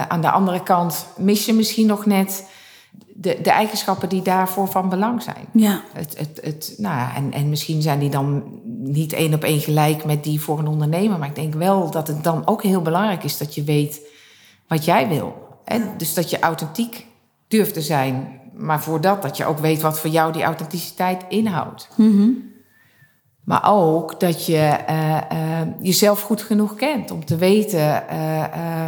aan 0.07 0.21
de 0.21 0.31
andere 0.31 0.63
kant 0.63 1.07
mis 1.17 1.45
je 1.45 1.53
misschien 1.53 1.87
nog 1.87 2.05
net 2.05 2.49
de, 3.21 3.39
de 3.43 3.51
eigenschappen 3.51 4.09
die 4.09 4.21
daarvoor 4.21 4.67
van 4.67 4.89
belang 4.89 5.21
zijn. 5.21 5.45
Ja. 5.53 5.81
Het, 5.93 6.17
het, 6.17 6.39
het, 6.41 6.73
nou 6.77 6.95
ja, 6.95 7.15
en, 7.15 7.31
en 7.31 7.49
misschien 7.49 7.81
zijn 7.81 7.99
die 7.99 8.09
dan 8.09 8.43
niet 8.65 9.13
één 9.13 9.33
op 9.33 9.43
één 9.43 9.59
gelijk 9.59 10.05
met 10.05 10.23
die 10.23 10.41
voor 10.41 10.59
een 10.59 10.67
ondernemer. 10.67 11.19
Maar 11.19 11.27
ik 11.27 11.35
denk 11.35 11.53
wel 11.53 11.91
dat 11.91 12.07
het 12.07 12.23
dan 12.23 12.47
ook 12.47 12.63
heel 12.63 12.81
belangrijk 12.81 13.23
is 13.23 13.37
dat 13.37 13.55
je 13.55 13.63
weet 13.63 14.01
wat 14.67 14.85
jij 14.85 15.07
wil. 15.07 15.47
Hè? 15.65 15.79
Dus 15.97 16.13
dat 16.13 16.29
je 16.29 16.39
authentiek 16.39 17.05
durft 17.47 17.73
te 17.73 17.81
zijn. 17.81 18.39
Maar 18.53 18.81
voordat 18.81 19.21
dat 19.21 19.37
je 19.37 19.45
ook 19.45 19.59
weet 19.59 19.81
wat 19.81 19.99
voor 19.99 20.09
jou 20.09 20.33
die 20.33 20.43
authenticiteit 20.43 21.25
inhoudt. 21.29 21.89
Mm 21.95 22.49
Maar 23.43 23.69
ook 23.71 24.19
dat 24.19 24.45
je 24.45 24.77
uh, 24.89 25.21
uh, 25.31 25.61
jezelf 25.81 26.21
goed 26.21 26.41
genoeg 26.41 26.75
kent 26.75 27.11
om 27.11 27.25
te 27.25 27.35
weten 27.35 28.03
uh, 28.11 28.85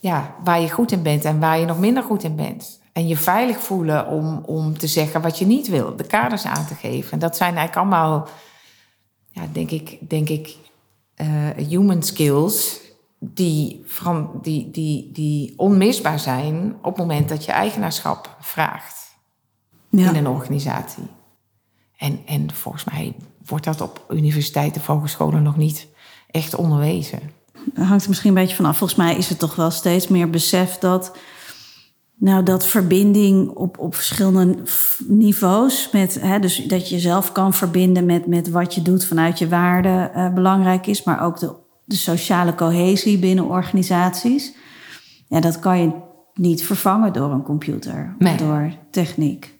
ja, 0.00 0.34
waar 0.44 0.60
je 0.60 0.70
goed 0.70 0.92
in 0.92 1.02
bent 1.02 1.24
en 1.24 1.40
waar 1.40 1.58
je 1.58 1.66
nog 1.66 1.78
minder 1.78 2.02
goed 2.02 2.22
in 2.22 2.36
bent. 2.36 2.77
En 2.98 3.06
je 3.06 3.16
veilig 3.16 3.60
voelen 3.60 4.06
om, 4.06 4.42
om 4.46 4.78
te 4.78 4.86
zeggen 4.86 5.20
wat 5.20 5.38
je 5.38 5.46
niet 5.46 5.68
wil, 5.68 5.96
de 5.96 6.06
kaders 6.06 6.44
aan 6.44 6.66
te 6.66 6.74
geven. 6.74 7.12
En 7.12 7.18
dat 7.18 7.36
zijn 7.36 7.56
eigenlijk 7.56 7.76
allemaal, 7.76 8.28
ja, 9.30 9.42
denk 9.52 9.70
ik, 9.70 10.10
denk 10.10 10.28
ik 10.28 10.56
uh, 11.16 11.66
human 11.68 12.02
skills 12.02 12.80
die, 13.18 13.82
van, 13.84 14.30
die, 14.42 14.70
die, 14.70 15.12
die 15.12 15.54
onmisbaar 15.56 16.18
zijn 16.18 16.76
op 16.82 16.96
het 16.96 16.96
moment 16.96 17.28
dat 17.28 17.44
je 17.44 17.52
eigenaarschap 17.52 18.36
vraagt 18.40 19.16
ja. 19.88 20.08
in 20.08 20.16
een 20.16 20.28
organisatie. 20.28 21.06
En, 21.96 22.20
en 22.26 22.54
volgens 22.54 22.84
mij 22.84 23.14
wordt 23.46 23.64
dat 23.64 23.80
op 23.80 24.04
universiteiten, 24.10 24.82
hogescholen 24.86 25.42
nog 25.42 25.56
niet 25.56 25.86
echt 26.30 26.54
onderwezen. 26.54 27.20
Dat 27.64 27.86
hangt 27.86 28.02
er 28.02 28.08
misschien 28.08 28.30
een 28.30 28.42
beetje 28.42 28.56
vanaf. 28.56 28.76
Volgens 28.78 28.98
mij 28.98 29.16
is 29.16 29.28
het 29.28 29.38
toch 29.38 29.54
wel 29.54 29.70
steeds 29.70 30.08
meer 30.08 30.30
besef 30.30 30.78
dat 30.78 31.12
Nou, 32.20 32.42
dat 32.42 32.66
verbinding 32.66 33.48
op, 33.50 33.78
op 33.78 33.94
verschillende 33.94 34.56
niveaus. 35.06 35.90
Met, 35.90 36.20
hè, 36.20 36.38
dus 36.38 36.64
dat 36.64 36.88
je 36.88 36.98
zelf 36.98 37.32
kan 37.32 37.54
verbinden 37.54 38.06
met, 38.06 38.26
met 38.26 38.50
wat 38.50 38.74
je 38.74 38.82
doet 38.82 39.04
vanuit 39.04 39.38
je 39.38 39.48
waarden 39.48 40.10
uh, 40.16 40.32
belangrijk 40.32 40.86
is. 40.86 41.02
Maar 41.02 41.22
ook 41.22 41.38
de, 41.38 41.54
de 41.84 41.96
sociale 41.96 42.54
cohesie 42.54 43.18
binnen 43.18 43.44
organisaties. 43.44 44.54
Ja, 45.28 45.40
dat 45.40 45.58
kan 45.58 45.80
je 45.80 45.90
niet 46.34 46.64
vervangen 46.64 47.12
door 47.12 47.30
een 47.30 47.42
computer. 47.42 48.14
Nee. 48.18 48.36
Door 48.36 48.72
techniek. 48.90 49.58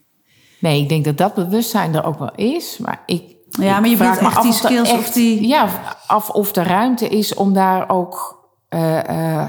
Nee, 0.60 0.82
ik 0.82 0.88
denk 0.88 1.04
dat 1.04 1.18
dat 1.18 1.34
bewustzijn 1.34 1.94
er 1.94 2.04
ook 2.04 2.18
wel 2.18 2.34
is. 2.34 2.78
Maar 2.78 3.02
ik. 3.06 3.36
Ja, 3.50 3.80
maar 3.80 3.88
je 3.88 3.96
vraagt 3.96 4.20
echt 4.20 4.42
die 4.42 4.52
skills 4.52 4.92
of 4.92 5.12
die. 5.12 5.46
Ja, 5.46 5.68
af 6.06 6.30
of 6.30 6.56
er 6.56 6.66
ruimte 6.66 7.08
is 7.08 7.34
om 7.34 7.52
daar 7.52 7.88
ook. 7.88 8.36
Uh, 8.74 9.48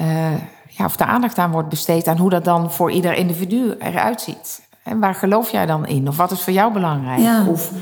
uh, 0.00 0.32
ja, 0.76 0.84
of 0.84 0.96
de 0.96 1.04
aandacht 1.04 1.38
aan 1.38 1.50
wordt 1.50 1.68
besteed 1.68 2.06
aan 2.06 2.16
hoe 2.16 2.30
dat 2.30 2.44
dan 2.44 2.72
voor 2.72 2.90
ieder 2.90 3.14
individu 3.14 3.74
eruit 3.78 4.20
ziet. 4.20 4.68
En 4.82 5.00
waar 5.00 5.14
geloof 5.14 5.50
jij 5.50 5.66
dan 5.66 5.86
in? 5.86 6.08
Of 6.08 6.16
wat 6.16 6.30
is 6.30 6.42
voor 6.42 6.52
jou 6.52 6.72
belangrijk? 6.72 7.48
Of 7.48 7.72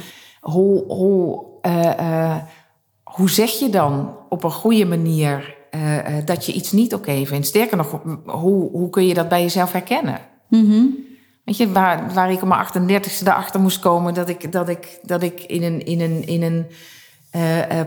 hoe, 0.41 0.85
hoe, 0.85 1.45
uh, 1.63 2.37
hoe 3.03 3.31
zeg 3.31 3.51
je 3.51 3.69
dan 3.69 4.17
op 4.29 4.45
een 4.45 4.51
goede 4.51 4.85
manier 4.85 5.57
uh, 5.71 5.99
dat 6.25 6.47
je 6.47 6.53
iets 6.53 6.73
niet 6.73 6.95
oké 6.95 7.25
vindt? 7.27 7.47
Sterker 7.47 7.77
nog, 7.77 8.01
hoe, 8.27 8.71
hoe 8.71 8.91
kun 8.91 9.07
je 9.07 9.15
dat 9.15 9.29
bij 9.29 9.43
jezelf 9.43 9.73
herkennen? 9.73 10.19
Mm 10.49 11.03
Weet 11.45 11.57
je, 11.57 11.73
waar, 11.73 12.13
waar 12.15 12.31
ik 12.31 12.43
op 12.43 12.49
mijn 12.49 13.01
38e 13.01 13.21
erachter 13.23 13.61
moest 13.61 13.79
komen 13.79 14.15
dat 14.15 14.29
ik, 14.29 14.53
dat 14.53 14.69
ik, 14.69 14.99
dat 15.03 15.23
ik 15.23 15.41
in 15.41 15.63
een, 15.63 15.85
in 15.85 16.01
een, 16.01 16.27
in 16.27 16.43
een 16.43 16.67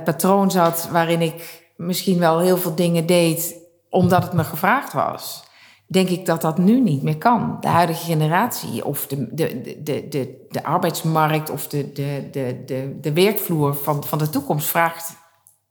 patroon 0.03 0.51
zat 0.51 0.89
waarin 0.91 1.21
ik 1.21 1.71
misschien 1.77 2.19
wel 2.19 2.39
heel 2.39 2.57
veel 2.57 2.75
dingen 2.75 3.05
deed 3.05 3.55
omdat 3.89 4.23
het 4.23 4.33
me 4.33 4.43
gevraagd 4.43 4.93
was. 4.93 5.45
Denk 5.89 6.09
ik 6.09 6.25
dat 6.25 6.41
dat 6.41 6.57
nu 6.57 6.79
niet 6.79 7.03
meer 7.03 7.17
kan. 7.17 7.57
De 7.59 7.67
huidige 7.67 8.05
generatie 8.05 8.85
of 8.85 9.07
de, 9.07 9.27
de, 9.35 9.61
de, 9.83 10.07
de, 10.07 10.45
de 10.49 10.63
arbeidsmarkt 10.63 11.49
of 11.49 11.67
de, 11.67 11.91
de, 11.91 12.27
de, 12.31 12.63
de, 12.65 12.97
de 13.01 13.13
werkvloer 13.13 13.75
van, 13.75 14.03
van 14.03 14.17
de 14.17 14.29
toekomst 14.29 14.67
vraagt 14.67 15.15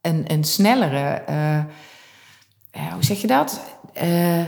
een, 0.01 0.23
een 0.27 0.43
snellere. 0.43 1.23
Uh, 1.29 2.93
hoe 2.93 3.03
zeg 3.03 3.21
je 3.21 3.27
dat? 3.27 3.61
Uh, 4.03 4.43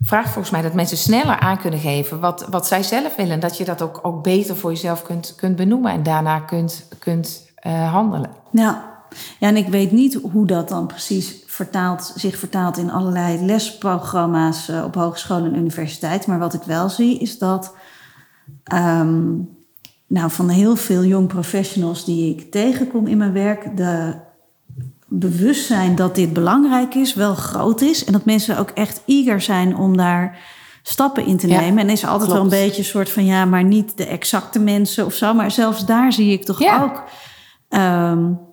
vraagt 0.00 0.30
volgens 0.30 0.50
mij 0.50 0.62
dat 0.62 0.74
mensen 0.74 0.96
sneller 0.96 1.38
aan 1.38 1.58
kunnen 1.58 1.80
geven 1.80 2.20
wat, 2.20 2.46
wat 2.50 2.66
zij 2.66 2.82
zelf 2.82 3.16
willen. 3.16 3.32
En 3.32 3.40
dat 3.40 3.56
je 3.56 3.64
dat 3.64 3.82
ook, 3.82 3.98
ook 4.02 4.22
beter 4.22 4.56
voor 4.56 4.70
jezelf 4.70 5.02
kunt, 5.02 5.34
kunt 5.36 5.56
benoemen 5.56 5.92
en 5.92 6.02
daarna 6.02 6.38
kunt, 6.40 6.88
kunt 6.98 7.50
handelen. 7.90 8.30
Ja. 8.52 9.02
ja, 9.38 9.48
en 9.48 9.56
ik 9.56 9.68
weet 9.68 9.92
niet 9.92 10.18
hoe 10.32 10.46
dat 10.46 10.68
dan 10.68 10.86
precies 10.86 11.41
vertaalt, 11.52 12.12
zich 12.16 12.36
vertaalt 12.36 12.78
in 12.78 12.90
allerlei 12.90 13.44
lesprogramma's 13.44 14.68
uh, 14.68 14.84
op 14.84 14.94
hogescholen 14.94 15.52
en 15.52 15.58
universiteiten. 15.58 16.30
Maar 16.30 16.38
wat 16.38 16.54
ik 16.54 16.62
wel 16.62 16.88
zie 16.88 17.18
is 17.18 17.38
dat 17.38 17.74
um, 18.74 19.48
nou, 20.06 20.30
van 20.30 20.48
heel 20.48 20.76
veel 20.76 21.04
jong 21.04 21.28
professionals 21.28 22.04
die 22.04 22.36
ik 22.36 22.50
tegenkom 22.50 23.06
in 23.06 23.16
mijn 23.16 23.32
werk, 23.32 23.76
de 23.76 24.14
bewustzijn 25.08 25.94
dat 25.94 26.14
dit 26.14 26.32
belangrijk 26.32 26.94
is, 26.94 27.14
wel 27.14 27.34
groot 27.34 27.80
is. 27.80 28.04
En 28.04 28.12
dat 28.12 28.24
mensen 28.24 28.58
ook 28.58 28.70
echt 28.70 29.02
eager 29.06 29.40
zijn 29.40 29.76
om 29.76 29.96
daar 29.96 30.38
stappen 30.82 31.26
in 31.26 31.36
te 31.36 31.46
nemen. 31.46 31.78
en 31.78 31.90
is 31.90 32.06
altijd 32.06 32.32
wel 32.32 32.42
een 32.42 32.48
beetje 32.48 32.78
een 32.78 32.84
soort 32.84 33.10
van 33.10 33.24
ja, 33.24 33.44
maar 33.44 33.64
niet 33.64 33.96
de 33.96 34.06
exacte 34.06 34.58
mensen 34.58 35.06
of 35.06 35.14
zo. 35.14 35.34
Maar 35.34 35.50
zelfs 35.50 35.86
daar 35.86 36.12
zie 36.12 36.32
ik 36.32 36.44
toch 36.44 36.60
ja. 36.60 36.82
ook. 36.82 37.02
Um, 37.68 38.50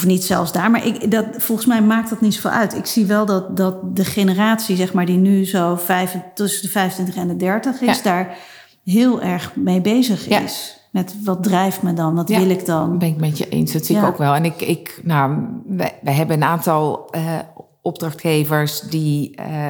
of 0.00 0.06
niet 0.06 0.24
zelfs 0.24 0.52
daar, 0.52 0.70
maar 0.70 0.86
ik, 0.86 1.10
dat, 1.10 1.24
volgens 1.36 1.66
mij 1.66 1.82
maakt 1.82 2.10
dat 2.10 2.20
niet 2.20 2.34
zoveel 2.34 2.50
uit. 2.50 2.76
Ik 2.76 2.86
zie 2.86 3.06
wel 3.06 3.26
dat, 3.26 3.56
dat 3.56 3.96
de 3.96 4.04
generatie, 4.04 4.76
zeg 4.76 4.92
maar, 4.92 5.06
die 5.06 5.16
nu 5.16 5.46
zo 5.46 5.76
vijf, 5.76 6.16
tussen 6.34 6.62
de 6.62 6.68
25 6.68 7.16
en 7.16 7.28
de 7.28 7.36
30 7.36 7.80
is, 7.80 8.02
daar 8.02 8.36
heel 8.84 9.22
erg 9.22 9.52
mee 9.56 9.80
bezig 9.80 10.28
is. 10.28 10.78
Met 10.90 11.14
wat 11.24 11.42
drijft 11.42 11.82
me 11.82 11.92
dan? 11.92 12.14
Wat 12.14 12.28
wil 12.28 12.50
ik 12.50 12.66
dan? 12.66 12.98
Ben 12.98 13.08
ik 13.08 13.16
met 13.16 13.38
je 13.38 13.48
eens. 13.48 13.72
Dat 13.72 13.86
zie 13.86 13.96
ik 13.96 14.04
ook 14.04 14.18
wel. 14.18 14.34
En 14.34 14.44
ik, 14.44 14.60
ik 14.60 15.00
nou, 15.02 15.46
we, 15.66 15.92
we 16.02 16.10
hebben 16.10 16.36
een 16.36 16.48
aantal 16.48 17.08
uh, 17.16 17.38
opdrachtgevers 17.82 18.80
die 18.80 19.40
uh, 19.40 19.68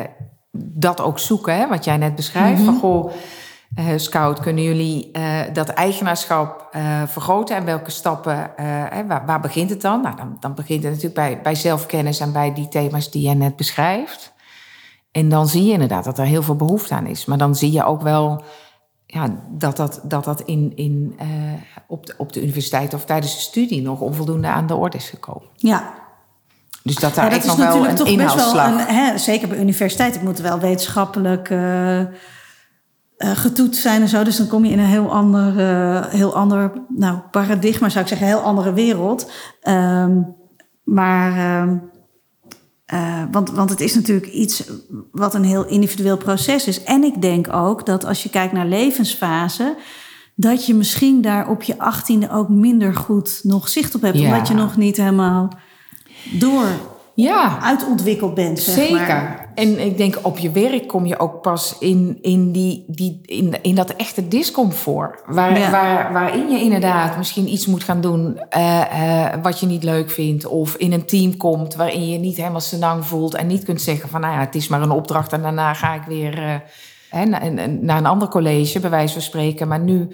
dat 0.53 1.01
ook 1.01 1.18
zoeken, 1.18 1.57
hè, 1.57 1.68
wat 1.68 1.85
jij 1.85 1.97
net 1.97 2.14
beschrijft. 2.14 2.61
Mm 2.61 2.66
-hmm. 2.66 2.81
Van 2.81 2.91
goh 2.91 3.12
Scout, 3.97 4.41
kunnen 4.41 4.64
jullie 4.64 5.11
uh, 5.12 5.41
dat 5.53 5.68
eigenaarschap 5.68 6.68
uh, 6.77 7.03
vergroten 7.07 7.57
en 7.57 7.64
welke 7.64 7.91
stappen, 7.91 8.51
waar, 9.07 9.23
waar, 9.27 9.41
begint 9.41 9.71
het 9.71 9.81
dan? 9.81 10.01
Nou, 10.01 10.16
dan? 10.16 10.37
Dan 10.41 10.55
begint 10.55 10.83
het 10.83 10.93
natuurlijk 10.93 11.14
bij, 11.14 11.41
bij 11.43 11.55
zelfkennis 11.55 12.21
en 12.21 12.33
bij 12.33 12.55
die 12.55 12.68
thema's 12.68 13.11
die 13.11 13.29
je 13.29 13.35
net 13.35 13.57
beschrijft. 13.57 14.33
En 15.12 15.29
dan 15.29 15.49
zie 15.49 15.64
je 15.64 15.73
inderdaad 15.73 16.05
dat 16.05 16.18
er 16.18 16.25
heel 16.25 16.43
veel 16.43 16.57
behoefte 16.57 16.95
aan 16.95 17.07
is. 17.07 17.25
Maar 17.25 17.39
dan 17.39 17.55
zie 17.55 17.73
je 17.73 17.85
ook 17.85 18.03
wel 18.03 18.45
ja, 19.07 19.43
dat 19.49 19.77
dat, 19.77 20.01
dat, 20.03 20.25
dat 20.25 20.41
in, 20.41 20.73
in, 20.75 21.18
op, 21.87 22.07
de, 22.07 22.14
op 22.16 22.33
de 22.33 22.43
universiteit 22.43 22.95
of 22.95 23.05
tijdens 23.05 23.35
de 23.35 23.41
studie 23.41 23.83
nog 23.83 24.01
onvoldoende 24.01 24.49
aan 24.49 24.66
de 24.66 24.75
orde 24.75 24.97
is 24.97 25.09
gekomen. 25.09 25.49
Ja, 25.55 25.95
dus 26.83 26.95
dat 26.95 27.14
daar 27.14 27.31
ja, 27.31 27.39
dat 27.39 27.47
nog 27.47 27.57
wel 27.57 27.87
een 27.87 27.95
toch 27.95 28.16
best 28.16 28.35
wel 28.35 28.59
een, 28.59 28.79
hè, 28.79 29.18
zeker 29.18 29.49
bij 29.49 29.59
universiteiten 29.59 30.25
moet 30.25 30.39
wel 30.39 30.59
wetenschappelijk 30.59 31.51
uh, 31.51 32.03
uh, 33.25 33.31
getoetst 33.31 33.83
zijn 33.83 34.03
en 34.03 34.09
zo. 34.09 34.25
Dus 34.25 34.37
dan 34.37 34.47
kom 34.47 34.64
je 34.64 34.73
in 34.73 34.79
een 34.79 34.85
heel 34.85 35.12
ander, 35.12 35.57
uh, 35.57 36.07
heel 36.07 36.35
ander 36.35 36.73
nou, 36.89 37.18
paradigma, 37.31 37.89
zou 37.89 38.03
ik 38.03 38.09
zeggen, 38.09 38.27
een 38.27 38.33
heel 38.33 38.43
andere 38.43 38.73
wereld. 38.73 39.31
Um, 39.62 40.35
maar, 40.85 41.33
uh, 42.95 43.23
want, 43.31 43.51
want 43.51 43.71
het 43.71 43.81
is 43.81 43.95
natuurlijk 43.95 44.27
iets 44.27 44.71
wat 45.12 45.35
een 45.35 45.45
heel 45.45 45.66
individueel 45.66 46.16
proces 46.16 46.66
is. 46.66 46.83
En 46.83 47.05
ik 47.05 47.23
denk 47.23 47.53
ook 47.53 47.87
dat 47.87 48.05
als 48.05 48.23
je 48.23 48.31
kijkt 48.31 48.53
naar 48.53 48.66
levensfase, 48.66 49.77
dat 50.35 50.66
je 50.66 50.75
misschien 50.75 51.21
daar 51.21 51.49
op 51.49 51.62
je 51.62 51.79
achttiende 51.79 52.31
ook 52.31 52.49
minder 52.49 52.95
goed 52.95 53.41
nog 53.43 53.68
zicht 53.68 53.95
op 53.95 54.03
hebt. 54.03 54.18
Ja. 54.18 54.27
Omdat 54.27 54.49
je 54.49 54.55
nog 54.55 54.77
niet 54.77 54.97
helemaal 54.97 55.49
door 56.31 56.66
ja. 57.14 57.61
uitontwikkeld 57.61 58.35
bent. 58.35 58.59
Zeg 58.59 58.75
Zeker. 58.75 58.97
Maar. 58.97 59.39
En 59.55 59.79
ik 59.79 59.97
denk 59.97 60.19
op 60.23 60.39
je 60.39 60.51
werk 60.51 60.89
kom 60.89 61.07
je 61.07 61.19
ook 61.19 61.43
pas 61.43 61.77
in, 61.79 62.19
in, 62.23 62.53
die, 62.53 62.85
die, 62.87 63.21
in, 63.25 63.63
in 63.63 63.75
dat 63.75 63.91
echte 63.91 64.29
discomfort. 64.29 65.23
Waar, 65.27 65.59
ja. 65.59 65.71
waar, 65.71 66.13
waarin 66.13 66.51
je 66.51 66.61
inderdaad 66.61 67.17
misschien 67.17 67.53
iets 67.53 67.67
moet 67.67 67.85
gaan 67.85 68.01
doen 68.01 68.41
uh, 68.57 68.83
uh, 68.95 69.27
wat 69.43 69.61
je 69.61 69.67
niet 69.67 69.85
leuk 69.85 70.11
vindt. 70.11 70.47
Of 70.47 70.75
in 70.75 70.93
een 70.93 71.07
team 71.07 71.37
komt 71.37 71.75
waarin 71.75 72.09
je 72.09 72.19
niet 72.19 72.37
helemaal 72.37 72.61
senang 72.61 73.07
voelt. 73.07 73.35
En 73.35 73.47
niet 73.47 73.65
kunt 73.65 73.81
zeggen 73.81 74.09
van 74.09 74.21
nou 74.21 74.35
ja, 74.35 74.41
het 74.41 74.55
is 74.55 74.69
maar 74.69 74.83
een 74.83 74.91
opdracht 74.91 75.33
en 75.33 75.43
daarna 75.43 75.75
ga 75.75 75.95
ik 75.95 76.03
weer 76.03 76.39
uh, 76.39 76.55
hè, 77.09 77.25
naar, 77.25 77.69
naar 77.69 77.99
een 77.99 78.07
ander 78.07 78.29
college, 78.29 78.81
bij 78.81 78.91
wijze 78.91 79.13
van 79.13 79.23
spreken. 79.23 79.69
Maar 79.69 79.81
nu 79.81 80.09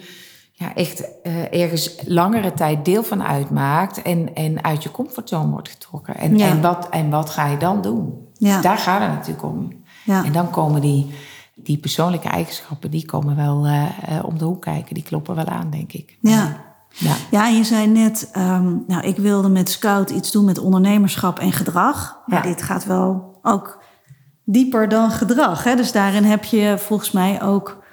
ja, 0.51 0.75
echt 0.75 1.09
uh, 1.23 1.61
ergens 1.61 1.95
langere 2.05 2.53
tijd 2.53 2.85
deel 2.85 3.03
van 3.03 3.23
uitmaakt 3.23 4.01
en, 4.01 4.33
en 4.33 4.63
uit 4.63 4.83
je 4.83 4.91
comfortzone 4.91 5.51
wordt 5.51 5.69
getrokken. 5.69 6.15
En, 6.15 6.37
ja. 6.37 6.47
en, 6.47 6.61
wat, 6.61 6.89
en 6.89 7.09
wat 7.09 7.29
ga 7.29 7.47
je 7.47 7.57
dan 7.57 7.81
doen? 7.81 8.26
Ja. 8.37 8.61
Daar 8.61 8.77
gaat 8.77 9.01
het 9.01 9.09
natuurlijk 9.09 9.43
om. 9.43 9.71
Ja. 10.05 10.23
En 10.23 10.31
dan 10.31 10.49
komen 10.49 10.81
die, 10.81 11.13
die 11.55 11.77
persoonlijke 11.77 12.27
eigenschappen, 12.27 12.91
die 12.91 13.05
komen 13.05 13.35
wel 13.35 13.67
uh, 13.67 13.83
uh, 14.09 14.19
om 14.23 14.37
de 14.37 14.45
hoek 14.45 14.61
kijken. 14.61 14.93
Die 14.93 15.03
kloppen 15.03 15.35
wel 15.35 15.45
aan, 15.45 15.69
denk 15.69 15.93
ik. 15.93 16.17
Ja. 16.21 16.65
Ja. 16.89 17.15
ja, 17.31 17.47
je 17.47 17.63
zei 17.63 17.87
net, 17.87 18.31
um, 18.37 18.83
nou, 18.87 19.03
ik 19.03 19.17
wilde 19.17 19.49
met 19.49 19.69
Scout 19.69 20.09
iets 20.09 20.31
doen 20.31 20.45
met 20.45 20.59
ondernemerschap 20.59 21.39
en 21.39 21.51
gedrag. 21.51 22.17
Maar 22.25 22.41
dit 22.41 22.61
gaat 22.61 22.85
wel 22.85 23.39
ook 23.41 23.83
dieper 24.43 24.89
dan 24.89 25.11
gedrag. 25.11 25.63
Hè? 25.63 25.75
Dus 25.75 25.91
daarin 25.91 26.23
heb 26.23 26.43
je 26.43 26.75
volgens 26.77 27.11
mij 27.11 27.41
ook 27.41 27.83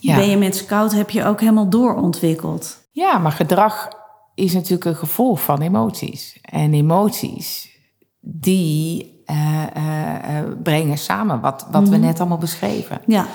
ja. 0.00 0.16
ben 0.16 0.28
je 0.28 0.36
met 0.36 0.56
scout, 0.56 0.92
heb 0.92 1.10
je 1.10 1.24
ook 1.24 1.40
helemaal 1.40 1.68
doorontwikkeld. 1.68 2.88
Ja, 2.92 3.18
maar 3.18 3.32
gedrag 3.32 3.88
is 4.34 4.52
natuurlijk 4.52 4.84
een 4.84 4.96
gevolg 4.96 5.42
van 5.42 5.60
emoties. 5.60 6.38
En 6.42 6.74
emoties, 6.74 7.69
die 8.20 9.18
uh, 9.26 9.62
uh, 9.76 10.52
brengen 10.62 10.98
samen 10.98 11.40
wat, 11.40 11.66
wat 11.70 11.88
we 11.88 11.96
net 11.96 12.20
allemaal 12.20 12.38
beschreven. 12.38 13.00
Ja. 13.06 13.26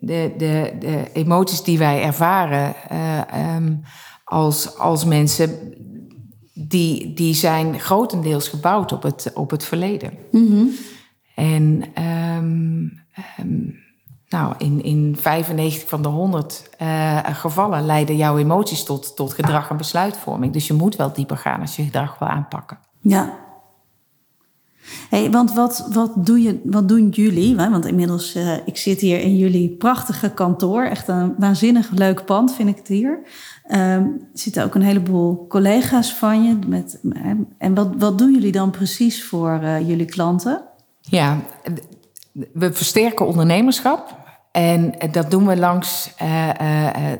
De, 0.00 0.34
de, 0.36 0.76
de 0.78 1.12
emoties 1.12 1.62
die 1.62 1.78
wij 1.78 2.02
ervaren 2.02 2.74
uh, 2.92 3.56
um, 3.56 3.82
als, 4.24 4.78
als 4.78 5.04
mensen, 5.04 5.74
die, 6.54 7.14
die 7.14 7.34
zijn 7.34 7.80
grotendeels 7.80 8.48
gebouwd 8.48 8.92
op 8.92 9.02
het, 9.02 9.30
op 9.34 9.50
het 9.50 9.64
verleden. 9.64 10.12
Mm-hmm. 10.30 10.70
En 11.34 11.84
um, 12.04 13.04
um, 13.40 13.78
nou, 14.28 14.54
in, 14.58 14.82
in 14.82 15.16
95 15.20 15.88
van 15.88 16.02
de 16.02 16.08
100 16.08 16.70
uh, 16.82 17.18
gevallen 17.24 17.86
leiden 17.86 18.16
jouw 18.16 18.38
emoties 18.38 18.84
tot, 18.84 19.16
tot 19.16 19.32
gedrag 19.32 19.70
en 19.70 19.76
besluitvorming. 19.76 20.52
Dus 20.52 20.66
je 20.66 20.72
moet 20.74 20.96
wel 20.96 21.12
dieper 21.12 21.36
gaan 21.36 21.60
als 21.60 21.76
je 21.76 21.82
gedrag 21.82 22.18
wil 22.18 22.28
aanpakken. 22.28 22.78
Ja. 23.00 23.38
Hey, 25.10 25.30
want 25.30 25.54
wat, 25.54 25.88
wat, 25.92 26.12
doe 26.16 26.42
je, 26.42 26.60
wat 26.64 26.88
doen 26.88 27.08
jullie? 27.08 27.56
Want 27.56 27.86
inmiddels, 27.86 28.36
uh, 28.36 28.56
ik 28.64 28.76
zit 28.76 29.00
hier 29.00 29.20
in 29.20 29.36
jullie 29.36 29.70
prachtige 29.70 30.30
kantoor. 30.30 30.82
Echt 30.82 31.08
een 31.08 31.34
waanzinnig 31.38 31.90
leuk 31.90 32.24
pand 32.24 32.54
vind 32.54 32.68
ik 32.68 32.76
het 32.76 32.88
hier. 32.88 33.18
Um, 33.68 33.78
er 33.78 34.18
zitten 34.32 34.64
ook 34.64 34.74
een 34.74 34.82
heleboel 34.82 35.46
collega's 35.46 36.14
van 36.14 36.44
je. 36.44 36.58
Met, 36.66 37.00
en 37.58 37.74
wat, 37.74 37.88
wat 37.98 38.18
doen 38.18 38.32
jullie 38.32 38.52
dan 38.52 38.70
precies 38.70 39.24
voor 39.24 39.60
uh, 39.62 39.88
jullie 39.88 40.06
klanten? 40.06 40.62
Ja, 41.00 41.38
we 42.52 42.72
versterken 42.72 43.26
ondernemerschap. 43.26 44.18
En 44.52 44.94
dat 45.10 45.30
doen 45.30 45.46
we 45.46 45.56
langs 45.56 46.14
uh, 46.22 46.48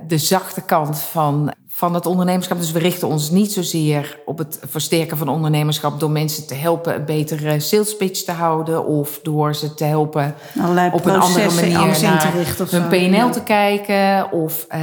de 0.07 0.19
zachte 0.19 0.63
kant 0.63 0.99
van, 0.99 1.53
van 1.81 1.95
het 1.95 2.07
ondernemerschap. 2.07 2.59
Dus 2.59 2.73
we 2.73 2.79
richten 2.79 3.09
ons 3.09 3.31
niet 3.31 3.53
zozeer 3.53 4.21
op 4.25 4.39
het 4.39 4.61
versterken 4.69 5.17
van 5.17 5.29
ondernemerschap 5.29 6.01
door 6.01 6.11
mensen 6.11 6.47
te 6.47 6.55
helpen 6.55 6.95
een 6.95 7.05
betere 7.05 7.61
sales 7.61 7.97
pitch 7.97 8.23
te 8.23 8.33
houden 8.33 8.87
of 8.87 9.21
door 9.23 9.55
ze 9.55 9.75
te 9.75 9.85
helpen 9.85 10.35
Allerlei 10.61 10.91
op 10.93 11.05
een 11.05 11.21
andere 11.21 11.55
manier 11.55 12.03
naar 12.03 12.21
te 12.21 12.31
richten 12.31 12.65
of 12.65 12.71
hun 12.71 12.89
PNL 12.89 13.11
ja. 13.11 13.31
te 13.31 13.43
kijken. 13.43 14.33
Of, 14.33 14.67
uh, 14.75 14.79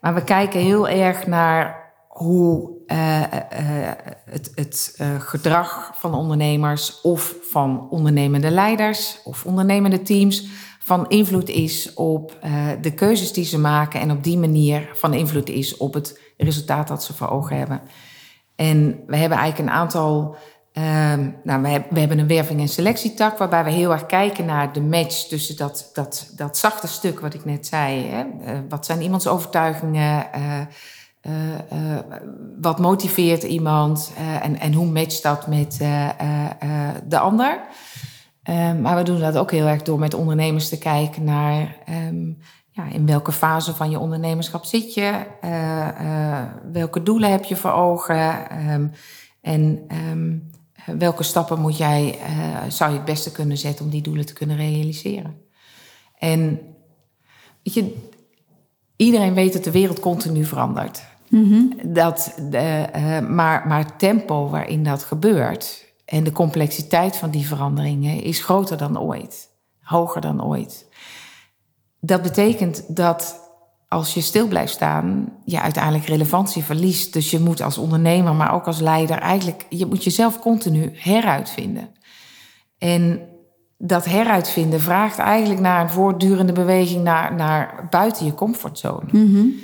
maar 0.00 0.14
we 0.14 0.24
kijken 0.24 0.60
heel 0.60 0.88
erg 0.88 1.26
naar 1.26 1.92
hoe 2.08 2.76
het, 4.24 4.52
het 4.54 5.02
gedrag 5.18 5.90
van 5.94 6.14
ondernemers 6.14 7.00
of 7.00 7.34
van 7.50 7.86
ondernemende 7.90 8.50
leiders 8.50 9.20
of 9.24 9.44
ondernemende 9.44 10.02
teams 10.02 10.46
van 10.78 11.08
invloed 11.08 11.48
is 11.48 11.94
op 11.94 12.38
uh, 12.44 12.66
de 12.80 12.94
keuzes 12.94 13.32
die 13.32 13.44
ze 13.44 13.58
maken 13.58 14.00
en 14.00 14.10
op 14.10 14.24
die 14.24 14.38
manier 14.38 14.88
van 14.94 15.14
invloed 15.14 15.48
is 15.48 15.76
op 15.76 15.94
het 15.94 16.27
resultaat 16.44 16.88
dat 16.88 17.04
ze 17.04 17.14
voor 17.14 17.28
ogen 17.28 17.56
hebben. 17.56 17.80
En 18.56 19.02
we 19.06 19.16
hebben 19.16 19.38
eigenlijk 19.38 19.68
een 19.70 19.76
aantal. 19.76 20.36
Uh, 20.72 20.84
nou, 21.44 21.62
we, 21.62 21.68
hebben, 21.68 21.94
we 21.94 21.98
hebben 21.98 22.18
een 22.18 22.26
werving- 22.26 22.60
en 22.60 22.68
selectietak 22.68 23.38
waarbij 23.38 23.64
we 23.64 23.70
heel 23.70 23.92
erg 23.92 24.06
kijken 24.06 24.44
naar 24.44 24.72
de 24.72 24.80
match 24.80 25.28
tussen 25.28 25.56
dat, 25.56 25.90
dat, 25.92 26.32
dat 26.36 26.58
zachte 26.58 26.86
stuk 26.86 27.20
wat 27.20 27.34
ik 27.34 27.44
net 27.44 27.66
zei. 27.66 28.06
Hè? 28.06 28.24
Uh, 28.24 28.58
wat 28.68 28.86
zijn 28.86 29.02
iemands 29.02 29.26
overtuigingen? 29.26 30.26
Uh, 30.36 30.60
wat 32.60 32.78
motiveert 32.78 33.42
iemand? 33.42 34.12
en, 34.42 34.58
en 34.58 34.72
hoe 34.72 34.86
matcht 34.86 35.22
dat 35.22 35.46
met 35.46 35.78
de 37.08 37.18
ander? 37.18 37.60
Um, 38.50 38.80
maar 38.80 38.96
we 38.96 39.02
doen 39.02 39.20
dat 39.20 39.36
ook 39.36 39.50
heel 39.50 39.66
erg 39.66 39.82
door 39.82 39.98
met 39.98 40.14
ondernemers 40.14 40.68
te 40.68 40.78
kijken 40.78 41.24
naar 41.24 41.76
um, 42.08 42.38
ja, 42.78 42.88
in 42.92 43.06
welke 43.06 43.32
fase 43.32 43.74
van 43.74 43.90
je 43.90 43.98
ondernemerschap 43.98 44.64
zit 44.64 44.94
je, 44.94 45.26
uh, 45.44 45.88
uh, 46.00 46.42
welke 46.72 47.02
doelen 47.02 47.30
heb 47.30 47.44
je 47.44 47.56
voor 47.56 47.70
ogen 47.70 48.46
um, 48.72 48.92
en 49.40 49.86
welke 50.98 51.22
stappen 51.22 51.60
moet 51.60 51.76
jij, 51.76 52.18
uh, 52.18 52.70
zou 52.70 52.90
je 52.90 52.96
het 52.96 53.06
beste 53.06 53.32
kunnen 53.32 53.56
zetten 53.56 53.84
om 53.84 53.90
die 53.90 54.02
doelen 54.02 54.26
te 54.26 54.32
kunnen 54.32 54.56
realiseren. 54.56 55.36
En 56.18 56.60
weet 57.62 57.74
je, 57.74 57.94
iedereen 58.96 59.34
weet 59.34 59.52
dat 59.52 59.64
de 59.64 59.70
wereld 59.70 60.00
continu 60.00 60.44
verandert. 60.44 61.02
Mm 61.28 61.44
-hmm. 61.44 61.92
dat, 61.92 62.38
maar, 63.28 63.66
maar 63.66 63.78
het 63.78 63.98
tempo 63.98 64.48
waarin 64.48 64.84
dat 64.84 65.02
gebeurt, 65.02 65.86
en 66.04 66.24
de 66.24 66.32
complexiteit 66.32 67.16
van 67.16 67.30
die 67.30 67.46
veranderingen 67.46 68.22
is 68.22 68.44
groter 68.44 68.76
dan 68.76 69.00
ooit, 69.00 69.48
hoger 69.80 70.20
dan 70.20 70.44
ooit. 70.44 70.87
Dat 72.00 72.22
betekent 72.22 72.96
dat 72.96 73.46
als 73.88 74.14
je 74.14 74.20
stil 74.20 74.48
blijft 74.48 74.72
staan, 74.72 75.32
je 75.44 75.60
uiteindelijk 75.60 76.04
relevantie 76.04 76.64
verliest. 76.64 77.12
Dus 77.12 77.30
je 77.30 77.40
moet 77.40 77.62
als 77.62 77.78
ondernemer, 77.78 78.34
maar 78.34 78.54
ook 78.54 78.66
als 78.66 78.80
leider, 78.80 79.18
eigenlijk, 79.18 79.66
je 79.68 79.86
moet 79.86 80.04
jezelf 80.04 80.38
continu 80.38 80.90
heruitvinden. 80.94 81.88
En 82.78 83.20
dat 83.78 84.04
heruitvinden 84.04 84.80
vraagt 84.80 85.18
eigenlijk 85.18 85.60
naar 85.60 85.80
een 85.80 85.90
voortdurende 85.90 86.52
beweging 86.52 87.04
naar, 87.04 87.34
naar 87.34 87.86
buiten 87.90 88.26
je 88.26 88.34
comfortzone. 88.34 89.08
Mm 89.12 89.34
-hmm. 89.34 89.54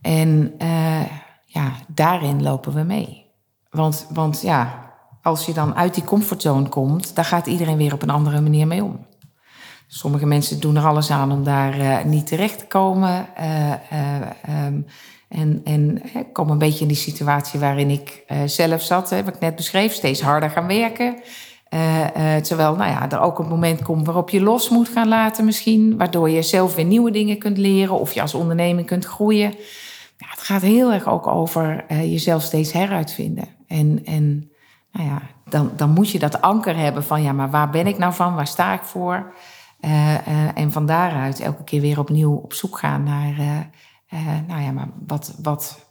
En 0.00 0.54
uh, 0.58 1.02
ja, 1.44 1.72
daarin 1.94 2.42
lopen 2.42 2.72
we 2.72 2.82
mee. 2.82 3.24
Want, 3.70 4.06
want 4.12 4.40
ja, 4.40 4.90
als 5.22 5.46
je 5.46 5.52
dan 5.52 5.74
uit 5.74 5.94
die 5.94 6.04
comfortzone 6.04 6.68
komt, 6.68 7.14
dan 7.14 7.24
gaat 7.24 7.46
iedereen 7.46 7.76
weer 7.76 7.92
op 7.92 8.02
een 8.02 8.10
andere 8.10 8.40
manier 8.40 8.66
mee 8.66 8.84
om. 8.84 9.06
Sommige 9.92 10.26
mensen 10.26 10.60
doen 10.60 10.76
er 10.76 10.84
alles 10.84 11.10
aan 11.10 11.32
om 11.32 11.44
daar 11.44 11.78
uh, 11.78 12.04
niet 12.04 12.26
terecht 12.26 12.58
te 12.58 12.66
komen. 12.66 13.26
Uh, 13.40 13.70
uh, 13.70 14.66
um, 14.66 14.86
en, 15.28 15.60
en 15.64 16.02
kom 16.32 16.50
een 16.50 16.58
beetje 16.58 16.80
in 16.80 16.88
die 16.88 16.96
situatie 16.96 17.60
waarin 17.60 17.90
ik 17.90 18.24
zelf 18.46 18.82
zat, 18.82 19.10
hè, 19.10 19.24
wat 19.24 19.34
ik 19.34 19.40
net 19.40 19.56
beschreef, 19.56 19.92
steeds 19.92 20.20
harder 20.20 20.50
gaan 20.50 20.66
werken. 20.66 21.16
terwijl 22.42 22.74
nou 22.74 22.90
ja, 22.90 23.10
er 23.10 23.20
ook 23.20 23.38
een 23.38 23.48
moment 23.48 23.82
komt 23.82 24.06
waarop 24.06 24.30
je 24.30 24.42
los 24.42 24.68
moet 24.68 24.88
gaan 24.88 25.08
laten 25.08 25.44
misschien, 25.44 25.96
waardoor 25.96 26.30
je 26.30 26.42
zelf 26.42 26.74
weer 26.74 26.84
nieuwe 26.84 27.10
dingen 27.10 27.38
kunt 27.38 27.58
leren 27.58 28.00
of 28.00 28.12
je 28.12 28.20
als 28.20 28.34
onderneming 28.34 28.86
kunt 28.86 29.04
groeien. 29.04 29.54
Ja, 30.16 30.26
het 30.30 30.42
gaat 30.42 30.62
heel 30.62 30.92
erg 30.92 31.08
ook 31.08 31.26
over 31.26 31.84
jezelf 31.88 32.42
steeds 32.42 32.72
heruitvinden. 32.72 33.48
En, 33.66 34.02
en 34.04 34.50
nou 34.92 35.08
ja, 35.08 35.22
dan, 35.48 35.70
dan 35.76 35.90
moet 35.90 36.10
je 36.10 36.18
dat 36.18 36.40
anker 36.40 36.76
hebben 36.76 37.04
van 37.04 37.22
ja, 37.22 37.32
maar 37.32 37.50
waar 37.50 37.70
ben 37.70 37.86
ik 37.86 37.98
nou 37.98 38.14
van? 38.14 38.34
Waar 38.34 38.46
sta 38.46 38.72
ik 38.72 38.82
voor? 38.82 39.32
Uh, 39.84 40.14
uh, 40.28 40.58
en 40.58 40.72
van 40.72 40.86
daaruit 40.86 41.40
elke 41.40 41.64
keer 41.64 41.80
weer 41.80 41.98
opnieuw 41.98 42.34
op 42.34 42.52
zoek 42.52 42.78
gaan 42.78 43.02
naar, 43.02 43.30
uh, 44.12 44.38
nou 44.48 44.62
ja, 44.62 44.70
maar 44.70 44.88
wat, 45.06 45.34
wat, 45.42 45.86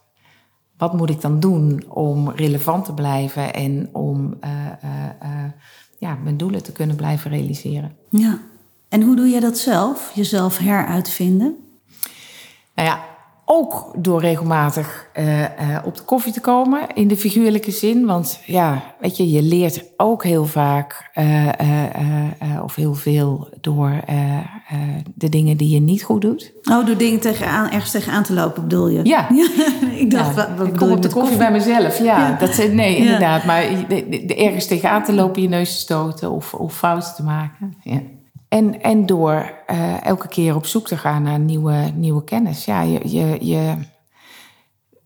wat 0.77 0.93
moet 0.93 1.09
ik 1.09 1.21
dan 1.21 1.39
doen 1.39 1.83
om 1.87 2.29
relevant 2.29 2.85
te 2.85 2.93
blijven 2.93 3.53
en 3.53 3.89
om 3.93 4.37
ja, 5.97 6.15
mijn 6.23 6.37
doelen 6.37 6.63
te 6.63 6.71
kunnen 6.71 6.95
blijven 6.95 7.31
realiseren? 7.31 7.95
Ja, 8.09 8.39
en 8.89 9.01
hoe 9.01 9.15
doe 9.15 9.27
je 9.27 9.39
dat 9.39 9.57
zelf? 9.57 10.11
Jezelf 10.13 10.57
heruitvinden? 10.57 11.57
Nou 12.75 12.87
ja, 12.87 13.08
ook 13.51 13.91
door 13.97 14.21
regelmatig 14.21 15.07
uh, 15.13 15.39
uh, 15.39 15.47
op 15.85 15.97
de 15.97 16.03
koffie 16.03 16.33
te 16.33 16.41
komen, 16.41 16.81
in 16.93 17.07
de 17.07 17.17
figuurlijke 17.17 17.71
zin. 17.71 18.05
Want 18.05 18.39
ja, 18.45 18.83
weet 18.99 19.17
je, 19.17 19.31
je 19.31 19.41
leert 19.41 19.83
ook 19.97 20.23
heel 20.23 20.45
vaak 20.45 21.11
uh, 21.15 21.49
of 22.63 22.75
heel 22.75 22.93
veel 22.93 23.47
door 23.61 23.91
de 25.15 25.29
dingen 25.29 25.57
die 25.57 25.69
je 25.69 25.79
niet 25.79 26.03
goed 26.03 26.21
doet. 26.21 26.53
Oh, 26.71 26.85
door 26.85 26.97
dingen 26.97 27.19
tegenaan, 27.19 27.69
ergens 27.69 27.91
tegenaan 27.91 28.23
te 28.23 28.33
lopen, 28.33 28.63
bedoel 28.63 28.87
je? 28.87 28.99
Ja. 29.03 29.29
ik 30.03 30.11
dacht, 30.11 30.35
ja. 30.35 30.55
wat, 30.57 30.67
ik 30.67 30.75
kom 30.75 30.91
op 30.91 31.01
de 31.01 31.09
koffie, 31.09 31.37
bij 31.37 31.51
mezelf, 31.51 31.97
ja. 31.97 32.19
ja. 32.19 32.37
Dat, 32.39 32.71
nee, 32.71 32.95
inderdaad. 32.95 33.43
Maar 33.43 33.63
de 33.87 34.35
ergens 34.35 34.67
tegenaan 34.67 35.03
te 35.03 35.13
lopen, 35.13 35.41
je 35.41 35.49
neus 35.49 35.73
te 35.73 35.79
stoten 35.79 36.31
of, 36.31 36.53
of 36.53 36.77
fouten 36.77 37.15
te 37.15 37.23
maken. 37.23 37.73
Ja. 37.83 38.01
En, 38.49 38.81
en 38.81 39.05
door 39.05 39.51
uh, 39.67 40.05
elke 40.05 40.27
keer 40.27 40.55
op 40.55 40.65
zoek 40.65 40.87
te 40.87 40.97
gaan 40.97 41.23
naar 41.23 41.39
nieuwe, 41.39 41.91
nieuwe 41.93 42.23
kennis. 42.23 42.65
Ja, 42.65 42.81
je, 42.81 43.09
je, 43.09 43.45
je 43.45 43.77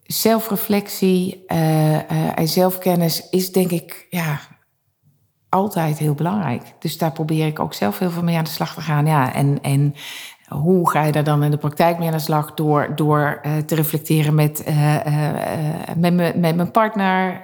zelfreflectie 0.04 1.44
uh, 1.48 1.92
uh, 1.92 2.00
en 2.36 2.48
zelfkennis 2.48 3.30
is 3.30 3.52
denk 3.52 3.72
ik 3.72 4.08
ja, 4.10 4.40
altijd 5.50 5.98
heel 5.98 6.14
belangrijk. 6.14 6.74
Dus 6.80 6.98
daar 6.98 7.12
probeer 7.12 7.48
ik 7.48 7.60
ook 7.60 7.74
zelf 7.74 8.00
heel 8.00 8.12
veel 8.12 8.24
mee 8.24 8.38
aan 8.38 8.44
de 8.44 8.50
slag 8.50 8.74
te 8.74 8.82
gaan. 8.82 9.06
Ja, 9.06 9.34
en, 9.34 9.62
en 9.62 9.96
hoe 10.48 10.90
ga 10.90 11.04
je 11.04 11.12
daar 11.12 11.24
dan 11.24 11.44
in 11.44 11.52
de 11.52 11.58
praktijk 11.58 11.98
mee 11.98 12.08
aan 12.08 12.14
de 12.14 12.20
slag? 12.20 12.54
Door, 12.54 12.96
door 12.96 13.42
te 13.66 13.76
reflecteren 13.76 14.36
met, 14.36 14.64
met, 15.98 16.14
me, 16.14 16.34
met 16.36 16.56
mijn 16.56 16.72
partner 16.72 17.42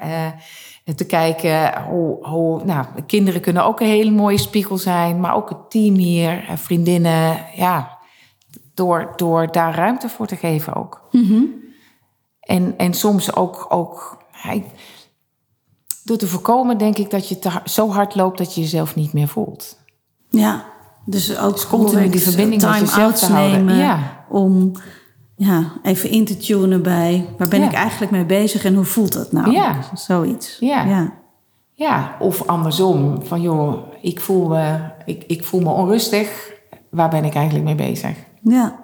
te 0.96 1.06
kijken 1.06 1.84
hoe, 1.84 2.28
hoe 2.28 2.64
nou, 2.64 2.86
kinderen 3.06 3.42
kunnen 3.42 3.64
ook 3.64 3.80
een 3.80 3.88
hele 3.88 4.12
mooie 4.12 4.38
spiegel 4.38 4.78
zijn, 4.78 5.20
maar 5.20 5.36
ook 5.36 5.50
het 5.50 5.70
team 5.70 5.96
hier, 5.96 6.44
vriendinnen, 6.56 7.38
ja, 7.56 7.98
door, 8.74 9.14
door 9.16 9.52
daar 9.52 9.76
ruimte 9.76 10.10
voor 10.10 10.28
te 10.28 10.36
geven 10.36 10.76
ook. 10.76 11.08
Mm-hmm. 11.12 11.68
En, 12.40 12.74
en 12.78 12.94
soms 12.94 13.36
ook, 13.36 13.66
ook 13.70 14.18
door 16.04 16.18
te 16.18 16.28
voorkomen, 16.28 16.78
denk 16.78 16.98
ik, 16.98 17.10
dat 17.10 17.30
je 17.30 17.40
te, 17.40 17.52
zo 17.66 17.90
hard 17.90 18.16
loopt 18.16 18.38
dat 18.38 18.56
je 18.56 18.62
jezelf 18.62 18.96
niet 18.96 19.14
meer 19.14 19.28
voelt. 19.28 19.78
Ja, 20.30 20.66
dus 21.06 21.38
ook 21.38 21.54
dus 21.54 21.68
continu 21.68 22.10
die 22.10 22.22
verbinding 22.22 22.62
met 22.62 22.80
jezelf 22.80 23.20
te 23.20 23.26
houden. 23.26 23.66
Nemen 23.66 23.76
ja. 23.76 24.26
om 24.30 24.72
ja, 25.40 25.72
even 25.84 26.10
in 26.10 26.26
te 26.26 26.38
tunen 26.38 26.82
bij 26.84 27.26
waar 27.38 27.48
ben 27.48 27.64
ik 27.64 27.74
eigenlijk 27.74 28.12
mee 28.12 28.26
bezig 28.26 28.66
en 28.66 28.76
hoe 28.76 28.86
voelt 28.86 29.14
dat 29.14 29.32
nou? 29.32 29.52
Ja. 29.52 29.76
Zoiets. 29.94 30.58
Ja. 30.60 30.84
ja. 30.84 31.14
Ja, 31.74 32.16
of 32.20 32.48
andersom. 32.48 33.26
Van 33.26 33.42
joh, 33.42 33.78
ik 34.02 34.20
voel, 34.20 34.48
me, 34.48 34.80
ik, 35.06 35.24
ik 35.28 35.44
voel 35.46 35.62
me 35.62 35.70
onrustig. 35.70 36.52
Waar 36.90 37.10
ben 37.10 37.26
ik 37.26 37.34
eigenlijk 37.34 37.66
mee 37.66 37.76
bezig? 37.76 38.18
Ja. 38.42 38.80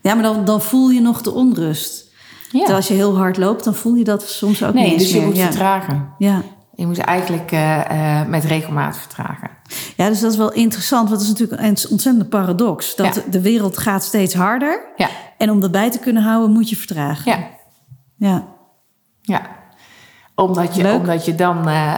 Ja, 0.00 0.14
maar 0.14 0.22
dan, 0.22 0.44
dan 0.44 0.60
voel 0.60 0.90
je 0.90 1.00
nog 1.00 1.22
de 1.22 1.30
onrust. 1.30 2.10
Ja. 2.42 2.58
Terwijl 2.58 2.76
als 2.76 2.88
je 2.88 2.94
heel 2.94 3.16
hard 3.16 3.36
loopt, 3.36 3.64
dan 3.64 3.74
voel 3.74 3.94
je 3.94 4.04
dat 4.04 4.22
soms 4.22 4.64
ook 4.64 4.74
nee, 4.74 4.90
niet 4.90 4.98
dus 4.98 5.12
je 5.12 5.18
meer. 5.18 5.26
moet 5.26 5.38
vertragen. 5.38 6.08
Ja. 6.18 6.42
Je 6.74 6.86
moet 6.86 6.98
eigenlijk 6.98 7.52
uh, 7.52 7.80
uh, 7.90 8.26
met 8.26 8.44
regelmaat 8.44 8.96
vertragen. 8.96 9.50
Ja, 9.96 10.08
dus 10.08 10.20
dat 10.20 10.32
is 10.32 10.38
wel 10.38 10.52
interessant. 10.52 11.08
Want 11.08 11.20
dat 11.20 11.30
is 11.30 11.38
natuurlijk 11.38 11.62
een 11.62 11.90
ontzettende 11.90 12.24
paradox. 12.24 12.96
Dat 12.96 13.14
ja. 13.14 13.22
de 13.30 13.40
wereld 13.40 13.78
gaat 13.78 14.04
steeds 14.04 14.34
harder. 14.34 14.92
Ja. 14.96 15.08
En 15.38 15.50
om 15.50 15.60
dat 15.60 15.70
bij 15.70 15.90
te 15.90 15.98
kunnen 15.98 16.22
houden, 16.22 16.50
moet 16.50 16.68
je 16.68 16.76
vertragen. 16.76 17.32
Ja. 17.32 17.50
Ja. 18.16 18.48
Ja. 19.20 19.60
Omdat 20.34 20.74
je, 20.74 20.92
omdat 20.92 21.24
je 21.24 21.34
dan, 21.34 21.58
uh, 21.58 21.94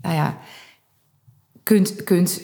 nou 0.00 0.14
ja, 0.14 0.36
kunt, 1.62 2.04
kunt 2.04 2.40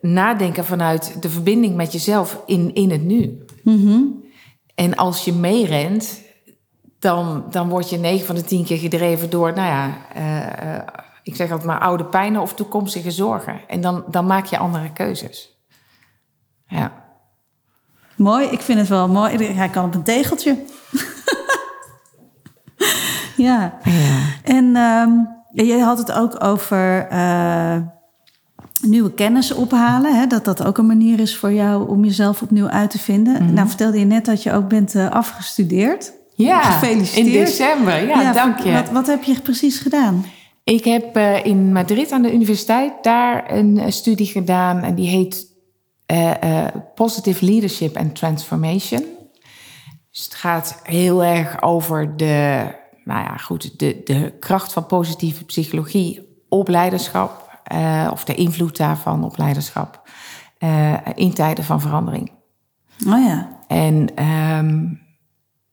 nadenken 0.00 0.64
vanuit 0.64 1.22
de 1.22 1.30
verbinding 1.30 1.74
met 1.74 1.92
jezelf 1.92 2.42
in, 2.46 2.74
in 2.74 2.90
het 2.90 3.02
nu. 3.02 3.44
Mm-hmm. 3.62 4.24
En 4.74 4.96
als 4.96 5.24
je 5.24 5.32
meerent, 5.32 6.20
dan, 6.98 7.44
dan 7.50 7.68
word 7.68 7.90
je 7.90 7.96
9 7.96 8.26
van 8.26 8.34
de 8.34 8.44
10 8.44 8.64
keer 8.64 8.78
gedreven 8.78 9.30
door, 9.30 9.52
nou 9.54 9.68
ja, 9.68 9.96
ik 11.26 11.36
zeg 11.36 11.50
altijd 11.50 11.68
maar 11.68 11.80
oude 11.80 12.04
pijnen 12.04 12.40
of 12.40 12.54
toekomstige 12.54 13.10
zorgen. 13.10 13.60
En 13.68 13.80
dan, 13.80 14.04
dan 14.10 14.26
maak 14.26 14.46
je 14.46 14.58
andere 14.58 14.92
keuzes. 14.92 15.58
Ja. 16.66 16.92
Mooi, 18.16 18.46
ik 18.46 18.60
vind 18.60 18.78
het 18.78 18.88
wel 18.88 19.08
mooi. 19.08 19.44
Hij 19.44 19.68
kan 19.68 19.84
op 19.84 19.94
een 19.94 20.02
tegeltje. 20.02 20.56
ja. 23.46 23.78
ja. 23.84 24.18
En 24.42 24.76
ehm, 24.76 25.10
je 25.66 25.82
had 25.82 25.98
het 25.98 26.12
ook 26.12 26.44
over 26.44 27.08
eh, 27.08 27.76
nieuwe 28.80 29.12
kennis 29.12 29.52
ophalen. 29.52 30.18
Hè? 30.18 30.26
Dat 30.26 30.44
dat 30.44 30.64
ook 30.64 30.78
een 30.78 30.86
manier 30.86 31.20
is 31.20 31.36
voor 31.36 31.52
jou 31.52 31.88
om 31.88 32.04
jezelf 32.04 32.42
opnieuw 32.42 32.68
uit 32.68 32.90
te 32.90 32.98
vinden. 32.98 33.42
Mhm. 33.42 33.54
Nou 33.54 33.68
vertelde 33.68 33.98
je 33.98 34.04
net 34.04 34.24
dat 34.24 34.42
je 34.42 34.52
ook 34.52 34.68
bent 34.68 34.94
eh, 34.94 35.10
afgestudeerd. 35.10 36.12
Ja, 36.34 36.60
Gefeliciteerd. 36.60 37.26
in 37.26 37.32
december. 37.32 38.06
Ja, 38.06 38.32
dank 38.32 38.58
je. 38.58 38.72
Wat, 38.72 38.90
wat 38.90 39.06
heb 39.06 39.22
je 39.22 39.40
precies 39.40 39.78
gedaan? 39.78 40.24
Ik 40.66 40.84
heb 40.84 41.16
eh, 41.16 41.44
in 41.44 41.72
Madrid 41.72 42.12
aan 42.12 42.22
de 42.22 42.32
universiteit 42.32 42.92
daar 43.02 43.52
een 43.52 43.78
eh, 43.78 43.90
studie 43.90 44.26
gedaan 44.26 44.82
en 44.82 44.94
die 44.94 45.08
heet 45.08 45.46
eh, 46.06 46.66
Positive 46.94 47.44
Leadership 47.44 47.96
and 47.96 48.14
Transformation. 48.14 49.04
Dus 50.10 50.24
het 50.24 50.34
gaat 50.34 50.80
heel 50.82 51.24
erg 51.24 51.62
over 51.62 52.16
de, 52.16 52.66
nou 53.04 53.20
ja, 53.20 53.36
goed, 53.36 53.78
de, 53.78 54.00
de 54.04 54.32
kracht 54.40 54.72
van 54.72 54.86
positieve 54.86 55.44
psychologie 55.44 56.44
op 56.48 56.68
leiderschap 56.68 57.60
of 58.10 58.24
de 58.24 58.34
invloed 58.34 58.76
daarvan 58.76 59.24
op 59.24 59.36
leiderschap 59.36 60.08
in 61.14 61.34
tijden 61.34 61.64
van 61.64 61.80
verandering. 61.80 62.32
Oh 63.06 63.24
ja. 63.24 63.58
En 63.66 64.14
ehm, 64.14 64.84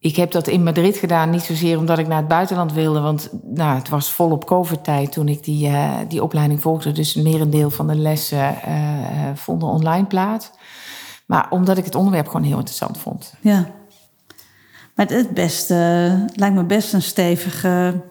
ik 0.03 0.15
heb 0.15 0.31
dat 0.31 0.47
in 0.47 0.63
Madrid 0.63 0.97
gedaan, 0.97 1.29
niet 1.29 1.41
zozeer 1.41 1.77
omdat 1.77 1.97
ik 1.97 2.07
naar 2.07 2.17
het 2.17 2.27
buitenland 2.27 2.73
wilde, 2.73 2.99
want 2.99 3.29
nou, 3.43 3.77
het 3.77 3.89
was 3.89 4.11
volop 4.11 4.45
COVID-tijd 4.45 5.11
toen 5.11 5.27
ik 5.27 5.43
die, 5.43 5.67
eh, 5.67 5.91
die 6.07 6.23
opleiding 6.23 6.61
volgde. 6.61 6.91
Dus 6.91 7.15
een 7.15 7.23
merendeel 7.23 7.69
van 7.69 7.87
de 7.87 7.95
lessen 7.95 8.61
eh, 8.61 8.99
eh, 8.99 9.35
vonden 9.35 9.69
online 9.69 10.05
plaats. 10.05 10.51
Maar 11.25 11.47
omdat 11.49 11.77
ik 11.77 11.85
het 11.85 11.95
onderwerp 11.95 12.27
gewoon 12.27 12.43
heel 12.43 12.57
interessant 12.57 12.97
vond. 12.97 13.33
Ja. 13.41 13.67
Maar 14.95 15.05
het, 15.07 15.33
best, 15.33 15.71
eh, 15.71 16.13
lijkt 16.35 16.55
me 16.55 16.63
best 16.63 16.93
een 16.93 17.01
stevige 17.01 18.01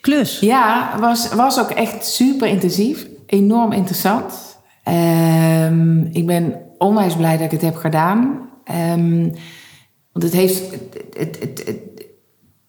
klus. 0.00 0.40
Ja, 0.40 0.98
was, 1.00 1.28
was 1.34 1.60
ook 1.60 1.70
echt 1.70 2.06
super 2.06 2.48
intensief. 2.48 3.06
Enorm 3.26 3.72
interessant. 3.72 4.58
Ehm, 4.82 6.00
ik 6.00 6.26
ben 6.26 6.54
onwijs 6.78 7.16
blij 7.16 7.36
dat 7.36 7.44
ik 7.44 7.50
het 7.50 7.62
heb 7.62 7.76
gedaan. 7.76 8.48
Ehm, 8.64 9.28
want 10.16 10.32
het 10.32 10.40
heeft. 10.40 10.70
Het, 11.16 11.38
het, 11.40 11.62
het, 11.66 11.78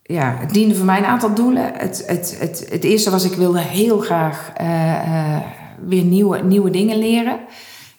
ja, 0.04 0.38
het 0.40 0.54
diende 0.54 0.76
voor 0.76 0.86
mij 0.86 0.98
een 0.98 1.06
aantal 1.06 1.34
doelen. 1.34 1.72
Het, 1.74 2.04
het, 2.08 2.38
het, 2.40 2.68
het 2.70 2.84
eerste 2.84 3.10
was, 3.10 3.24
ik 3.24 3.34
wilde 3.34 3.60
heel 3.60 4.00
graag 4.00 4.52
eh, 4.56 4.94
eh, 4.94 5.42
weer 5.86 6.04
nieuwe, 6.04 6.44
nieuwe 6.44 6.70
dingen 6.70 6.98
leren. 6.98 7.40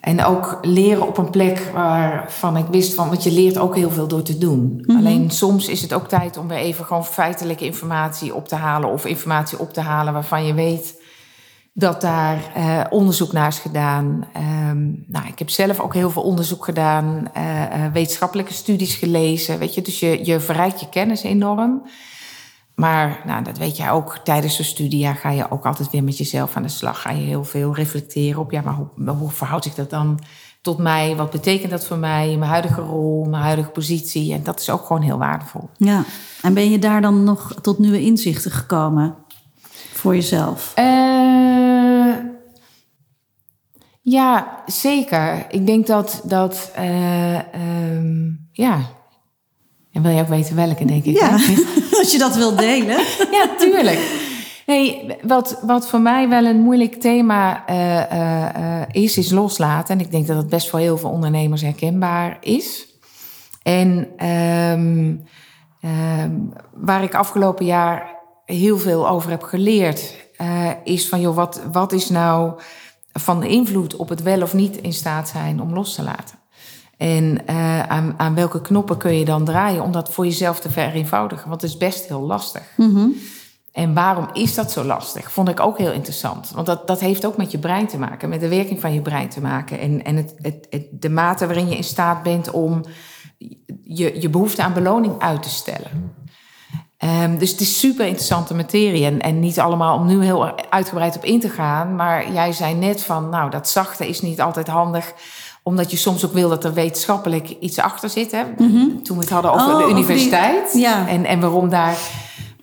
En 0.00 0.24
ook 0.24 0.58
leren 0.62 1.06
op 1.06 1.18
een 1.18 1.30
plek 1.30 1.70
waarvan 1.72 2.56
ik 2.56 2.66
wist 2.70 2.94
van, 2.94 3.08
want 3.08 3.22
je 3.22 3.32
leert 3.32 3.58
ook 3.58 3.76
heel 3.76 3.90
veel 3.90 4.08
door 4.08 4.22
te 4.22 4.38
doen. 4.38 4.84
Alleen 4.98 5.30
soms 5.30 5.68
is 5.68 5.82
het 5.82 5.92
ook 5.92 6.08
tijd 6.08 6.36
om 6.36 6.48
weer 6.48 6.58
even 6.58 6.84
gewoon 6.84 7.04
feitelijke 7.04 7.64
informatie 7.64 8.34
op 8.34 8.48
te 8.48 8.54
halen 8.54 8.90
of 8.90 9.04
informatie 9.04 9.58
op 9.58 9.72
te 9.72 9.80
halen 9.80 10.12
waarvan 10.12 10.46
je 10.46 10.54
weet 10.54 10.97
dat 11.78 12.00
daar 12.00 12.50
eh, 12.54 12.80
onderzoek 12.90 13.32
naar 13.32 13.48
is 13.48 13.58
gedaan. 13.58 14.28
Ehm, 14.32 14.86
nou, 15.06 15.26
ik 15.26 15.38
heb 15.38 15.50
zelf 15.50 15.80
ook 15.80 15.94
heel 15.94 16.10
veel 16.10 16.22
onderzoek 16.22 16.64
gedaan, 16.64 17.30
eh, 17.32 17.84
eh, 17.84 17.92
wetenschappelijke 17.92 18.52
studies 18.52 18.94
gelezen, 18.94 19.58
weet 19.58 19.74
je, 19.74 19.82
dus 19.82 20.00
je, 20.00 20.24
je 20.24 20.40
verrijkt 20.40 20.80
je 20.80 20.88
kennis 20.88 21.22
enorm. 21.22 21.82
Maar 22.74 23.20
nou, 23.26 23.44
dat 23.44 23.58
weet 23.58 23.76
jij 23.76 23.90
ook, 23.90 24.18
tijdens 24.24 24.56
zo'n 24.56 24.64
studie 24.64 24.98
ja, 24.98 25.14
ga 25.14 25.30
je 25.30 25.50
ook 25.50 25.66
altijd 25.66 25.90
weer 25.90 26.04
met 26.04 26.18
jezelf 26.18 26.56
aan 26.56 26.62
de 26.62 26.68
slag. 26.68 27.00
Ga 27.00 27.10
je 27.10 27.24
heel 27.24 27.44
veel 27.44 27.74
reflecteren 27.74 28.40
op, 28.40 28.50
ja, 28.50 28.60
maar 28.60 28.74
hoe, 28.74 29.10
hoe 29.10 29.30
verhoudt 29.30 29.64
zich 29.64 29.74
dat 29.74 29.90
dan 29.90 30.18
tot 30.60 30.78
mij? 30.78 31.16
Wat 31.16 31.30
betekent 31.30 31.70
dat 31.70 31.86
voor 31.86 31.98
mij, 31.98 32.36
mijn 32.36 32.50
huidige 32.50 32.80
rol, 32.80 33.24
mijn 33.24 33.42
huidige 33.42 33.70
positie? 33.70 34.32
En 34.32 34.42
dat 34.42 34.60
is 34.60 34.70
ook 34.70 34.86
gewoon 34.86 35.02
heel 35.02 35.18
waardevol. 35.18 35.68
Ja. 35.76 36.04
En 36.42 36.54
ben 36.54 36.70
je 36.70 36.78
daar 36.78 37.00
dan 37.00 37.24
nog 37.24 37.54
tot 37.60 37.78
nieuwe 37.78 38.00
inzichten 38.00 38.50
gekomen 38.50 39.14
voor 39.92 40.14
jezelf? 40.14 40.72
Ja, 44.10 44.62
zeker. 44.66 45.46
Ik 45.48 45.66
denk 45.66 45.86
dat, 45.86 46.20
dat 46.24 46.70
eh, 46.74 47.34
ehm, 47.34 48.30
ja. 48.52 48.80
En 49.92 50.02
wil 50.02 50.10
je 50.12 50.20
ook 50.20 50.28
weten 50.28 50.56
welke, 50.56 50.84
denk 50.84 51.04
ik. 51.04 51.18
Ja, 51.18 51.30
als 52.00 52.12
je 52.12 52.18
dat 52.18 52.36
wilt 52.36 52.58
delen. 52.58 52.96
ja, 53.38 53.48
tuurlijk. 53.58 54.26
Nee, 54.66 55.16
wat, 55.22 55.60
wat 55.62 55.88
voor 55.88 56.00
mij 56.00 56.28
wel 56.28 56.44
een 56.44 56.60
moeilijk 56.60 56.94
thema 56.94 57.66
eh, 57.66 58.80
eh, 58.80 58.88
is, 58.90 59.18
is 59.18 59.30
loslaten. 59.30 59.94
En 59.94 60.04
ik 60.04 60.10
denk 60.10 60.26
dat 60.26 60.36
het 60.36 60.48
best 60.48 60.68
voor 60.68 60.78
heel 60.78 60.98
veel 60.98 61.10
ondernemers 61.10 61.62
herkenbaar 61.62 62.38
is. 62.40 62.86
En 63.62 64.08
ehm, 64.16 65.14
ehm, 65.80 66.30
waar 66.74 67.02
ik 67.02 67.14
afgelopen 67.14 67.64
jaar 67.64 68.16
heel 68.44 68.78
veel 68.78 69.08
over 69.08 69.30
heb 69.30 69.42
geleerd, 69.42 70.14
is 70.84 71.08
van 71.08 71.20
joh, 71.20 71.34
wat, 71.34 71.60
wat 71.72 71.92
is 71.92 72.08
nou 72.08 72.52
van 73.12 73.44
invloed 73.44 73.96
op 73.96 74.08
het 74.08 74.22
wel 74.22 74.42
of 74.42 74.54
niet 74.54 74.76
in 74.76 74.92
staat 74.92 75.28
zijn 75.28 75.60
om 75.60 75.74
los 75.74 75.94
te 75.94 76.02
laten? 76.02 76.38
En 76.96 77.46
eh, 77.46 77.82
aan, 77.82 78.14
aan 78.16 78.34
welke 78.34 78.60
knoppen 78.60 78.96
kun 78.96 79.14
je 79.14 79.24
dan 79.24 79.44
draaien 79.44 79.82
om 79.82 79.92
dat 79.92 80.12
voor 80.12 80.24
jezelf 80.24 80.60
te 80.60 80.70
vereenvoudigen? 80.70 81.48
Want 81.48 81.62
het 81.62 81.70
is 81.70 81.76
best 81.76 82.08
heel 82.08 82.20
lastig. 82.20 82.62
En 83.72 83.94
waarom 83.94 84.28
is 84.32 84.54
dat 84.54 84.70
zo 84.70 84.84
lastig? 84.84 85.32
Vond 85.32 85.48
ik 85.48 85.60
ook 85.60 85.78
heel 85.78 85.92
interessant. 85.92 86.50
Want 86.50 86.66
dat, 86.66 86.86
dat 86.86 87.00
heeft 87.00 87.26
ook 87.26 87.36
met 87.36 87.50
je 87.50 87.58
brein 87.58 87.86
te 87.86 87.98
maken, 87.98 88.28
met 88.28 88.40
de 88.40 88.48
werking 88.48 88.80
van 88.80 88.92
je 88.92 89.02
brein 89.02 89.28
te 89.28 89.40
maken. 89.40 89.78
En, 89.78 90.04
en 90.04 90.16
het, 90.16 90.34
het, 90.36 90.66
het, 90.70 90.86
de 90.90 91.08
mate 91.08 91.46
waarin 91.46 91.68
je 91.68 91.76
in 91.76 91.84
staat 91.84 92.22
bent 92.22 92.50
om 92.50 92.84
je, 93.82 94.20
je 94.20 94.28
behoefte 94.30 94.62
aan 94.62 94.72
beloning 94.72 95.18
uit 95.18 95.42
te 95.42 95.48
stellen. 95.48 96.14
Ehm, 96.98 97.38
dus 97.38 97.50
het 97.50 97.60
is 97.60 97.78
super 97.78 98.06
interessante 98.06 98.54
materie. 98.54 99.04
En, 99.04 99.20
en 99.20 99.40
niet 99.40 99.58
allemaal 99.60 99.96
om 99.98 100.06
nu 100.06 100.24
heel 100.24 100.68
uitgebreid 100.70 101.16
op 101.16 101.24
in 101.24 101.40
te 101.40 101.48
gaan. 101.48 101.94
Maar 101.96 102.32
jij 102.32 102.52
zei 102.52 102.74
net 102.74 103.02
van, 103.02 103.28
nou, 103.28 103.50
dat 103.50 103.68
zachte 103.68 104.08
is 104.08 104.20
niet 104.20 104.40
altijd 104.40 104.68
handig 104.68 105.12
omdat 105.62 105.90
je 105.90 105.96
soms 105.96 106.24
ook 106.26 106.32
wil 106.32 106.48
dat 106.48 106.64
er 106.64 106.72
wetenschappelijk 106.74 107.48
iets 107.60 107.78
achter 107.78 108.08
zit. 108.10 108.30
Hè? 108.32 108.42
Toen 109.02 109.16
we 109.16 109.20
het 109.20 109.30
hadden 109.30 109.52
over 109.52 109.66
Oh, 109.66 109.78
de 109.78 109.84
die- 109.84 109.92
universiteit. 109.94 110.72
ja. 110.74 111.08
En, 111.08 111.24
en 111.24 111.40
waarom 111.40 111.68
daar. 111.68 111.96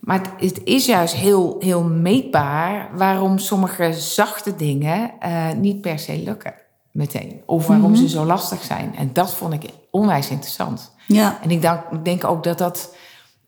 Maar 0.00 0.20
het, 0.38 0.60
is 0.64 0.86
juist 0.86 1.14
heel, 1.14 1.56
heel 1.58 1.82
meetbaar 1.82 2.88
waarom 2.96 3.38
sommige 3.38 3.92
zachte 3.92 4.56
dingen 4.56 5.10
eh, 5.20 5.50
niet 5.56 5.80
per 5.80 5.98
se 5.98 6.22
lukken 6.24 6.54
meteen. 6.90 7.42
Of 7.46 7.66
waarom 7.66 7.96
ze 7.96 8.08
zo 8.08 8.24
lastig 8.24 8.62
zijn. 8.62 8.94
En 8.96 9.10
dat 9.12 9.34
vond 9.34 9.52
ik 9.52 9.62
onwijs 9.90 10.28
interessant. 10.30 10.92
Ja. 11.06 11.38
En 11.42 11.50
ik 11.50 11.60
denk, 11.62 11.80
ik 11.90 12.04
denk 12.04 12.24
ook 12.24 12.44
dat 12.44 12.58
dat 12.58 12.94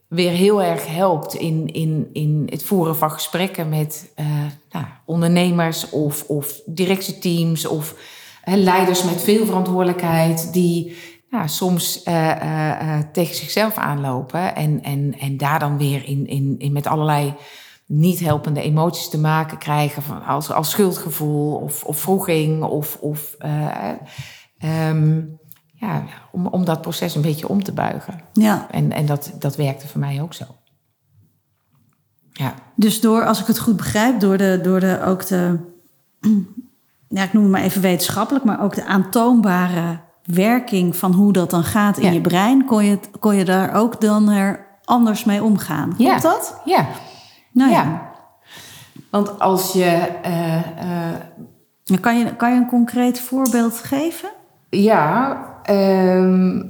weer 0.09 0.31
heel 0.31 0.63
erg 0.63 0.87
helpt 0.87 1.35
in, 1.35 1.73
in, 1.73 2.09
in 2.13 2.47
het 2.51 2.63
voeren 2.63 2.97
van 2.97 3.11
gesprekken 3.11 3.69
met 3.69 4.13
eh, 4.15 4.27
nou, 4.71 4.87
ondernemers 5.05 5.91
of, 5.91 6.25
of 6.29 6.61
directieteams 6.67 7.67
of 7.67 7.95
leiders 8.45 9.03
met 9.03 9.23
veel 9.23 9.47
verantwoordelijkheid 9.47 10.53
die 10.53 10.97
nou, 11.31 11.49
soms 11.49 12.03
eh, 12.03 12.31
eh, 12.31 13.05
tegen 13.13 13.35
zichzelf 13.35 13.77
aanlopen 13.77 14.55
en, 14.55 14.83
en, 14.83 15.15
en 15.19 15.37
daar 15.37 15.59
dan 15.59 15.79
weer 15.79 16.05
in, 16.05 16.27
in, 16.27 16.55
in 16.59 16.73
met 16.73 16.87
allerlei 16.87 17.35
niet 17.87 18.21
helpende 18.21 18.63
emoties 18.63 19.09
te 19.09 19.19
maken 19.19 19.59
krijgen, 19.59 20.03
van, 20.03 20.25
als, 20.25 20.51
als 20.51 20.71
schuldgevoel 20.71 21.55
of, 21.55 21.85
of 21.85 22.01
vroeging 22.01 22.63
of, 22.63 22.97
of 23.01 23.35
eh, 23.39 23.91
ehm, 24.59 25.23
ja, 25.81 26.03
om, 26.31 26.47
om 26.47 26.65
dat 26.65 26.81
proces 26.81 27.15
een 27.15 27.23
beetje 27.23 27.49
om 27.49 27.63
te 27.63 27.73
buigen. 27.73 28.21
ja. 28.33 28.67
En, 28.71 28.93
en 28.93 29.07
dat, 29.07 29.33
dat 29.39 29.57
werkte 29.57 29.89
voor 29.89 30.01
mij 30.01 30.23
ook 30.23 30.35
zo. 30.35 30.45
Ja. 32.33 32.55
Dus 32.75 33.01
door, 33.01 33.25
als 33.27 33.41
ik 33.41 33.47
het 33.47 33.59
goed 33.59 33.77
begrijp, 33.77 34.21
door 34.21 34.37
de, 34.39 34.61
door 34.63 34.81
de 34.81 35.03
ook 35.05 35.27
de, 35.27 35.59
ja, 37.09 37.23
ik 37.23 37.33
noem 37.33 37.43
het 37.43 37.53
maar 37.53 37.61
even 37.63 37.81
wetenschappelijk, 37.83 38.45
maar 38.45 38.63
ook 38.63 38.75
de 38.75 38.85
aantoonbare 38.85 39.99
werking 40.25 40.97
van 40.97 41.13
hoe 41.13 41.33
dat 41.33 41.51
dan 41.51 41.65
gaat 41.65 41.97
in 41.99 42.05
Ja. 42.07 42.11
je 42.13 42.21
brein, 42.21 42.65
kon 42.65 42.85
je, 42.85 42.99
kon 43.19 43.37
je 43.37 43.45
daar 43.45 43.75
ook 43.75 44.01
dan 44.01 44.29
er 44.31 44.67
anders 44.85 45.25
mee 45.25 45.43
omgaan. 45.43 45.89
Klopt 45.97 46.01
Ja. 46.13 46.19
dat? 46.21 46.61
Ja. 46.65 46.87
Nou 47.53 47.71
ja. 47.71 47.83
ja. 47.83 48.11
Want 49.11 49.39
als 49.41 49.73
je... 49.73 49.85
eh, 50.23 50.57
eh, 50.57 51.15
Kan 52.01 52.19
je, 52.19 52.37
kan 52.37 52.51
je 52.53 52.57
een 52.57 52.67
concreet 52.69 53.21
voorbeeld 53.21 53.79
geven? 53.79 54.29
ja, 54.71 55.43
ehm, 55.69 56.63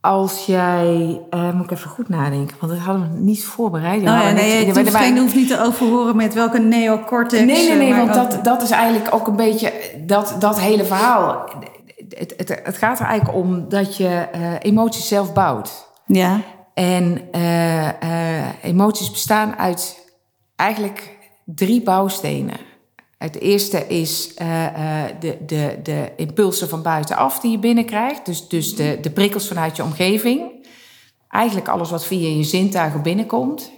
als 0.00 0.46
jij... 0.46 1.20
eh, 1.30 1.52
moet 1.52 1.64
ik 1.64 1.70
even 1.70 1.90
goed 1.90 2.08
nadenken, 2.08 2.56
want 2.60 2.72
dat 2.72 2.80
hadden 2.80 3.10
we 3.12 3.18
niet 3.18 3.44
voorbereid. 3.44 3.98
Oh 4.00 4.04
ja, 4.04 4.30
nee, 4.30 4.64
het 4.64 4.74
wij- 4.74 4.82
hoeft, 4.82 4.92
wij- 4.92 5.02
geen, 5.02 5.18
hoeft 5.18 5.34
niet 5.34 5.48
te 5.48 5.60
overhoren 5.60 6.16
met 6.16 6.34
welke 6.34 6.58
neocortex. 6.58 7.42
Nee, 7.42 7.68
nee, 7.68 7.76
nee, 7.76 7.90
eh, 7.90 7.96
maar 7.96 8.06
want 8.16 8.30
dat, 8.32 8.44
dat 8.44 8.62
is 8.62 8.70
eigenlijk 8.70 9.14
ook 9.14 9.26
een 9.26 9.36
beetje 9.36 9.72
dat, 10.06 10.36
dat 10.38 10.60
hele 10.60 10.84
verhaal. 10.84 11.48
Het, 12.08 12.34
het, 12.36 12.60
het 12.62 12.76
gaat 12.76 13.00
er 13.00 13.06
eigenlijk 13.06 13.38
om 13.38 13.68
dat 13.68 13.96
je 13.96 14.08
eh, 14.08 14.40
emoties 14.60 15.08
zelf 15.08 15.32
bouwt. 15.32 15.90
Ja, 16.06 16.40
En 16.74 17.20
eh, 17.32 17.88
eh, 18.40 18.46
emoties 18.62 19.10
bestaan 19.10 19.56
uit 19.56 20.10
eigenlijk 20.56 21.18
drie 21.44 21.82
bouwstenen. 21.82 22.56
Het 23.22 23.40
eerste 23.40 23.86
is 23.86 24.34
uh, 24.42 24.48
uh, 24.48 25.02
de, 25.20 25.38
de, 25.46 25.78
de 25.82 26.12
impulsen 26.16 26.68
van 26.68 26.82
buitenaf 26.82 27.40
die 27.40 27.50
je 27.50 27.58
binnenkrijgt. 27.58 28.26
Dus, 28.26 28.48
dus 28.48 28.76
de, 28.76 28.98
de 29.00 29.10
prikkels 29.10 29.48
vanuit 29.48 29.76
je 29.76 29.82
omgeving. 29.82 30.66
Eigenlijk 31.28 31.68
alles 31.68 31.90
wat 31.90 32.04
via 32.04 32.28
je 32.28 32.42
zintuigen 32.42 33.02
binnenkomt. 33.02 33.70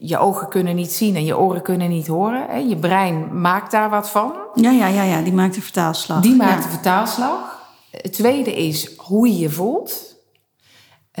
Je 0.00 0.18
ogen 0.18 0.48
kunnen 0.48 0.76
niet 0.76 0.92
zien 0.92 1.16
en 1.16 1.24
je 1.24 1.38
oren 1.38 1.62
kunnen 1.62 1.88
niet 1.88 2.06
horen. 2.06 2.68
Je 2.68 2.76
brein 2.76 3.40
maakt 3.40 3.70
daar 3.70 3.90
wat 3.90 4.10
van. 4.10 4.32
Ja, 4.54 4.70
ja, 4.70 4.86
ja, 4.86 5.02
ja. 5.02 5.22
die 5.22 5.32
maakt 5.32 5.54
de 5.54 5.62
vertaalslag. 5.62 6.20
Die 6.20 6.36
maakt 6.36 6.62
ja. 6.62 6.62
de 6.62 6.74
vertaalslag. 6.74 7.68
Het 7.90 8.12
tweede 8.12 8.54
is 8.54 8.96
hoe 8.96 9.28
je 9.28 9.38
je 9.38 9.50
voelt. 9.50 10.09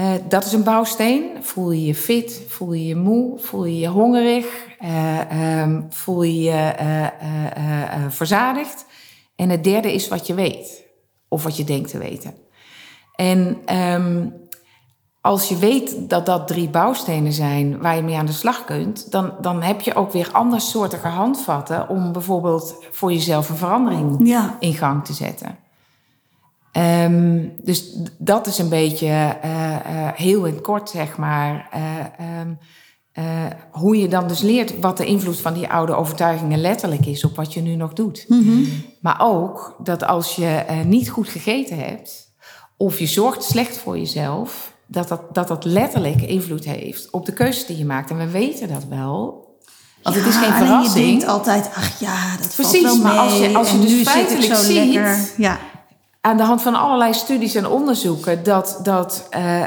Uh, 0.00 0.12
dat 0.28 0.44
is 0.44 0.52
een 0.52 0.62
bouwsteen. 0.62 1.30
Voel 1.40 1.70
je 1.70 1.84
je 1.84 1.94
fit? 1.94 2.42
Voel 2.48 2.72
je 2.72 2.86
je 2.86 2.96
moe? 2.96 3.38
Voel 3.38 3.64
je 3.64 3.78
je 3.78 3.88
hongerig? 3.88 4.46
Uh, 4.80 5.62
um, 5.62 5.86
voel 5.90 6.22
je 6.22 6.42
je 6.42 6.74
uh, 6.80 8.06
verzadigd? 8.08 8.86
En 9.36 9.50
het 9.50 9.64
derde 9.64 9.92
is 9.92 10.08
wat 10.08 10.26
je 10.26 10.34
weet. 10.34 10.84
Of 11.28 11.42
wat 11.42 11.56
je 11.56 11.64
denkt 11.64 11.90
te 11.90 11.98
weten. 11.98 12.34
En 13.14 13.56
um, 13.76 14.34
als 15.20 15.48
je 15.48 15.56
weet 15.56 16.08
dat 16.08 16.26
dat 16.26 16.46
drie 16.46 16.68
bouwstenen 16.68 17.32
zijn 17.32 17.80
waar 17.80 17.96
je 17.96 18.02
mee 18.02 18.16
aan 18.16 18.26
de 18.26 18.32
slag 18.32 18.64
kunt, 18.64 19.10
dan, 19.10 19.32
dan 19.40 19.62
heb 19.62 19.80
je 19.80 19.94
ook 19.94 20.12
weer 20.12 20.28
andersoortige 20.32 21.08
handvatten 21.08 21.88
om 21.88 22.12
bijvoorbeeld 22.12 22.84
voor 22.90 23.12
jezelf 23.12 23.48
een 23.48 23.56
verandering 23.56 24.28
ja. 24.28 24.56
in 24.60 24.74
gang 24.74 25.04
te 25.04 25.12
zetten. 25.12 25.59
Um, 26.72 27.52
dus 27.62 27.96
dat 28.18 28.46
is 28.46 28.58
een 28.58 28.68
beetje 28.68 29.06
uh, 29.06 29.70
uh, 29.70 30.08
heel 30.14 30.44
in 30.44 30.60
kort, 30.60 30.90
zeg 30.90 31.16
maar. 31.16 31.68
Uh, 31.74 32.38
um, 32.40 32.58
hoe 33.70 33.98
je 33.98 34.08
dan 34.08 34.28
dus 34.28 34.40
leert 34.40 34.80
wat 34.80 34.96
de 34.96 35.04
invloed 35.04 35.40
van 35.40 35.54
die 35.54 35.68
oude 35.68 35.94
overtuigingen 35.94 36.60
letterlijk 36.60 37.06
is 37.06 37.24
op 37.24 37.36
wat 37.36 37.54
je 37.54 37.60
nu 37.60 37.74
nog 37.74 37.92
doet. 37.92 38.24
Mm 38.28 38.42
-hmm. 38.42 38.68
Maar 39.00 39.20
ook 39.20 39.76
dat 39.82 40.04
als 40.06 40.36
je 40.36 40.64
niet 40.86 41.10
goed 41.10 41.28
gegeten 41.28 41.78
hebt 41.78 42.32
of 42.76 42.98
je 42.98 43.06
zorgt 43.06 43.42
slecht 43.42 43.76
voor 43.76 43.98
jezelf, 43.98 44.74
dat 44.86 45.08
dat, 45.08 45.34
dat 45.34 45.48
dat 45.48 45.64
letterlijk 45.64 46.22
invloed 46.22 46.64
heeft 46.64 47.10
op 47.10 47.26
de 47.26 47.32
keuzes 47.32 47.66
die 47.66 47.78
je 47.78 47.84
maakt. 47.84 48.10
En 48.10 48.18
we 48.18 48.30
weten 48.30 48.68
dat 48.68 48.84
wel. 48.88 49.48
Want 50.02 50.16
ja, 50.16 50.22
het 50.22 50.30
is 50.30 50.36
geen 50.36 50.52
verrassing. 50.52 51.04
je 51.04 51.10
denkt 51.10 51.26
altijd, 51.26 51.70
ach 51.74 52.00
ja, 52.00 52.36
dat 52.36 52.54
Precies, 52.54 52.82
valt 52.82 53.02
wel 53.02 53.12
maar 53.12 53.14
mee. 53.14 53.22
als 53.22 53.38
je, 53.38 53.56
als 53.56 53.70
je 53.70 53.76
en 53.76 53.80
dus 53.80 54.08
feitelijk 54.08 54.54
ziet. 54.54 55.34
Ja. 55.36 55.58
Aan 56.20 56.36
de 56.36 56.42
hand 56.42 56.62
van 56.62 56.74
allerlei 56.74 57.14
studies 57.14 57.54
en 57.54 57.66
onderzoeken, 57.66 58.44
dat, 58.44 58.80
dat 58.82 59.28
uh, 59.36 59.58
uh, 59.60 59.64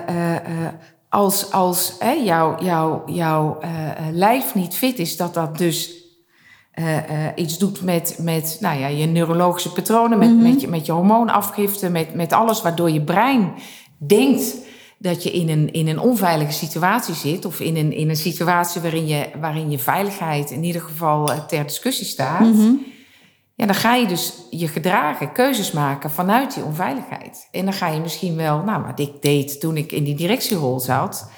als, 1.09 1.51
als 1.51 1.93
uh, 2.03 2.25
jouw 2.25 2.63
jou, 2.63 3.11
jou, 3.11 3.55
lijf 4.11 4.55
niet 4.55 4.75
fit 4.75 4.99
is, 4.99 5.17
dat 5.17 5.33
dat 5.33 5.57
dus 5.57 6.01
iets 7.35 7.57
doet 7.57 7.81
met, 7.81 8.17
met 8.21 8.57
nou 8.59 8.79
ja, 8.79 8.87
je 8.87 9.05
neurologische 9.05 9.71
patronen, 9.71 10.17
met, 10.17 10.29
Mhm. 10.29 10.41
met, 10.41 10.61
je, 10.61 10.67
met 10.67 10.85
je 10.85 10.91
hormoonafgifte, 10.91 11.89
met, 11.89 12.13
met 12.13 12.33
alles 12.33 12.61
waardoor 12.61 12.89
je 12.89 13.01
brein 13.01 13.53
denkt 13.97 14.55
dat 14.97 15.23
je 15.23 15.31
in 15.31 15.49
een, 15.49 15.73
in 15.73 15.87
een 15.87 15.99
onveilige 15.99 16.51
situatie 16.51 17.13
zit, 17.13 17.45
of 17.45 17.59
in 17.59 17.75
een, 17.75 17.91
in 17.91 18.09
een 18.09 18.15
situatie 18.15 18.81
waarin 18.81 19.07
je, 19.07 19.29
waarin 19.39 19.71
je 19.71 19.79
veiligheid 19.79 20.51
in 20.51 20.63
ieder 20.63 20.81
geval 20.81 21.29
ter 21.47 21.63
discussie 21.63 22.05
staat. 22.05 22.53
Mhm. 22.53 22.71
Ja, 23.55 23.65
dan 23.65 23.75
ga 23.75 23.95
je 23.95 24.07
dus 24.07 24.33
je 24.49 24.67
gedragen, 24.67 25.31
keuzes 25.31 25.71
maken 25.71 26.11
vanuit 26.11 26.53
die 26.53 26.63
onveiligheid. 26.63 27.47
En 27.51 27.63
dan 27.63 27.73
ga 27.73 27.87
je 27.87 27.99
misschien 27.99 28.35
wel, 28.35 28.63
nou, 28.63 28.83
wat 28.83 28.99
ik 28.99 29.21
deed 29.21 29.59
toen 29.59 29.77
ik 29.77 29.91
in 29.91 30.03
die 30.03 30.15
directierol 30.15 30.79
zat, 30.79 31.29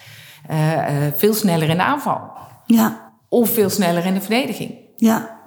uh, 0.51 0.71
uh, 0.73 1.07
veel 1.15 1.33
sneller 1.33 1.69
in 1.69 1.77
de 1.77 1.83
aanval. 1.83 2.31
Ja. 2.65 3.13
Of 3.29 3.49
veel 3.49 3.69
sneller 3.69 4.05
in 4.05 4.13
de 4.13 4.21
verdediging. 4.21 4.75
Ja. 4.95 5.39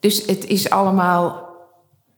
Dus 0.00 0.26
het 0.26 0.46
is 0.46 0.70
allemaal 0.70 1.50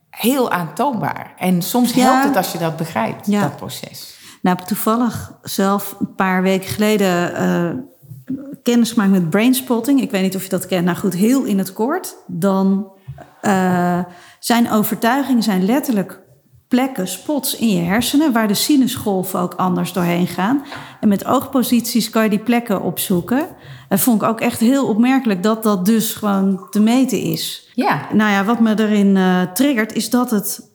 heel 0.09 0.51
aantoonbaar. 0.51 1.33
En 1.37 1.61
soms 1.61 1.93
Ja. 1.93 2.03
helpt 2.03 2.23
het 2.23 2.35
als 2.37 2.51
je 2.51 2.57
dat 2.57 2.77
begrijpt, 2.77 3.27
Ja. 3.27 3.41
dat 3.41 3.55
proces. 3.55 4.17
Nou, 4.41 4.57
toevallig 4.65 5.33
zelf 5.41 5.95
een 5.99 6.15
paar 6.15 6.41
weken 6.41 6.69
geleden 6.69 7.41
uh, 7.41 7.81
kennis 8.63 8.91
gemaakt 8.91 9.11
met 9.11 9.29
brainspotting. 9.29 10.01
Ik 10.01 10.11
weet 10.11 10.21
niet 10.21 10.35
of 10.35 10.43
je 10.43 10.49
dat 10.49 10.65
kent. 10.65 10.85
Nou 10.85 10.97
goed, 10.97 11.13
heel 11.13 11.43
in 11.43 11.57
het 11.57 11.73
kort. 11.73 12.15
Dan 12.27 12.91
uh, 13.45 13.99
zijn 14.39 14.71
overtuigingen 14.71 15.43
zijn 15.43 15.65
letterlijk 15.65 16.23
plekken, 16.67 17.07
spots 17.07 17.55
in 17.55 17.69
je 17.69 17.81
hersenen... 17.81 18.31
waar 18.31 18.47
de 18.47 18.53
sinusgolven 18.53 19.39
ook 19.39 19.53
anders 19.53 19.93
doorheen 19.93 20.27
gaan. 20.27 20.63
En 20.99 21.07
met 21.07 21.25
oogposities 21.25 22.09
kan 22.09 22.23
je 22.23 22.29
die 22.29 22.39
plekken 22.39 22.81
opzoeken. 22.81 23.47
Dat 23.89 23.99
vond 23.99 24.21
ik 24.21 24.27
ook 24.27 24.41
echt 24.41 24.59
heel 24.59 24.87
opmerkelijk 24.87 25.43
dat 25.43 25.63
dat 25.63 25.85
dus 25.85 26.13
gewoon 26.13 26.67
te 26.69 26.79
meten 26.79 27.19
is. 27.19 27.71
Ja. 27.73 28.07
Nou 28.13 28.31
ja, 28.31 28.43
wat 28.43 28.59
me 28.59 28.79
erin 28.79 29.15
uh, 29.15 29.41
triggert 29.41 29.93
is 29.93 30.09
dat 30.09 30.31
het 30.31 30.73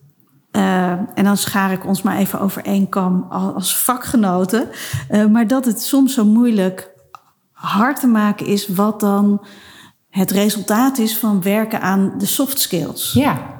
uh, 0.52 0.90
en 0.90 1.24
dan 1.24 1.36
schaar 1.36 1.72
ik 1.72 1.86
ons 1.86 2.02
maar 2.02 2.16
even 2.16 2.40
over 2.40 2.64
één 2.64 2.88
kam 2.88 3.26
als 3.30 3.78
vakgenoten. 3.78 4.68
Uh, 5.10 5.26
maar 5.26 5.46
dat 5.46 5.64
het 5.64 5.82
soms 5.82 6.14
zo 6.14 6.24
moeilijk 6.24 6.90
hard 7.52 8.00
te 8.00 8.06
maken 8.06 8.46
is 8.46 8.68
wat 8.68 9.00
dan 9.00 9.44
het 10.10 10.30
resultaat 10.30 10.98
is 10.98 11.16
van 11.18 11.42
werken 11.42 11.80
aan 11.80 12.14
de 12.18 12.26
soft 12.26 12.60
skills. 12.60 13.12
Ja. 13.12 13.58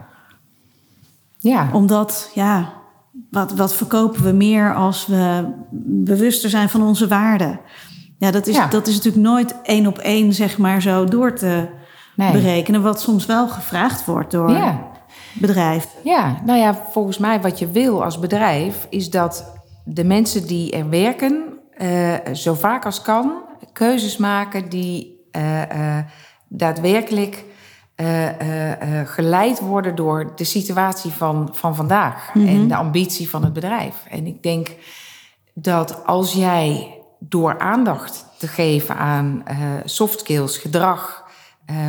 Ja. 1.38 1.68
Omdat, 1.72 2.30
ja, 2.34 2.72
wat, 3.30 3.52
wat 3.52 3.74
verkopen 3.74 4.22
we 4.22 4.32
meer 4.32 4.74
als 4.74 5.06
we 5.06 5.52
bewuster 5.84 6.50
zijn 6.50 6.68
van 6.68 6.82
onze 6.82 7.08
waarden? 7.08 7.60
Ja, 8.18 8.30
dat 8.30 8.46
is, 8.46 8.56
Ja. 8.56 8.66
dat 8.66 8.86
is 8.86 8.94
natuurlijk 8.96 9.24
nooit 9.24 9.54
één 9.62 9.86
op 9.86 9.98
één, 9.98 10.32
zeg 10.32 10.58
maar, 10.58 10.82
zo 10.82 11.04
door 11.04 11.34
te 11.34 11.68
Nee. 12.16 12.32
berekenen. 12.32 12.82
Wat 12.82 13.00
soms 13.00 13.26
wel 13.26 13.48
gevraagd 13.48 14.04
wordt 14.04 14.30
door 14.30 14.50
Ja. 14.50 14.88
bedrijf. 15.34 15.86
Ja, 16.04 16.40
nou 16.44 16.58
ja, 16.58 16.86
volgens 16.90 17.18
mij 17.18 17.40
wat 17.40 17.58
je 17.58 17.70
wil 17.70 18.04
als 18.04 18.18
bedrijf 18.18 18.86
is 18.90 19.10
dat 19.10 19.52
de 19.84 20.04
mensen 20.04 20.46
die 20.46 20.72
er 20.72 20.88
werken, 20.88 21.42
uh, 21.78 22.14
zo 22.32 22.54
vaak 22.54 22.84
als 22.84 23.02
kan, 23.02 23.32
keuzes 23.72 24.16
maken 24.16 24.68
die 24.68 25.24
uh, 25.36 25.58
uh, 25.58 25.98
daadwerkelijk 26.52 27.44
geleid 29.04 29.60
worden 29.60 29.94
door 29.94 30.32
de 30.36 30.44
situatie 30.44 31.10
van, 31.10 31.48
van 31.52 31.74
vandaag 31.74 32.34
Mhm. 32.34 32.48
en 32.48 32.68
de 32.68 32.76
ambitie 32.76 33.30
van 33.30 33.44
het 33.44 33.52
bedrijf. 33.52 33.94
En 34.08 34.26
ik 34.26 34.42
denk 34.42 34.68
dat 35.54 36.06
als 36.06 36.32
jij 36.32 36.98
door 37.18 37.58
aandacht 37.58 38.26
te 38.38 38.48
geven 38.48 38.96
aan 38.96 39.42
soft 39.84 40.20
skills, 40.20 40.58
gedrag, 40.58 41.24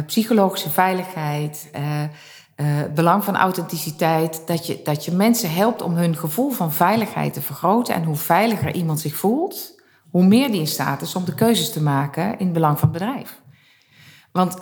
psychologische 0.05 0.70
veiligheid. 0.70 1.70
Uh, 1.80 2.68
belang 2.93 3.24
van 3.24 3.36
authenticiteit, 3.36 4.41
dat 4.45 4.68
je, 4.68 4.80
dat 4.84 5.05
je 5.05 5.12
mensen 5.12 5.53
helpt 5.53 5.82
om 5.82 5.93
hun 5.95 6.16
gevoel 6.16 6.51
van 6.51 6.72
veiligheid 6.72 7.34
te 7.34 7.41
vergroten. 7.41 7.95
En 7.95 8.03
hoe 8.03 8.16
veiliger 8.16 8.74
iemand 8.74 8.99
zich 8.99 9.16
voelt, 9.16 9.82
hoe 10.09 10.24
meer 10.26 10.51
die 10.51 10.59
in 10.59 10.68
staat 10.68 11.01
is 11.01 11.16
om 11.16 11.26
de 11.26 11.34
keuzes 11.34 11.72
te 11.72 11.82
maken 11.82 12.24
in 12.39 12.45
het 12.45 12.53
belang 12.53 12.80
van 12.80 12.89
het 12.89 12.97
bedrijf. 12.97 13.40
Want 14.32 14.57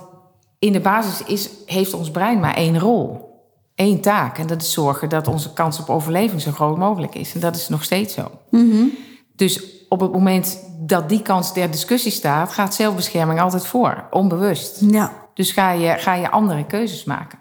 in 0.59 0.71
de 0.71 0.79
basis 0.79 1.23
is, 1.23 1.49
heeft 1.65 1.93
ons 1.93 2.11
brein 2.11 2.39
maar 2.39 2.55
één 2.55 2.79
rol, 2.79 3.29
één 3.75 4.01
taak. 4.01 4.37
En 4.37 4.47
dat 4.47 4.61
is 4.61 4.71
zorgen 4.71 5.09
dat 5.09 5.27
onze 5.27 5.53
kans 5.53 5.79
op 5.79 5.89
overleving 5.89 6.41
zo 6.41 6.51
groot 6.51 6.77
mogelijk 6.77 7.15
is. 7.15 7.33
En 7.33 7.39
dat 7.39 7.55
is 7.55 7.69
nog 7.69 7.83
steeds 7.83 8.13
zo. 8.13 8.31
Mm 8.49 8.71
-hmm. 8.71 8.91
Dus 9.35 9.63
op 9.89 9.99
het 9.99 10.11
moment 10.11 10.63
dat 10.79 11.09
die 11.09 11.21
kans 11.21 11.53
ter 11.53 11.71
discussie 11.71 12.11
staat, 12.11 12.51
gaat 12.51 12.75
zelfbescherming 12.75 13.41
altijd 13.41 13.65
voor, 13.65 14.07
onbewust. 14.11 14.81
Ja. 14.81 15.27
Dus 15.33 15.51
ga 15.51 15.71
je, 15.71 15.97
ga 15.97 16.13
je 16.13 16.29
andere 16.29 16.65
keuzes 16.65 17.03
maken. 17.03 17.39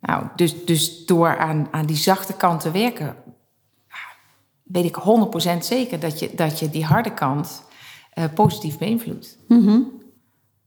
Nou, 0.00 0.24
dus, 0.36 0.64
dus 0.64 1.04
door 1.04 1.38
aan, 1.38 1.68
aan 1.70 1.86
die 1.86 1.96
zachte 1.96 2.32
kant 2.32 2.60
te 2.60 2.70
werken, 2.70 3.16
weet 4.62 4.84
ik 4.84 4.96
100% 5.56 5.58
zeker 5.58 6.00
dat 6.00 6.18
je, 6.18 6.30
dat 6.34 6.58
je 6.58 6.70
die 6.70 6.84
harde 6.84 7.14
kant 7.14 7.62
uh, 8.14 8.24
positief 8.34 8.78
beïnvloedt. 8.78 9.38
Mm 9.48 9.66
-hmm. 9.66 10.03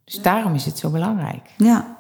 Dus 0.08 0.22
daarom 0.22 0.54
is 0.54 0.66
het 0.66 0.78
zo 0.78 0.90
belangrijk. 0.90 1.50
Ja. 1.58 1.96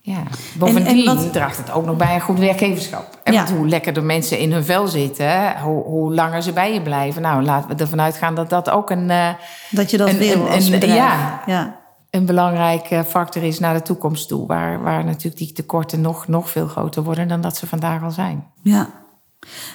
Ja, 0.00 0.22
bovendien 0.58 0.86
en, 1.06 1.16
en 1.18 1.24
wat... 1.24 1.32
draagt 1.32 1.56
het 1.56 1.70
ook 1.70 1.84
nog 1.84 1.96
bij 1.96 2.14
een 2.14 2.20
goed 2.20 2.38
werkgeverschap. 2.38 3.20
En 3.22 3.32
Ja. 3.32 3.44
want 3.44 3.56
hoe 3.56 3.68
lekkerder 3.68 4.02
mensen 4.04 4.38
in 4.38 4.52
hun 4.52 4.64
vel 4.64 4.86
zitten, 4.88 5.60
hoe, 5.60 5.84
hoe 5.84 6.14
langer 6.14 6.42
ze 6.42 6.52
bij 6.52 6.74
je 6.74 6.82
blijven. 6.82 7.22
Nou, 7.22 7.42
laten 7.42 7.68
we 7.68 7.74
ervan 7.82 8.00
uitgaan 8.00 8.34
dat 8.34 8.50
dat 8.50 8.70
ook 8.70 8.90
een, 8.90 9.08
uh, 9.10 9.28
Dat 9.70 9.90
je 9.90 9.96
dat 9.96 10.08
een, 10.08 10.18
wil 10.18 10.48
als 10.48 10.64
een- 10.64 10.70
bedrijf. 10.70 10.94
ja, 10.96 11.42
ja. 11.46 11.76
een 12.10 12.26
belangrijke 12.26 13.04
factor 13.06 13.42
is 13.42 13.58
naar 13.58 13.74
de 13.74 13.82
toekomst 13.82 14.28
toe. 14.28 14.46
Waar, 14.46 14.82
waar 14.82 15.04
natuurlijk 15.04 15.36
die 15.36 15.52
tekorten 15.52 16.00
nog, 16.00 16.28
nog 16.28 16.50
veel 16.50 16.66
groter 16.66 17.02
worden 17.02 17.28
dan 17.28 17.40
dat 17.40 17.56
ze 17.56 17.66
vandaag 17.66 18.02
al 18.02 18.10
zijn. 18.10 18.46
Ja. 18.62 18.88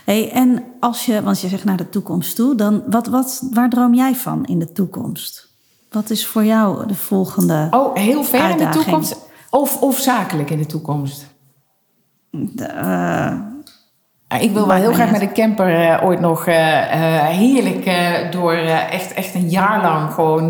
Hey, 0.06 0.32
en 0.32 0.64
als 0.80 1.06
je, 1.06 1.22
want 1.24 1.42
je 1.42 1.48
zegt 1.48 1.64
naar 1.64 1.78
de 1.78 1.90
toekomst 1.90 2.36
toe, 2.36 2.56
dan 2.56 2.84
wat, 2.90 3.08
wat, 3.08 3.48
waar 3.52 3.70
droom 3.70 3.94
jij 3.94 4.16
van 4.16 4.46
in 4.46 4.60
de 4.60 4.72
toekomst? 4.72 5.52
Wat 5.94 6.10
is 6.10 6.28
voor 6.28 6.46
jou 6.46 6.88
de 6.88 6.96
volgende? 6.96 7.68
Oh, 7.72 7.96
heel 7.96 8.24
ver 8.24 8.40
in 8.40 8.46
de 8.46 8.52
Uitdaging. 8.52 8.84
toekomst? 8.84 9.30
Of, 9.50 9.82
of 9.82 9.98
zakelijk 9.98 10.50
in 10.50 10.58
de 10.58 10.66
toekomst? 10.66 11.26
De, 12.30 12.66
eh, 12.66 14.42
Ik 14.42 14.52
wil 14.52 14.68
wel 14.68 14.76
heel 14.76 14.94
graag 14.94 15.12
met 15.12 15.22
een 15.22 15.34
camper 15.34 15.90
eh, 15.90 16.06
ooit 16.06 16.20
nog 16.20 16.48
eh, 16.48 16.56
heerlijk 17.28 17.92
door 18.32 18.54
echt, 18.54 19.14
echt 19.14 19.34
een 19.34 19.50
jaar 19.50 19.82
lang 19.82 20.14
gewoon. 20.14 20.50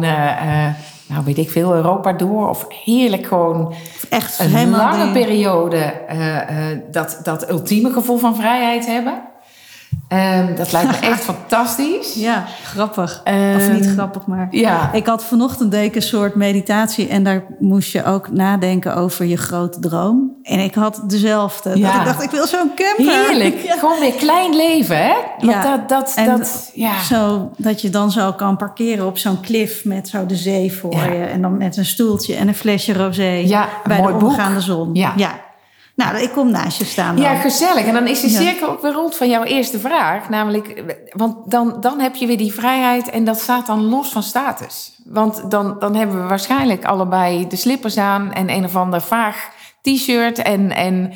nou 1.08 1.24
weet 1.26 1.38
ik 1.38 1.52
veel, 1.52 1.74
Europa 1.74 2.14
door. 2.14 2.50
Of 2.50 2.66
heerlijk 2.84 3.26
gewoon 3.26 3.74
Echt 4.10 4.40
een 4.40 4.70
lange 4.70 5.12
periode 5.12 5.94
dat, 6.92 7.20
dat 7.24 7.50
ultieme 7.50 7.92
gevoel 7.92 8.18
van 8.18 8.36
vrijheid 8.36 8.86
hebben. 8.86 9.33
Ehm, 10.14 10.56
dat 10.56 10.72
lijkt 10.72 11.02
me 11.02 11.08
echt 11.08 11.24
fantastisch. 11.34 12.14
Ja, 12.14 12.46
grappig. 12.64 13.22
of 13.24 13.34
Ehm, 13.34 13.74
niet 13.74 13.86
grappig, 13.88 14.26
maar... 14.26 14.48
Ja, 14.52 14.90
Ik 14.94 15.06
had 15.08 15.24
vanochtend 15.24 15.72
deed 15.72 15.86
ik 15.86 15.96
een 15.96 16.02
soort 16.02 16.36
meditatie 16.36 17.08
en 17.08 17.24
daar 17.24 17.44
moest 17.60 17.92
je 17.92 18.06
ook 18.06 18.32
nadenken 18.32 18.96
over 18.96 19.26
je 19.26 19.38
grote 19.38 19.80
droom. 19.80 20.32
En 20.42 20.60
ik 20.60 20.74
had 20.76 21.02
dezelfde. 21.08 21.78
Ja. 21.78 21.92
Dat 21.92 22.00
ik 22.00 22.06
dacht, 22.06 22.24
ik 22.24 22.32
wil 22.32 22.48
zo'n 22.48 22.72
camper. 22.76 23.14
heerlijk. 23.26 23.62
Ja. 23.64 23.78
Gewoon 23.78 24.00
weer 24.00 24.14
klein 24.14 24.56
leven, 24.56 24.98
hè? 24.98 25.14
Want 25.40 25.52
Ja. 25.52 25.62
dat, 25.64 25.90
dat, 25.90 26.14
En 26.16 26.26
dat, 26.26 26.72
ja. 26.74 27.02
Zo, 27.02 27.52
dat 27.58 27.82
je 27.82 27.90
dan 27.90 28.12
zo 28.12 28.32
kan 28.34 28.58
parkeren 28.58 29.06
op 29.08 29.18
zo'n 29.18 29.40
klif 29.42 29.86
met 29.86 30.08
zo 30.08 30.26
de 30.26 30.36
zee 30.36 30.74
voor 30.74 30.96
je. 30.96 31.24
En 31.24 31.42
dan 31.42 31.58
met 31.58 31.78
een 31.78 31.86
stoeltje 31.86 32.36
en 32.36 32.48
een 32.48 32.56
flesje 32.56 32.94
rosé 32.94 33.46
bij 33.88 34.02
de 34.02 34.12
boek. 34.12 34.22
omgaande 34.22 34.62
zon. 34.62 34.90
Ja. 34.94 35.14
Nou, 35.96 36.18
ik 36.18 36.32
kom 36.32 36.52
naast 36.52 36.78
je 36.78 36.86
staan 36.86 37.16
dan. 37.16 37.24
Ja, 37.24 37.36
gezellig. 37.36 37.86
En 37.86 37.94
dan 37.94 38.08
is 38.08 38.22
de 38.22 38.30
cirkel 38.30 38.70
ook 38.70 38.82
weer 38.82 38.92
rond 38.92 39.16
van 39.16 39.30
jouw 39.30 39.44
eerste 39.44 39.80
vraag. 39.80 40.30
Namelijk, 40.30 40.84
want 41.10 41.52
dan, 41.52 41.78
dan 41.82 42.00
heb 42.00 42.16
je 42.16 42.28
weer 42.28 42.38
die 42.38 42.54
vrijheid 42.54 43.10
en 43.10 43.24
dat 43.24 43.40
staat 43.40 43.66
dan 43.66 43.84
los 43.84 44.10
van 44.10 44.24
status. 44.24 45.02
Want 45.06 45.52
dan, 45.52 45.80
dan 45.80 45.96
hebben 45.96 46.22
we 46.22 46.28
waarschijnlijk 46.28 46.86
allebei 46.86 47.48
de 47.48 47.56
slippers 47.56 47.98
aan 47.98 48.34
en 48.34 48.50
een 48.50 48.64
of 48.64 48.76
ander 48.76 49.02
vaag 49.02 49.50
t-shirt 49.82 50.38
en, 50.38 50.72
en 50.72 51.14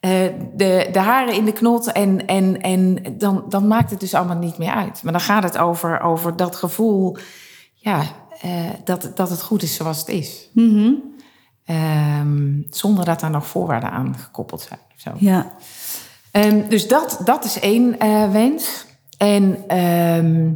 eh, 0.00 0.10
de, 0.54 0.88
de 0.92 0.98
haren 0.98 1.34
in 1.34 1.44
de 1.44 1.52
knot. 1.52 1.92
En, 1.92 2.26
en, 2.26 2.60
en 2.60 2.98
dan, 3.18 3.44
dan 3.48 3.66
maakt 3.66 3.90
het 3.90 4.00
dus 4.00 4.14
allemaal 4.14 4.36
niet 4.36 4.58
meer 4.58 4.72
uit. 4.72 5.02
Maar 5.02 5.12
dan 5.12 5.20
gaat 5.20 5.42
het 5.42 5.58
over, 5.58 6.00
over 6.00 6.36
dat 6.36 6.56
gevoel, 6.56 7.16
ja, 7.74 8.02
eh, 8.40 8.50
dat, 8.84 9.10
dat 9.14 9.30
het 9.30 9.42
goed 9.42 9.62
is 9.62 9.74
zoals 9.74 9.98
het 9.98 10.08
is. 10.08 10.48
Mhm. 10.52 10.92
Ehm, 11.70 12.62
zonder 12.70 13.04
dat 13.04 13.20
daar 13.20 13.30
nog 13.30 13.46
voorwaarden 13.46 13.90
aan 13.90 14.18
gekoppeld 14.18 14.60
zijn. 14.60 14.80
Zo. 14.96 15.10
ja. 15.18 15.52
Ehm, 16.30 16.68
dus 16.68 16.88
dat, 16.88 17.20
dat 17.24 17.44
is 17.44 17.60
één 17.60 17.98
eh, 17.98 18.30
wens. 18.30 18.86
En 19.18 19.68
ehm, 19.68 20.52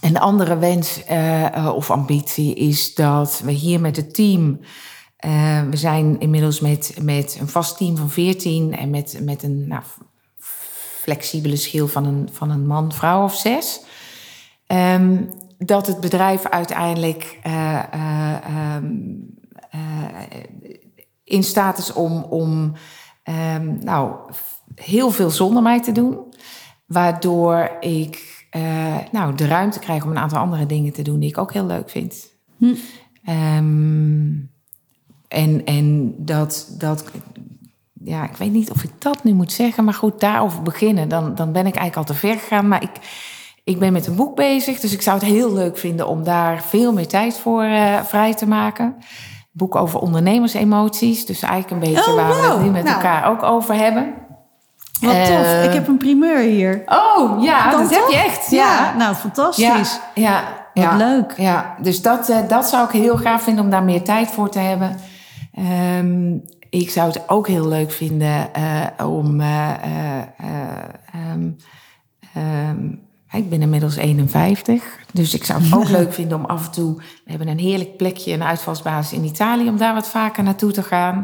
een 0.00 0.18
andere 0.18 0.58
wens 0.58 1.04
eh, 1.04 1.56
eh, 1.56 1.74
of 1.74 1.90
ambitie 1.90 2.54
is 2.54 2.94
dat 2.94 3.40
we 3.44 3.50
hier 3.50 3.80
met 3.80 3.96
het 3.96 4.14
team. 4.14 4.60
eh, 5.16 5.62
we 5.70 5.76
zijn 5.76 6.20
inmiddels 6.20 6.60
met, 6.60 6.96
met 7.02 7.36
een 7.40 7.48
vast 7.48 7.76
team 7.76 7.96
van 7.96 8.10
14 8.10 8.76
en 8.76 8.90
met, 8.90 9.18
met 9.22 9.42
een 9.42 9.68
nou, 9.68 9.82
flexibele 11.02 11.56
schil 11.56 11.88
van 11.88 12.04
een, 12.04 12.28
van 12.32 12.50
een 12.50 12.66
man, 12.66 12.92
vrouw 12.92 13.24
of 13.24 13.34
zes. 13.34 13.80
Dat 15.58 15.86
het 15.86 16.00
bedrijf 16.00 16.44
uiteindelijk 16.46 17.38
in 21.24 21.44
staat 21.44 21.78
is 21.78 21.92
om, 21.92 22.22
om 22.22 22.72
ehm, 23.22 23.78
nou, 23.80 24.16
heel 24.74 25.10
veel 25.10 25.30
zonder 25.30 25.62
mij 25.62 25.82
te 25.82 25.92
doen. 25.92 26.18
Waardoor 26.86 27.76
ik 27.80 28.46
eh, 28.50 28.96
nou, 29.12 29.34
de 29.34 29.46
ruimte 29.46 29.78
krijg 29.78 30.04
om 30.04 30.10
een 30.10 30.18
aantal 30.18 30.38
andere 30.38 30.66
dingen 30.66 30.92
te 30.92 31.02
doen 31.02 31.20
die 31.20 31.28
ik 31.28 31.38
ook 31.38 31.52
heel 31.52 31.66
leuk 31.66 31.90
vind. 31.90 32.30
Hm. 32.56 32.74
Ehm, 33.24 34.30
en, 35.28 35.64
en 35.64 36.14
dat, 36.18 36.74
dat, 36.78 37.04
ja, 38.04 38.24
ik 38.24 38.36
weet 38.36 38.52
niet 38.52 38.70
of 38.70 38.82
ik 38.82 38.90
dat 38.98 39.24
nu 39.24 39.32
moet 39.32 39.52
zeggen, 39.52 39.84
maar 39.84 39.94
goed, 39.94 40.20
daarover 40.20 40.62
beginnen, 40.62 41.08
dan, 41.08 41.34
dan 41.34 41.52
ben 41.52 41.66
ik 41.66 41.74
eigenlijk 41.74 41.96
al 41.96 42.14
te 42.14 42.20
ver 42.20 42.38
gegaan. 42.38 42.68
Maar 42.68 42.82
ik, 42.82 42.90
ik 43.64 43.78
ben 43.78 43.92
met 43.92 44.06
een 44.06 44.16
boek 44.16 44.36
bezig, 44.36 44.80
dus 44.80 44.92
ik 44.92 45.02
zou 45.02 45.18
het 45.18 45.26
heel 45.26 45.52
leuk 45.52 45.78
vinden 45.78 46.08
om 46.08 46.24
daar 46.24 46.62
veel 46.62 46.92
meer 46.92 47.08
tijd 47.08 47.38
voor 47.38 47.62
eh, 47.62 48.02
vrij 48.04 48.34
te 48.34 48.46
maken. 48.46 48.96
Boek 49.52 49.74
over 49.76 50.00
ondernemersemoties, 50.00 51.26
dus 51.26 51.42
eigenlijk 51.42 51.72
een 51.84 51.92
beetje 51.92 52.10
Oh, 52.10 52.16
waar 52.16 52.28
we 52.40 52.46
het 52.48 52.60
nu 52.62 52.70
met 52.70 52.84
Nou. 52.84 52.94
elkaar 52.96 53.30
ook 53.30 53.42
over 53.42 53.74
hebben. 53.74 54.14
Wat 55.00 55.14
tof. 55.26 55.28
Eh, 55.44 55.64
Ik 55.64 55.72
heb 55.72 55.88
een 55.88 55.96
primeur 55.96 56.38
hier. 56.38 56.82
Oh, 56.86 57.42
ja, 57.42 57.70
dat 57.70 57.90
heb 57.90 58.04
je 58.10 58.16
echt. 58.16 58.50
Ja, 58.50 58.94
nou, 58.96 59.14
fantastisch. 59.14 60.00
Ja, 60.14 60.22
ja, 60.24 60.42
Wat 60.74 60.84
ja. 60.84 60.96
leuk. 60.96 61.34
Ja, 61.36 61.74
dus 61.80 62.02
dat, 62.02 62.28
eh, 62.28 62.38
dat 62.48 62.68
zou 62.68 62.84
ik 62.84 62.90
heel 62.90 63.16
graag 63.16 63.42
vinden 63.42 63.64
om 63.64 63.70
daar 63.70 63.82
meer 63.82 64.02
tijd 64.02 64.28
voor 64.30 64.48
te 64.50 64.58
hebben. 64.58 64.96
Ehm, 65.54 66.32
ik 66.70 66.90
zou 66.90 67.08
het 67.08 67.28
ook 67.28 67.46
heel 67.48 67.68
leuk 67.68 67.90
vinden 67.92 68.54
eh, 68.54 69.06
om. 69.08 69.40
ehm, 72.34 72.88
ik 73.32 73.50
ben 73.50 73.62
inmiddels 73.62 73.96
51, 73.96 74.84
dus 75.12 75.34
ik 75.34 75.44
zou 75.44 75.62
het 75.62 75.74
ook 75.74 75.88
leuk 75.98 76.12
vinden 76.12 76.38
om 76.38 76.44
af 76.44 76.66
en 76.66 76.72
toe. 76.72 76.96
We 76.96 77.30
hebben 77.30 77.48
een 77.48 77.58
heerlijk 77.58 77.96
plekje, 77.96 78.32
een 78.32 78.42
uitvalsbasis 78.42 79.18
in 79.18 79.24
Italië, 79.24 79.68
om 79.68 79.76
daar 79.76 79.94
wat 79.94 80.08
vaker 80.08 80.42
naartoe 80.42 80.72
te 80.72 80.82
gaan. 80.82 81.16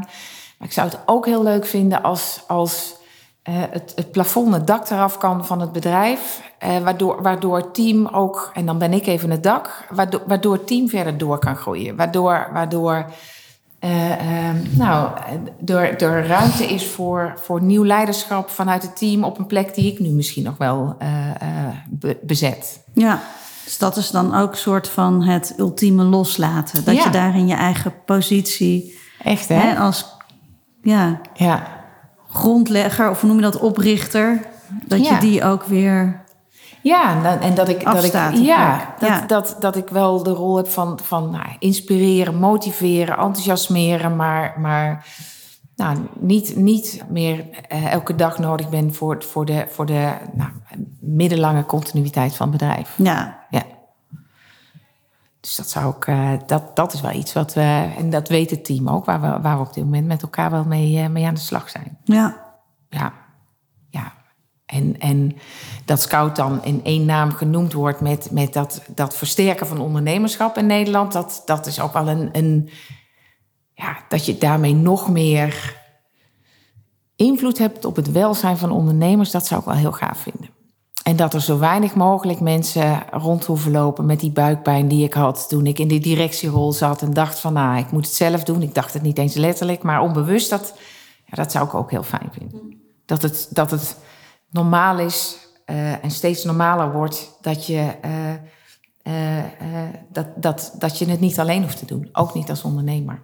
Maar 0.59 0.69
ik 0.69 0.73
zou 0.73 0.89
het 0.89 0.99
ook 1.07 1.27
heel 1.27 1.43
leuk 1.43 1.67
vinden 1.67 2.03
als, 2.03 2.43
als 2.47 2.97
eh, 3.43 3.55
het, 3.71 3.93
het 3.95 4.13
plafond, 4.13 4.55
het 4.55 4.67
dak 4.67 4.91
eraf 4.91 5.19
kan 5.19 5.47
van 5.47 5.61
het 5.61 5.73
bedrijf. 5.73 6.41
eh, 6.59 6.79
waardoor, 6.79 7.23
waardoor 7.23 7.57
het 7.57 7.75
team 7.75 8.07
ook, 8.07 8.51
en 8.55 8.67
dan 8.67 8.79
ben 8.79 8.93
ik 8.93 9.07
even 9.07 9.31
het 9.31 9.43
dak, 9.43 9.87
waardoor, 9.91 10.23
waardoor 10.27 10.53
het 10.53 10.67
team 10.67 10.89
verder 10.89 11.19
door 11.19 11.39
kan 11.39 11.57
groeien. 11.57 11.97
Waardoor, 11.97 12.49
waardoor 12.53 13.07
ehm, 13.79 14.57
nou, 14.71 15.11
er, 15.67 16.03
er 16.03 16.27
ruimte 16.27 16.65
is 16.65 16.87
voor, 16.87 17.33
voor 17.43 17.63
nieuw 17.63 17.85
leiderschap 17.85 18.51
vanuit 18.51 18.83
het 18.83 18.97
team 18.97 19.25
op 19.25 19.39
een 19.39 19.47
plek 19.47 19.75
die 19.75 19.93
ik 19.93 19.99
nu 19.99 20.09
misschien 20.09 20.43
nog 20.45 20.57
wel 20.57 20.95
eh, 20.99 21.29
eh, 21.41 21.75
be- 21.91 22.19
bezet. 22.23 22.81
Ja, 22.93 23.21
dus 23.65 23.79
dat 23.79 23.97
is 23.97 24.11
dan 24.11 24.35
ook 24.35 24.51
een 24.51 24.57
soort 24.57 24.89
van 24.89 25.23
het 25.23 25.55
ultieme 25.59 26.05
loslaten. 26.05 26.85
Dat 26.85 26.97
Ja. 26.97 27.05
je 27.05 27.11
daar 27.11 27.37
in 27.37 27.47
je 27.47 27.55
eigen 27.55 27.93
positie 28.05 28.97
Echt, 29.23 29.49
hè, 29.49 29.77
als 29.79 30.07
ja, 30.83 31.21
Ja. 31.35 31.63
grondlegger, 32.29 33.11
of 33.11 33.21
hoe 33.21 33.29
noem 33.29 33.39
je 33.39 33.45
dat, 33.45 33.61
oprichter, 33.61 34.41
dat 34.87 35.05
Ja. 35.07 35.15
je 35.15 35.21
die 35.21 35.45
ook 35.45 35.65
weer... 35.65 36.25
Ja, 36.89 37.39
en 37.41 37.55
dat 37.55 37.69
ik, 37.69 37.85
dat 37.85 38.05
ik, 38.05 38.13
ja, 38.13 38.95
dat, 38.99 39.09
Ja. 39.09 39.27
Dat, 39.27 39.57
dat 39.61 39.77
ik 39.77 39.89
wel 39.89 40.23
de 40.23 40.31
rol 40.31 40.57
heb 40.57 40.69
van, 40.69 40.99
van 41.03 41.31
nou, 41.31 41.47
inspireren, 41.59 42.35
motiveren, 42.35 43.17
enthousiasmeren, 43.17 44.17
maar, 44.17 44.55
maar 44.61 45.07
nou, 45.77 45.99
niet, 46.19 46.57
niet 46.57 47.05
meer 47.09 47.45
eh, 47.69 47.93
elke 47.93 48.15
dag 48.15 48.39
nodig 48.39 48.69
ben 48.69 48.95
voor, 48.95 49.25
voor 49.25 49.45
de, 49.45 49.67
voor 49.71 49.87
de 49.87 50.13
nou, 50.33 50.51
middellange 51.01 51.67
continuïteit 51.67 52.37
van 52.37 52.49
het 52.49 52.59
bedrijf. 52.59 52.95
Ja, 52.97 53.47
Ja. 53.51 53.63
Dus 55.41 55.57
dat 55.57 55.71
zou 55.71 55.87
ook, 55.87 56.05
eh, 56.05 56.31
dat, 56.47 56.77
dat 56.77 56.93
is 56.93 57.01
wel 57.01 57.13
iets 57.13 57.33
wat 57.33 57.55
we, 57.55 57.93
en 57.97 58.11
dat 58.11 58.29
weet 58.29 58.51
het 58.51 58.65
team 58.65 58.89
ook, 58.89 59.05
waar 59.05 59.21
we, 59.21 59.41
waar 59.41 59.57
we 59.57 59.67
op 59.67 59.75
dit 59.75 59.85
moment 59.85 60.07
met 60.07 60.23
elkaar 60.23 60.51
wel 60.51 60.65
mee, 60.65 60.99
eh, 60.99 61.09
mee 61.09 61.27
aan 61.27 61.35
de 61.35 61.41
slag 61.41 61.71
zijn. 61.71 61.99
Ja, 62.05 62.45
ja. 62.89 63.13
En, 64.69 64.99
en 64.99 65.37
dat 65.85 66.03
Scout 66.03 66.37
dan 66.37 66.65
in 66.65 66.81
één 66.85 67.05
naam 67.05 67.33
genoemd 67.33 67.73
wordt 67.73 68.01
met, 68.01 68.31
met 68.31 68.53
dat, 68.53 68.83
dat 68.95 69.17
versterken 69.17 69.67
van 69.67 69.81
ondernemerschap 69.81 70.57
in 70.57 70.67
Nederland, 70.67 71.13
dat, 71.13 71.43
dat 71.45 71.67
is 71.67 71.81
ook 71.81 71.93
wel 71.93 72.09
een, 72.09 72.29
een. 72.33 72.71
Ja, 73.75 73.97
dat 74.09 74.27
je 74.27 74.39
daarmee 74.39 74.75
nog 74.75 75.09
meer 75.09 75.77
invloed 77.17 77.59
hebt 77.59 77.85
op 77.85 77.97
het 77.97 78.13
welzijn 78.13 78.57
van 78.57 78.71
ondernemers, 78.71 79.31
dat 79.31 79.47
zou 79.47 79.61
ik 79.61 79.67
wel 79.67 79.77
heel 79.77 79.93
gaaf 79.93 80.19
vinden. 80.19 80.51
En 81.03 81.17
dat 81.17 81.35
er 81.35 81.41
zo 81.41 81.59
weinig 81.59 81.95
mogelijk 81.95 82.41
mensen 82.41 83.03
rond 83.11 83.45
hoeven 83.45 83.71
lopen 83.71 84.07
met 84.07 84.21
die 84.21 84.31
buikpijn 84.31 84.89
die 84.89 85.05
ik 85.05 85.15
had 85.15 85.49
toen 85.49 85.67
ik 85.67 85.79
in 85.79 85.89
die 85.89 86.01
directierol 86.01 86.73
zat 86.73 87.03
en 87.03 87.13
dacht 87.13 87.39
van, 87.39 87.53
nou, 87.53 87.79
ik 87.79 87.91
moet 87.91 88.07
het 88.07 88.15
zelf 88.15 88.43
doen. 88.43 88.63
Ik 88.63 88.75
dacht 88.75 88.93
het 88.93 89.03
niet 89.03 89.19
eens 89.19 89.35
letterlijk, 89.35 89.83
maar 89.83 90.01
onbewust, 90.01 90.51
dat, 90.51 90.75
ja, 91.25 91.37
dat 91.37 91.53
zou 91.53 91.65
ik 91.67 91.75
ook 91.75 91.91
heel 91.91 92.03
fijn 92.03 92.31
vinden. 92.33 92.81
Dat 93.05 93.23
het, 93.23 93.49
dat 93.51 93.71
het 93.71 93.97
normaal 94.51 94.99
is 94.99 95.37
eh, 95.65 96.05
en 96.05 96.11
steeds 96.11 96.45
normaler 96.45 96.93
wordt 96.93 97.39
dat 97.41 97.67
je, 97.67 97.95
eh, 98.01 98.35
eh, 99.39 99.45
dat, 100.13 100.27
dat, 100.37 100.75
dat 100.79 100.99
je 100.99 101.07
het 101.07 101.21
niet 101.21 101.39
alleen 101.41 101.63
hoeft 101.63 101.79
te 101.79 101.87
doen. 101.87 102.09
Ook 102.13 102.35
niet 102.35 102.51
als 102.51 102.63
ondernemer. 102.63 103.23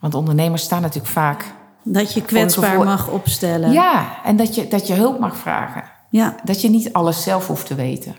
Want 0.00 0.14
ondernemers 0.14 0.62
staan 0.62 0.82
natuurlijk 0.82 1.12
vaak. 1.12 1.54
dat 1.84 2.12
je 2.14 2.22
kwetsbaar 2.22 2.68
gevoel- 2.70 2.84
mag 2.84 3.08
opstellen. 3.08 3.72
Ja, 3.72 4.24
en 4.24 4.36
dat 4.36 4.54
je, 4.54 4.68
dat 4.68 4.86
je 4.86 4.94
hulp 4.94 5.18
mag 5.18 5.36
vragen. 5.36 5.82
ja, 6.10 6.34
Dat 6.44 6.60
je 6.60 6.70
niet 6.70 6.92
alles 6.92 7.22
zelf 7.22 7.46
hoeft 7.46 7.66
te 7.66 7.74
weten. 7.74 8.14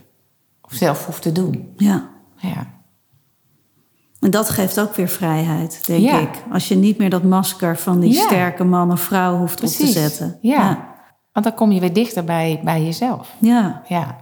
Of 0.62 0.74
zelf 0.74 1.06
hoeft 1.06 1.22
te 1.22 1.32
doen. 1.32 1.74
ja. 1.78 2.10
Ja, 2.36 2.68
En 4.20 4.32
dat 4.32 4.50
geeft 4.50 4.80
ook 4.80 4.96
weer 4.96 5.08
vrijheid, 5.08 5.86
denk 5.88 6.02
Ja. 6.04 6.20
ik. 6.20 6.44
Als 6.52 6.68
je 6.68 6.76
niet 6.76 6.98
meer 6.98 7.10
dat 7.10 7.24
masker 7.24 7.78
van 7.78 8.00
die 8.00 8.14
Ja. 8.14 8.22
sterke 8.22 8.64
man 8.64 8.92
of 8.92 9.02
vrouw 9.02 9.38
hoeft 9.38 9.62
op 9.64 9.70
te 9.70 9.88
zetten. 9.88 10.38
Ja. 10.42 10.56
ja. 10.60 10.91
Want 11.34 11.46
dan 11.46 11.56
kom 11.56 11.72
je 11.72 11.80
weer 11.80 11.94
dichter 11.94 12.24
bij, 12.24 12.60
bij 12.64 12.84
jezelf. 12.84 13.34
Ja. 13.40 13.82
Ja. 13.88 14.18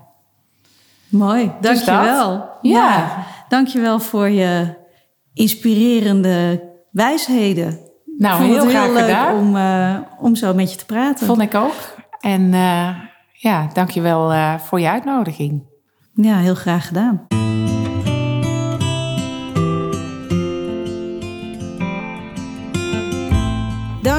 Mooi, 1.10 1.52
Dus 1.62 1.84
dankjewel. 1.86 2.32
dat. 2.38 2.58
Ja. 2.62 3.26
dankjewel 3.48 4.00
voor 4.00 4.30
je 4.30 4.78
inspirerende 5.34 6.64
wijsheden. 6.92 7.80
Nou, 8.18 8.44
heel 8.44 8.68
graag 8.68 8.88
leuk 8.90 9.00
gedaan. 9.00 9.36
om, 9.38 9.56
eh, 9.56 9.96
om 10.20 10.36
zo 10.36 10.54
met 10.54 10.72
je 10.72 10.78
te 10.78 10.86
praten. 10.86 11.26
Vond 11.28 11.42
ik 11.42 11.56
ook. 11.56 11.96
En 12.20 12.54
eh 12.54 12.90
ja, 13.34 13.68
dankjewel 13.74 14.32
eh 14.32 14.54
voor 14.60 14.80
je 14.80 14.90
uitnodiging. 14.90 15.68
Ja, 16.14 16.38
heel 16.38 16.56
graag 16.56 16.88
gedaan. 16.88 17.28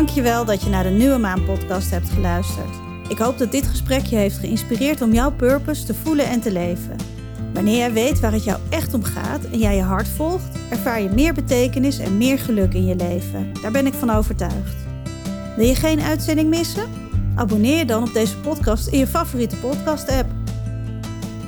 Dankjewel 0.01 0.45
dat 0.45 0.63
je 0.63 0.71
naar 0.71 0.83
de 0.83 0.91
Nieuwe 0.91 1.19
Maan 1.19 1.45
podcast 1.45 1.91
hebt 1.91 2.11
geluisterd. 2.11 2.77
Ik 3.09 3.19
hoop 3.19 3.39
dat 3.39 3.53
dit 3.53 3.67
gesprek 3.67 4.05
je 4.05 4.17
heeft 4.17 4.39
geïnspireerd 4.39 5.03
om 5.03 5.13
jouw 5.13 5.33
purpose 5.33 5.85
te 5.85 5.95
voelen 5.95 6.27
en 6.27 6.41
te 6.41 6.53
leven. 6.53 6.97
Wanneer 7.55 7.77
jij 7.77 7.93
weet 7.93 8.21
waar 8.21 8.33
het 8.33 8.45
jou 8.45 8.61
echt 8.69 8.95
om 8.95 9.03
gaat 9.03 9.45
en 9.45 9.59
jij 9.59 9.77
je 9.77 9.83
hart 9.83 10.09
volgt, 10.09 10.59
ervaar 10.71 11.01
je 11.03 11.09
meer 11.09 11.35
betekenis 11.35 11.99
en 11.99 12.17
meer 12.17 12.39
geluk 12.39 12.75
in 12.75 12.87
je 12.87 12.97
leven. 12.97 13.53
Daar 13.63 13.71
ben 13.71 13.87
ik 13.87 13.95
van 13.95 14.11
overtuigd. 14.11 14.77
Wil 15.57 15.67
je 15.67 15.75
geen 15.75 16.01
uitzending 16.01 16.49
missen? 16.49 16.89
Abonneer 17.35 17.79
je 17.79 17.85
dan 17.85 18.03
op 18.03 18.13
deze 18.13 18.37
podcast 18.37 18.87
in 18.87 18.99
je 18.99 19.07
favoriete 19.07 19.57
podcast-app. 19.57 20.31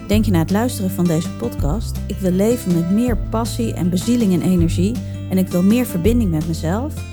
Denk 0.06 0.24
je 0.24 0.30
na 0.30 0.38
het 0.38 0.50
luisteren 0.50 0.90
van 0.90 1.04
deze 1.04 1.30
podcast: 1.30 1.96
ik 2.06 2.16
wil 2.16 2.32
leven 2.32 2.74
met 2.74 2.90
meer 2.90 3.16
passie 3.16 3.74
en 3.74 3.90
bezieling 3.90 4.32
en 4.32 4.42
energie 4.42 4.94
en 5.30 5.38
ik 5.38 5.48
wil 5.48 5.62
meer 5.62 5.86
verbinding 5.86 6.30
met 6.30 6.46
mezelf? 6.46 7.11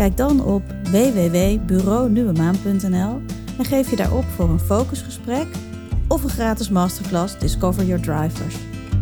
Kijk 0.00 0.16
dan 0.16 0.44
op 0.44 0.62
www.bureaunieuwemaan.nl 0.82 3.20
en 3.58 3.64
geef 3.64 3.90
je 3.90 3.96
daarop 3.96 4.24
voor 4.24 4.48
een 4.48 4.60
focusgesprek 4.60 5.46
of 6.08 6.22
een 6.22 6.30
gratis 6.30 6.68
masterclass 6.68 7.38
Discover 7.38 7.84
Your 7.84 8.02
Drivers. 8.02 8.56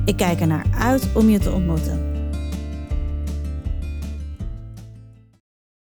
Ik 0.04 0.16
kijk 0.16 0.40
er 0.40 0.46
naar 0.46 0.66
uit 0.78 1.08
om 1.14 1.28
je 1.28 1.38
te 1.38 1.52
ontmoeten. 1.52 2.17